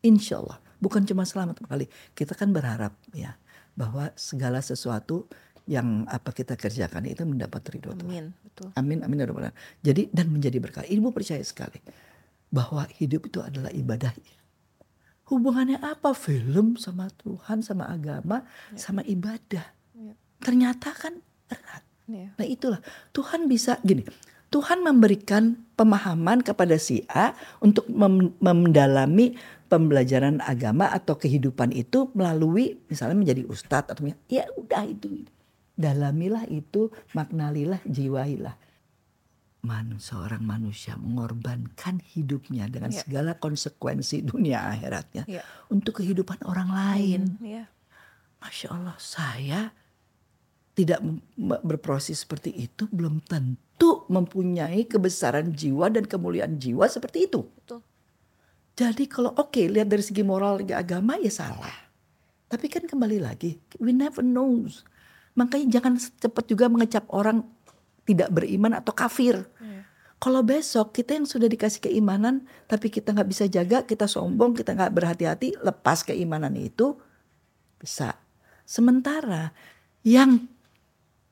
Insya 0.00 0.40
Allah. 0.40 0.58
Bukan 0.80 1.04
cuma 1.04 1.28
selamat 1.28 1.60
kali. 1.68 1.86
Kita 2.16 2.32
kan 2.32 2.50
berharap 2.56 2.96
ya 3.12 3.36
bahwa 3.76 4.12
segala 4.16 4.64
sesuatu 4.64 5.28
yang 5.68 6.08
apa 6.08 6.32
kita 6.32 6.56
kerjakan 6.56 7.06
itu 7.06 7.22
mendapat 7.22 7.62
ridho 7.70 7.92
Tuhan. 7.94 8.08
Amin. 8.08 8.26
Betul. 8.42 8.68
Amin, 8.74 8.98
amin, 9.04 9.22
ya 9.22 9.26
rabbal. 9.28 9.52
Jadi 9.84 10.08
dan 10.10 10.32
menjadi 10.32 10.58
berkah. 10.58 10.82
Ibu 10.88 11.12
percaya 11.12 11.44
sekali 11.44 11.78
bahwa 12.50 12.88
hidup 12.98 13.30
itu 13.30 13.38
adalah 13.38 13.70
ibadah. 13.70 14.10
Hubungannya 15.30 15.78
apa 15.78 16.10
film 16.10 16.74
sama 16.74 17.06
Tuhan, 17.22 17.62
sama 17.62 17.86
agama, 17.86 18.42
sama 18.74 19.06
ibadah? 19.06 19.62
Ya. 19.94 20.14
Ternyata 20.42 20.90
kan 20.90 21.22
erat. 21.46 21.86
Iya. 22.10 22.34
Nah 22.34 22.46
itulah 22.50 22.80
Tuhan 23.14 23.46
bisa 23.46 23.78
gini. 23.86 24.02
Tuhan 24.50 24.82
memberikan 24.82 25.54
pemahaman 25.78 26.42
kepada 26.42 26.74
si 26.74 27.06
A 27.06 27.38
untuk 27.62 27.86
mem- 27.86 28.34
mendalami 28.42 29.38
pembelajaran 29.70 30.42
agama 30.42 30.90
atau 30.90 31.14
kehidupan 31.14 31.70
itu 31.70 32.10
melalui 32.12 32.82
misalnya 32.90 33.14
menjadi 33.16 33.46
ustadz 33.46 33.94
atau 33.94 34.02
ya 34.26 34.44
udah 34.58 34.82
itu 34.84 35.22
dalamilah 35.78 36.44
itu 36.50 36.90
maknalilah 37.14 37.78
jiwailah 37.86 38.58
man 39.62 40.00
seorang 40.00 40.42
manusia 40.42 40.96
mengorbankan 40.98 42.02
hidupnya 42.02 42.66
dengan 42.66 42.90
Ya. 42.90 43.04
segala 43.04 43.38
konsekuensi 43.38 44.26
dunia 44.26 44.66
akhiratnya 44.74 45.24
Ya. 45.30 45.46
untuk 45.70 46.02
kehidupan 46.02 46.42
orang 46.42 46.68
lain 46.68 47.22
Iya. 47.38 47.70
Masya 48.40 48.68
Allah 48.74 48.96
saya 48.98 49.70
tidak 50.74 51.04
berproses 51.62 52.24
seperti 52.24 52.56
itu 52.56 52.88
belum 52.88 53.20
tentu 53.20 54.08
mempunyai 54.08 54.88
kebesaran 54.88 55.52
jiwa 55.52 55.92
dan 55.92 56.08
kemuliaan 56.08 56.56
jiwa 56.56 56.88
seperti 56.88 57.28
itu. 57.28 57.44
Betul. 57.60 57.84
Jadi 58.80 59.04
kalau 59.12 59.36
oke 59.36 59.60
lihat 59.60 59.92
dari 59.92 60.00
segi 60.00 60.24
moral 60.24 60.64
agama 60.72 61.20
ya 61.20 61.28
salah. 61.28 61.92
Tapi 62.48 62.66
kan 62.72 62.88
kembali 62.88 63.20
lagi 63.20 63.60
we 63.76 63.92
never 63.92 64.24
knows. 64.24 64.88
Makanya 65.36 65.80
jangan 65.80 66.00
cepat 66.00 66.48
juga 66.48 66.72
mengecap 66.72 67.04
orang 67.12 67.44
tidak 68.08 68.32
beriman 68.32 68.72
atau 68.72 68.96
kafir. 68.96 69.44
Iya. 69.60 69.84
Kalau 70.16 70.40
besok 70.40 70.96
kita 70.96 71.12
yang 71.12 71.28
sudah 71.28 71.44
dikasih 71.44 71.92
keimanan 71.92 72.48
tapi 72.64 72.88
kita 72.88 73.12
nggak 73.12 73.28
bisa 73.28 73.44
jaga, 73.52 73.84
kita 73.84 74.08
sombong, 74.08 74.56
kita 74.56 74.72
nggak 74.72 74.96
berhati-hati, 74.96 75.60
lepas 75.60 76.00
keimanan 76.00 76.56
itu 76.56 76.96
bisa. 77.76 78.16
Sementara 78.64 79.52
yang 80.00 80.48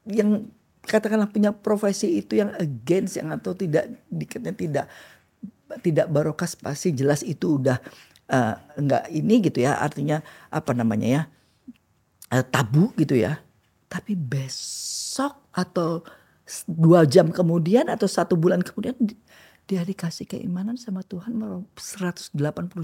yang 0.05 0.53
katakanlah 0.85 1.29
punya 1.33 1.53
profesi 1.53 2.21
itu 2.21 2.41
yang 2.41 2.53
against 2.57 3.21
yang 3.21 3.33
atau 3.33 3.53
tidak 3.53 3.89
dikatanya 4.09 4.57
tidak 4.57 4.87
tidak 5.79 6.09
barokah 6.09 6.49
pasti 6.59 6.91
jelas 6.91 7.21
itu 7.21 7.57
udah 7.57 7.77
eh, 8.27 8.55
enggak 8.77 9.05
ini 9.09 9.35
gitu 9.41 9.61
ya 9.61 9.77
artinya 9.77 10.21
apa 10.49 10.73
namanya 10.73 11.09
ya 11.09 11.23
eh, 12.31 12.45
tabu 12.45 12.93
gitu 12.95 13.15
ya 13.15 13.41
tapi 13.87 14.13
besok 14.13 15.49
atau 15.51 16.05
dua 16.65 17.05
jam 17.05 17.29
kemudian 17.29 17.89
atau 17.89 18.09
satu 18.09 18.33
bulan 18.33 18.61
kemudian 18.61 18.97
di- 18.97 19.17
dia 19.69 19.85
dikasih 19.85 20.25
keimanan 20.25 20.81
sama 20.81 21.05
Tuhan 21.05 21.37
mer- 21.37 21.65
180 21.77 22.33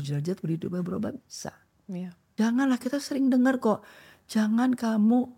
derajat 0.01 0.37
berhidup 0.39 0.76
berubah 0.76 1.16
bisa 1.16 1.53
Iya. 1.85 2.16
Janganlah 2.35 2.80
kita 2.80 2.97
sering 2.97 3.28
dengar 3.28 3.61
kok. 3.61 3.85
Jangan 4.26 4.72
kamu 4.72 5.28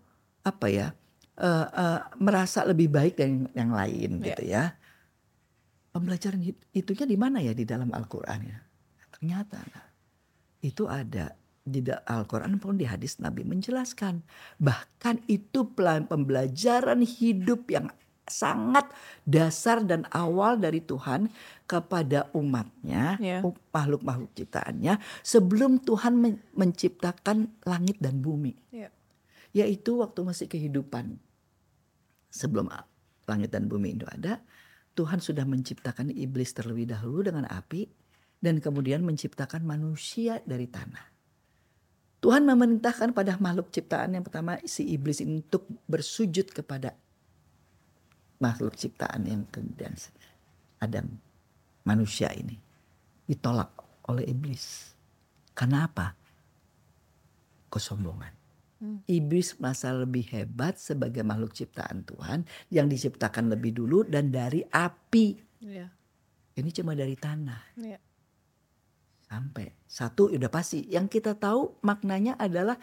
apa 0.41 0.67
ya 0.67 0.87
eh, 1.37 1.67
eh, 1.67 1.99
merasa 2.17 2.63
lebih 2.63 2.87
baik 2.87 3.13
dari 3.13 3.43
yang 3.53 3.69
lain 3.69 4.17
Iya. 4.17 4.25
gitu 4.25 4.43
ya. 4.43 4.63
Pembelajaran 5.97 6.45
itunya 6.77 7.05
di 7.09 7.17
mana 7.17 7.41
ya 7.41 7.57
di 7.57 7.65
dalam 7.65 7.89
Al-Qur'an 7.89 8.41
ya? 8.45 8.61
Ternyata 9.17 9.57
nah, 9.73 9.87
itu 10.61 10.85
ada 10.85 11.33
di 11.67 11.83
Al-Quran 11.83 12.55
maupun 12.55 12.77
di 12.79 12.85
hadis 12.87 13.19
Nabi 13.19 13.43
menjelaskan. 13.43 14.21
Bahkan 14.61 15.27
itu 15.27 15.67
pembelajaran 15.73 17.01
hidup 17.03 17.67
yang 17.67 17.89
sangat 18.27 18.87
dasar 19.23 19.83
dan 19.87 20.03
awal 20.11 20.59
dari 20.59 20.83
Tuhan 20.83 21.31
kepada 21.63 22.27
umatnya, 22.35 23.15
Ya. 23.19 23.39
u- 23.43 23.55
makhluk-makhluk 23.71 24.31
ciptaannya 24.35 24.99
sebelum 25.23 25.79
Tuhan 25.79 26.13
men- 26.19 26.43
menciptakan 26.55 27.51
langit 27.63 27.99
dan 28.03 28.19
bumi. 28.19 28.55
Iya. 28.71 28.91
Yaitu 29.55 29.99
waktu 30.03 30.23
masih 30.27 30.47
kehidupan. 30.51 31.19
Sebelum 32.27 32.67
langit 33.27 33.49
dan 33.51 33.71
bumi 33.71 33.95
itu 33.95 34.03
ada, 34.07 34.43
Tuhan 34.97 35.21
sudah 35.21 35.45
menciptakan 35.45 36.09
iblis 36.09 36.57
terlebih 36.57 36.89
dahulu 36.89 37.21
dengan 37.21 37.45
api 37.45 37.85
dan 38.41 38.57
kemudian 38.57 39.05
menciptakan 39.05 39.61
manusia 39.61 40.41
dari 40.41 40.65
tanah. 40.65 41.13
Tuhan 42.17 42.49
memerintahkan 42.49 43.13
pada 43.13 43.37
makhluk 43.37 43.69
ciptaan 43.69 44.17
yang 44.17 44.25
pertama 44.25 44.57
si 44.65 44.89
iblis 44.89 45.21
ini 45.21 45.45
untuk 45.45 45.69
bersujud 45.85 46.49
kepada 46.49 46.97
makhluk 48.41 48.73
ciptaan 48.73 49.21
yang 49.29 49.45
kemudian 49.53 49.93
Adam 50.81 51.05
manusia 51.85 52.33
ini 52.33 52.57
ditolak 53.29 53.69
oleh 54.09 54.25
iblis. 54.25 54.97
Karena 55.53 55.85
apa? 55.85 56.13
Kesombongan. 57.69 58.36
Iblis 59.09 59.57
merasa 59.57 59.89
lebih 59.89 60.29
hebat 60.29 60.77
sebagai 60.77 61.25
makhluk 61.25 61.49
ciptaan 61.57 62.05
Tuhan 62.05 62.45
yang 62.69 62.85
diciptakan 62.85 63.49
lebih 63.49 63.73
dulu 63.73 64.05
dan 64.05 64.29
dari 64.29 64.61
api. 64.61 65.33
Iya. 65.65 65.89
Ini 66.53 66.69
cuma 66.73 66.93
dari 66.93 67.17
tanah. 67.17 67.73
Iya. 67.73 67.97
Sampai 69.25 69.73
satu 69.89 70.29
udah 70.29 70.51
pasti. 70.53 70.85
Yang 70.85 71.19
kita 71.19 71.33
tahu 71.41 71.81
maknanya 71.81 72.37
adalah 72.37 72.77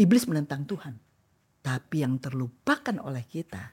iblis 0.00 0.24
menentang 0.24 0.64
Tuhan. 0.64 0.96
Tapi 1.60 1.96
yang 2.00 2.16
terlupakan 2.20 2.96
oleh 3.04 3.24
kita 3.28 3.72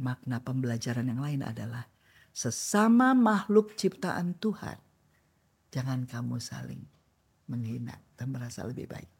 makna 0.00 0.40
pembelajaran 0.42 1.06
yang 1.06 1.20
lain 1.20 1.44
adalah 1.44 1.86
sesama 2.34 3.14
makhluk 3.14 3.76
ciptaan 3.78 4.34
Tuhan. 4.40 4.80
Jangan 5.70 6.08
kamu 6.08 6.40
saling 6.42 6.82
menghina 7.46 8.00
dan 8.18 8.32
merasa 8.34 8.66
lebih 8.66 8.90
baik. 8.90 9.13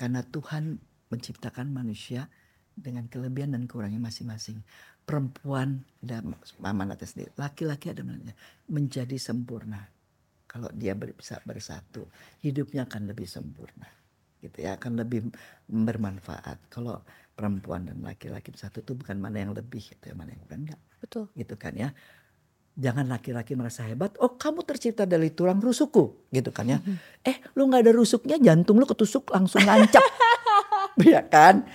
Karena 0.00 0.24
Tuhan 0.24 0.80
menciptakan 1.12 1.68
manusia 1.68 2.32
dengan 2.72 3.04
kelebihan 3.04 3.52
dan 3.52 3.68
kurangnya 3.68 4.00
masing-masing. 4.00 4.64
Perempuan 5.04 5.84
ada 6.00 6.24
amanatnya 6.64 7.04
sendiri, 7.04 7.30
laki-laki 7.36 7.92
ada 7.92 8.00
amanatnya 8.00 8.32
menjadi 8.72 9.20
sempurna. 9.20 9.84
Kalau 10.48 10.72
dia 10.72 10.96
bisa 10.96 11.36
bersatu, 11.44 12.08
hidupnya 12.40 12.88
akan 12.88 13.12
lebih 13.12 13.28
sempurna. 13.28 13.86
Gitu 14.40 14.64
ya, 14.64 14.80
akan 14.80 15.04
lebih 15.04 15.28
bermanfaat. 15.68 16.72
Kalau 16.72 17.04
perempuan 17.36 17.84
dan 17.84 18.00
laki-laki 18.00 18.50
bersatu 18.50 18.80
itu 18.80 18.96
bukan 18.96 19.20
mana 19.20 19.44
yang 19.44 19.52
lebih, 19.52 19.84
itu 19.84 20.04
ya, 20.08 20.16
mana 20.16 20.32
yang 20.32 20.40
kurang 20.48 20.64
enggak 20.64 20.80
Betul. 21.04 21.24
gitu 21.36 21.54
kan 21.60 21.76
ya. 21.76 21.92
Jangan 22.78 23.10
laki-laki 23.10 23.58
merasa 23.58 23.82
hebat. 23.84 24.14
Oh 24.22 24.38
kamu 24.38 24.62
tercipta 24.62 25.02
dari 25.04 25.34
tulang 25.34 25.58
rusukku 25.58 26.30
gitu 26.30 26.54
kan 26.54 26.70
ya. 26.70 26.78
Eh 27.26 27.42
lu 27.58 27.66
nggak 27.66 27.82
ada 27.84 27.92
rusuknya 27.92 28.38
jantung 28.38 28.78
lu 28.78 28.86
ketusuk 28.86 29.28
langsung 29.34 29.60
ngancap. 29.66 30.00
ya 31.02 31.20
kan? 31.26 31.66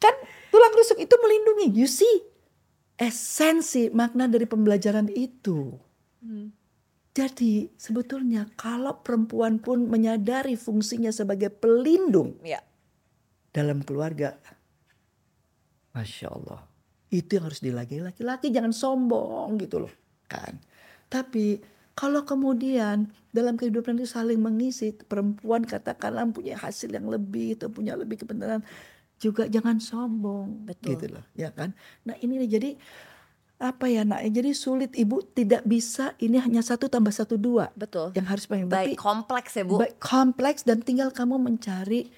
Kan 0.00 0.14
tulang 0.48 0.72
rusuk 0.74 0.98
itu 0.98 1.14
melindungi. 1.20 1.68
You 1.76 1.86
see 1.86 2.26
esensi 2.96 3.92
makna 3.92 4.26
dari 4.26 4.48
pembelajaran 4.48 5.12
itu. 5.12 5.78
Jadi 7.12 7.68
sebetulnya 7.76 8.48
kalau 8.56 9.04
perempuan 9.04 9.60
pun 9.60 9.84
menyadari 9.84 10.56
fungsinya 10.56 11.12
sebagai 11.12 11.52
pelindung 11.52 12.40
Iya. 12.40 12.64
dalam 13.52 13.84
keluarga. 13.84 14.32
Masya 15.92 16.28
Allah. 16.32 16.64
Itu 17.12 17.36
yang 17.36 17.52
harus 17.52 17.60
dilagi 17.60 18.00
laki-laki 18.00 18.48
jangan 18.48 18.72
sombong 18.72 19.60
gitu 19.60 19.84
loh 19.84 19.92
kan. 20.32 20.56
Tapi 21.12 21.60
kalau 21.92 22.24
kemudian 22.24 23.12
dalam 23.36 23.60
kehidupan 23.60 24.00
itu 24.00 24.08
saling 24.08 24.40
mengisi 24.40 24.96
perempuan 24.96 25.68
katakanlah 25.68 26.24
punya 26.32 26.56
hasil 26.56 26.88
yang 26.88 27.08
lebih 27.08 27.60
atau 27.60 27.68
punya 27.68 27.92
lebih 27.92 28.24
kebenaran 28.24 28.64
juga 29.20 29.46
jangan 29.46 29.78
sombong 29.78 30.66
Betul. 30.66 30.96
gitu 30.96 31.06
loh 31.12 31.24
ya 31.36 31.52
kan. 31.52 31.76
Nah 32.08 32.16
ini 32.24 32.42
nih 32.42 32.50
jadi 32.58 32.70
apa 33.62 33.86
ya 33.86 34.02
nak 34.02 34.26
jadi 34.26 34.50
sulit 34.58 34.90
ibu 34.98 35.22
tidak 35.22 35.62
bisa 35.62 36.18
ini 36.18 36.42
hanya 36.42 36.66
satu 36.66 36.90
tambah 36.90 37.14
satu 37.14 37.38
dua 37.38 37.70
Betul. 37.78 38.10
yang 38.18 38.26
harus 38.26 38.50
pengen 38.50 38.66
Baik 38.66 38.98
kompleks 38.98 39.54
ya 39.54 39.62
Bu. 39.62 39.78
Baik, 39.78 40.02
kompleks 40.02 40.66
dan 40.66 40.82
tinggal 40.82 41.14
kamu 41.14 41.38
mencari 41.38 42.10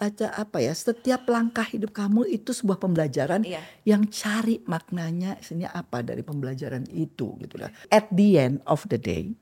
aja 0.00 0.32
apa 0.32 0.58
ya 0.58 0.72
setiap 0.72 1.28
langkah 1.28 1.62
hidup 1.62 1.92
kamu 1.92 2.24
itu 2.26 2.50
sebuah 2.50 2.80
pembelajaran 2.80 3.44
Iya. 3.44 3.60
yang 3.84 4.08
cari 4.08 4.64
maknanya 4.64 5.36
sini 5.38 5.62
apa 5.62 6.00
dari 6.00 6.24
pembelajaran 6.24 6.88
itu 6.88 7.36
gitu 7.38 7.54
lah. 7.56 7.68
At 7.88 8.08
the 8.08 8.34
end 8.34 8.56
of 8.64 8.88
the 8.88 8.96
day 8.96 9.36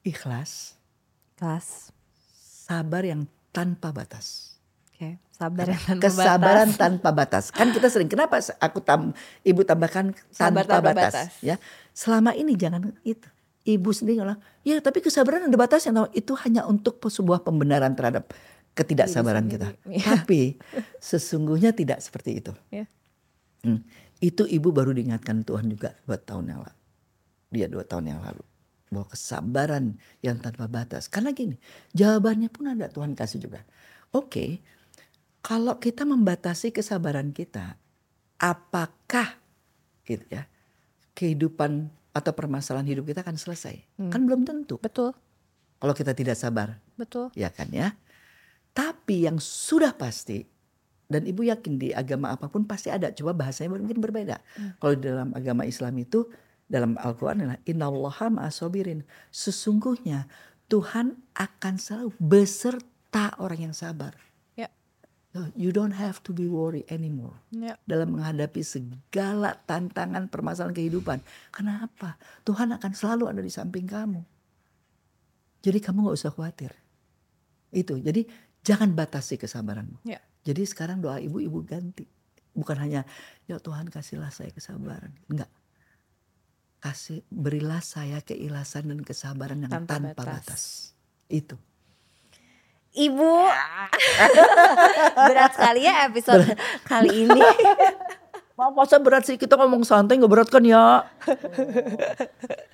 ikhlas, 0.00 0.78
Kelas. 1.34 1.92
sabar 2.64 3.02
yang 3.02 3.26
tanpa 3.50 3.90
batas. 3.90 4.56
Oke. 4.88 5.18
Sabar 5.30 5.68
yang 5.68 5.82
tanpa 5.84 6.02
Kesabaran 6.02 6.68
batas. 6.68 6.80
tanpa 6.80 7.08
batas. 7.12 7.44
Kan 7.50 7.70
kita 7.70 7.86
sering 7.86 8.08
kenapa 8.08 8.40
aku 8.58 8.78
tam 8.78 9.12
ibu 9.42 9.62
tambahkan 9.62 10.10
Sabar 10.28 10.64
tanpa, 10.64 10.80
tanpa 10.80 10.88
batas, 10.90 11.14
batas. 11.14 11.28
ya. 11.40 11.56
Selama 11.92 12.32
ini 12.32 12.54
jangan 12.54 12.94
itu. 13.02 13.26
Ibu 13.68 13.92
sendiri 13.92 14.24
bilang, 14.24 14.40
ya 14.64 14.80
tapi 14.80 15.04
kesabaran 15.04 15.44
ada 15.44 15.52
batasnya. 15.52 15.92
Tahu, 15.92 16.08
Itu 16.16 16.32
hanya 16.40 16.64
untuk 16.64 16.96
sebuah 16.98 17.44
pembenaran 17.44 17.92
terhadap 17.92 18.32
ketidaksabaran 18.78 19.50
kita. 19.50 19.74
Iya. 19.90 20.22
Tapi 20.22 20.54
sesungguhnya 21.02 21.74
tidak 21.74 21.98
seperti 21.98 22.38
itu. 22.38 22.54
Ya. 22.70 22.86
Hmm. 23.66 23.82
Itu 24.22 24.46
ibu 24.46 24.70
baru 24.70 24.94
diingatkan 24.94 25.42
Tuhan 25.42 25.66
juga 25.66 25.98
dua 26.06 26.18
tahun 26.18 26.54
yang 26.54 26.60
lalu. 26.62 26.78
Dia 27.50 27.66
dua 27.66 27.82
tahun 27.82 28.14
yang 28.14 28.22
lalu. 28.22 28.44
bahwa 28.88 29.04
kesabaran 29.12 30.00
yang 30.24 30.40
tanpa 30.40 30.64
batas. 30.64 31.12
Karena 31.12 31.36
gini, 31.36 31.60
jawabannya 31.92 32.48
pun 32.48 32.72
ada 32.72 32.88
Tuhan 32.88 33.12
kasih 33.12 33.36
juga. 33.44 33.60
Oke, 34.16 34.64
kalau 35.44 35.76
kita 35.76 36.08
membatasi 36.08 36.72
kesabaran 36.72 37.36
kita, 37.36 37.76
apakah 38.40 39.36
gitu 40.08 40.24
ya 40.32 40.48
kehidupan 41.12 41.92
atau 42.16 42.32
permasalahan 42.32 42.88
hidup 42.88 43.12
kita 43.12 43.20
akan 43.20 43.36
selesai? 43.36 43.76
Kan 44.08 44.24
belum 44.24 44.48
tentu. 44.48 44.80
Betul, 44.80 45.12
Kalau 45.76 45.92
kita 45.92 46.16
tidak 46.16 46.40
sabar, 46.40 46.80
betul. 46.96 47.28
ya 47.36 47.52
kan 47.52 47.68
ya. 47.68 47.92
Tapi 48.78 49.26
yang 49.26 49.42
sudah 49.42 49.90
pasti 49.98 50.46
dan 51.08 51.24
ibu 51.24 51.40
yakin 51.40 51.80
di 51.80 51.90
agama 51.90 52.36
apa 52.36 52.52
pun 52.52 52.68
pasti 52.68 52.92
ada. 52.92 53.10
Coba 53.10 53.32
bahasanya 53.32 53.74
mungkin 53.74 53.98
berbeda. 53.98 54.38
Kalau 54.78 54.94
di 54.94 55.08
dalam 55.08 55.32
agama 55.32 55.64
Islam 55.64 55.96
itu 55.98 56.28
dalam 56.68 57.00
Al-Quran 57.00 57.42
adalah 57.42 57.60
Innallaha 57.64 58.28
ma'asobirin. 58.28 59.02
Sesungguhnya 59.32 60.28
Tuhan 60.68 61.16
akan 61.32 61.74
selalu 61.80 62.12
beserta 62.20 63.32
orang 63.40 63.72
yang 63.72 63.74
sabar. 63.74 64.12
Ya, 64.52 64.68
You 65.56 65.72
don't 65.72 65.96
have 65.96 66.20
to 66.28 66.36
be 66.36 66.44
worried 66.44 66.84
anymore 66.92 67.40
ya. 67.56 67.80
dalam 67.88 68.20
menghadapi 68.20 68.60
segala 68.60 69.56
tantangan 69.64 70.28
permasalahan 70.28 70.76
kehidupan. 70.76 71.24
Kenapa? 71.56 72.20
Tuhan 72.44 72.68
akan 72.76 72.92
selalu 72.92 73.32
ada 73.32 73.40
di 73.40 73.48
samping 73.48 73.88
kamu. 73.88 74.20
Jadi 75.64 75.78
kamu 75.80 76.04
nggak 76.04 76.18
usah 76.20 76.32
khawatir. 76.36 76.76
Itu. 77.72 77.96
Jadi 77.96 78.28
jangan 78.68 78.92
batasi 78.92 79.40
kesabaranmu. 79.40 80.04
Ya. 80.04 80.20
Jadi 80.44 80.68
sekarang 80.68 81.00
doa 81.00 81.16
ibu-ibu 81.16 81.64
ganti. 81.64 82.04
Bukan 82.52 82.76
hanya 82.76 83.08
ya 83.44 83.56
Tuhan 83.56 83.88
kasihlah 83.88 84.28
saya 84.28 84.52
kesabaran. 84.52 85.16
Enggak. 85.26 85.48
Kasih 86.78 87.24
berilah 87.26 87.80
saya 87.80 88.20
keilasan 88.20 88.92
dan 88.92 89.00
kesabaran 89.00 89.64
yang 89.64 89.72
Tanpa 89.72 89.96
tanpa, 89.96 90.12
batas. 90.14 90.36
batas. 90.44 90.62
Itu. 91.26 91.56
Ibu, 92.88 93.30
berat 95.28 95.52
sekali 95.54 95.84
ya 95.84 96.08
episode 96.08 96.44
kali 96.84 97.24
ini. 97.24 97.40
Ma- 98.58 98.74
Masa 98.74 98.98
berat 98.98 99.22
sih 99.22 99.38
kita 99.38 99.54
ngomong 99.54 99.86
santai 99.86 100.18
nggak 100.18 100.32
berat 100.32 100.48
kan 100.50 100.64
ya? 100.66 101.06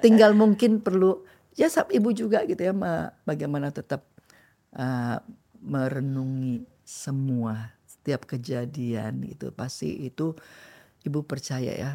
Tinggal 0.01 0.33
mungkin 0.33 0.81
perlu 0.81 1.25
ya 1.53 1.69
sab 1.69 1.91
ibu 1.91 2.09
juga 2.11 2.41
gitu 2.45 2.59
ya 2.59 2.73
ma- 2.73 3.13
bagaimana 3.23 3.69
tetap 3.69 4.07
uh, 4.73 5.19
merenungi 5.65 6.69
semua 6.85 7.73
setiap 7.89 8.29
kejadian 8.29 9.25
itu 9.25 9.49
pasti 9.51 10.05
itu 10.05 10.37
ibu 11.09 11.25
percaya 11.25 11.73
ya 11.73 11.91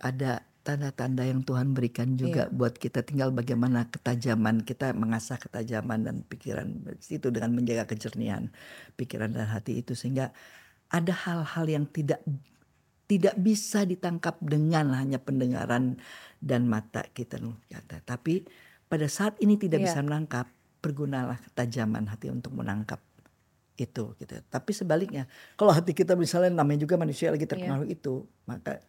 ada 0.00 0.42
tanda-tanda 0.62 1.26
yang 1.26 1.42
Tuhan 1.42 1.74
berikan 1.74 2.14
juga 2.14 2.46
buat 2.48 2.78
kita 2.78 3.02
tinggal 3.02 3.34
bagaimana 3.34 3.90
ketajaman 3.90 4.62
kita 4.62 4.94
mengasah 4.94 5.36
ketajaman 5.36 6.06
dan 6.06 6.16
pikiran 6.22 6.86
itu 7.10 7.28
dengan 7.28 7.52
menjaga 7.52 7.90
kejernihan 7.90 8.48
pikiran 8.94 9.34
dan 9.34 9.50
hati 9.50 9.82
itu 9.82 9.98
sehingga 9.98 10.30
ada 10.88 11.12
hal-hal 11.12 11.66
yang 11.66 11.84
tidak 11.90 12.22
tidak 13.10 13.36
bisa 13.36 13.84
ditangkap 13.84 14.40
dengan 14.40 14.96
hanya 14.96 15.20
pendengaran 15.20 16.00
dan 16.40 16.64
mata 16.64 17.04
kita. 17.12 17.36
Tapi 18.08 18.46
pada 18.88 19.04
saat 19.04 19.36
ini 19.44 19.60
tidak 19.60 19.84
Iya. 19.84 19.86
bisa 19.92 20.00
menangkap, 20.00 20.46
pergunalah 20.82 21.38
ketajaman 21.38 22.10
hati 22.10 22.28
untuk 22.28 22.52
menangkap 22.58 22.98
itu 23.78 24.12
gitu. 24.18 24.34
Tapi 24.50 24.70
sebaliknya, 24.74 25.30
kalau 25.54 25.72
hati 25.72 25.94
kita 25.94 26.18
misalnya 26.18 26.52
namanya 26.52 26.84
juga 26.84 26.98
manusia 26.98 27.30
lagi 27.30 27.46
terpengaruh 27.46 27.88
itu, 27.88 28.26
maka 28.44 28.82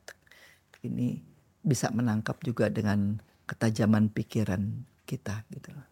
ini 0.83 1.23
bisa 1.63 1.87
menangkap 1.93 2.35
juga 2.43 2.67
dengan 2.67 3.21
ketajaman 3.47 4.11
pikiran 4.11 4.83
kita 5.07 5.47
gitu 5.53 5.71
loh. 5.71 5.87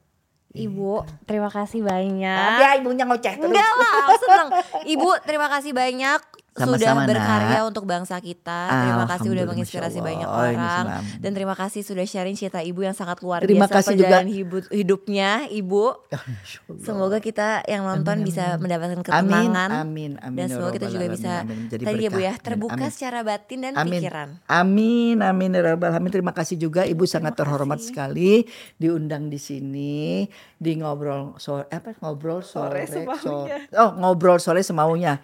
Ibu, 0.51 1.07
terima 1.23 1.47
kasih 1.47 1.79
banyak. 1.79 2.35
Tapi 2.35 2.59
ya 2.59 2.69
ibunya 2.75 3.07
ngoceh 3.07 3.39
terus. 3.39 3.47
Enggak 3.47 3.71
lah, 3.79 3.95
seneng. 4.19 4.49
Ibu, 4.99 5.09
terima 5.23 5.47
kasih 5.47 5.71
banyak 5.71 6.19
sudah 6.51 6.67
Sama-sama, 6.67 7.07
berkarya 7.07 7.57
Nak. 7.57 7.65
untuk 7.65 7.83
bangsa 7.85 8.19
kita. 8.19 8.59
Terima 8.67 8.75
kasih 8.75 8.83
udah 8.83 9.07
Alhamdulillah, 9.07 9.47
menginspirasi 9.47 9.99
banyak. 9.99 10.27
Oh, 10.27 10.35
orang. 10.35 10.85
Dan 11.17 11.31
terima 11.31 11.55
kasih 11.55 11.79
sudah 11.79 12.03
sharing 12.03 12.35
cerita 12.35 12.59
ibu 12.59 12.81
yang 12.81 12.91
sangat 12.91 13.19
luar 13.19 13.39
Terima 13.39 13.65
biasa 13.65 13.79
kasih 13.79 13.95
juga. 13.95 14.19
perjalanan 14.19 14.29
hibu- 14.29 14.67
hidupnya, 14.69 15.29
Ibu. 15.47 15.83
Allah. 16.11 16.83
Semoga 16.83 17.17
kita 17.17 17.63
yang 17.65 17.83
nonton 17.83 18.15
Amin, 18.17 18.27
bisa 18.27 18.55
mendapatkan 18.57 18.99
Amin, 18.99 19.07
ketenangan. 19.47 19.69
amin, 19.73 20.11
amin. 20.17 20.35
Dan 20.35 20.45
ya 20.45 20.51
semoga 20.51 20.71
kita 20.73 20.85
Rabbal 20.85 20.95
juga 20.97 21.07
bisa 21.09 21.31
Amin. 21.41 21.57
Jadi 21.65 21.83
tadi 21.83 21.95
ya 21.97 22.09
Bu 22.09 22.11
berkah. 22.11 22.19
ya 22.21 22.31
Amin, 22.31 22.43
terbuka 22.43 22.75
amin. 22.77 22.91
secara 22.91 23.19
batin 23.21 23.59
dan 23.61 23.73
Amin. 23.73 23.91
pikiran. 23.97 24.27
Amin, 24.45 25.17
amin 25.21 25.49
ya 25.49 25.61
Rabbal 25.65 25.87
Alamin. 25.89 26.11
Terima 26.11 26.33
kasih 26.33 26.55
juga 26.57 26.83
Ibu 26.83 27.03
sangat 27.05 27.31
terima 27.31 27.39
terhormat 27.47 27.77
kasih. 27.77 27.87
sekali 27.87 28.31
diundang 28.75 29.23
di 29.25 29.39
sini 29.39 30.27
di 30.53 30.71
ngobrol 30.75 31.31
sore 31.37 31.65
apa 31.69 31.95
ngobrol 31.97 32.43
sore, 32.43 32.83
semaunya. 32.83 33.15
so- 33.17 33.47
oh 33.73 33.89
ngobrol 33.95 34.35
sore 34.35 34.61
semaunya. 34.61 35.15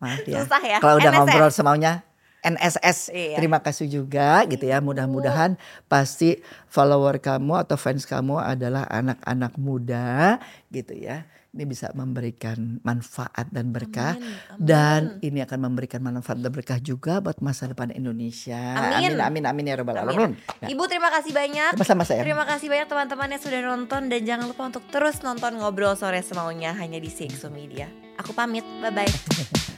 Maaf 0.00 0.24
ya. 0.24 0.42
Susah 0.42 0.62
ya, 0.64 0.78
Kalau 0.80 0.96
udah 0.96 1.12
NSS. 1.12 1.20
ngobrol 1.20 1.52
semaunya 1.52 1.92
NSS. 2.40 3.12
Iya. 3.12 3.36
Terima 3.36 3.60
kasih 3.60 3.86
juga 3.86 4.48
gitu 4.48 4.64
ya. 4.64 4.80
Mudah-mudahan 4.80 5.60
pasti 5.86 6.40
follower 6.72 7.20
kamu 7.20 7.68
atau 7.68 7.76
fans 7.76 8.08
kamu 8.08 8.40
adalah 8.40 8.88
anak-anak 8.88 9.60
muda 9.60 10.40
gitu 10.72 10.96
ya. 10.96 11.28
Ini 11.50 11.66
bisa 11.66 11.90
memberikan 11.98 12.78
manfaat 12.86 13.50
dan 13.50 13.74
berkah 13.74 14.14
Amin, 14.14 14.38
amin. 14.54 14.62
dan 14.62 15.00
ini 15.18 15.42
akan 15.42 15.58
memberikan 15.66 15.98
manfaat 15.98 16.38
dan 16.38 16.54
berkah 16.54 16.78
juga 16.78 17.18
buat 17.18 17.42
masa 17.42 17.66
depan 17.66 17.90
Indonesia. 17.90 18.54
Amin. 18.78 19.18
amin, 19.18 19.18
amin, 19.18 19.44
amin 19.50 19.64
ya 19.66 19.74
rabbal 19.82 19.98
Amin. 19.98 20.14
alamin. 20.14 20.32
Ya, 20.62 20.70
Ibu 20.70 20.86
terima 20.86 21.10
kasih 21.10 21.34
banyak. 21.34 21.74
Sama-sama 21.74 22.06
sayang. 22.06 22.22
Terima 22.22 22.46
kasih 22.46 22.70
banyak 22.70 22.86
teman-teman 22.86 23.34
yang 23.34 23.42
sudah 23.42 23.60
nonton 23.66 24.06
dan 24.06 24.20
jangan 24.22 24.46
lupa 24.46 24.62
untuk 24.70 24.86
terus 24.94 25.26
nonton 25.26 25.58
ngobrol 25.58 25.98
sore 25.98 26.22
semaunya 26.22 26.70
hanya 26.78 27.02
di 27.02 27.10
CXO 27.10 27.50
Media. 27.50 27.90
Aku 28.22 28.30
pamit, 28.30 28.62
bye 28.78 28.94
bye. 28.94 29.10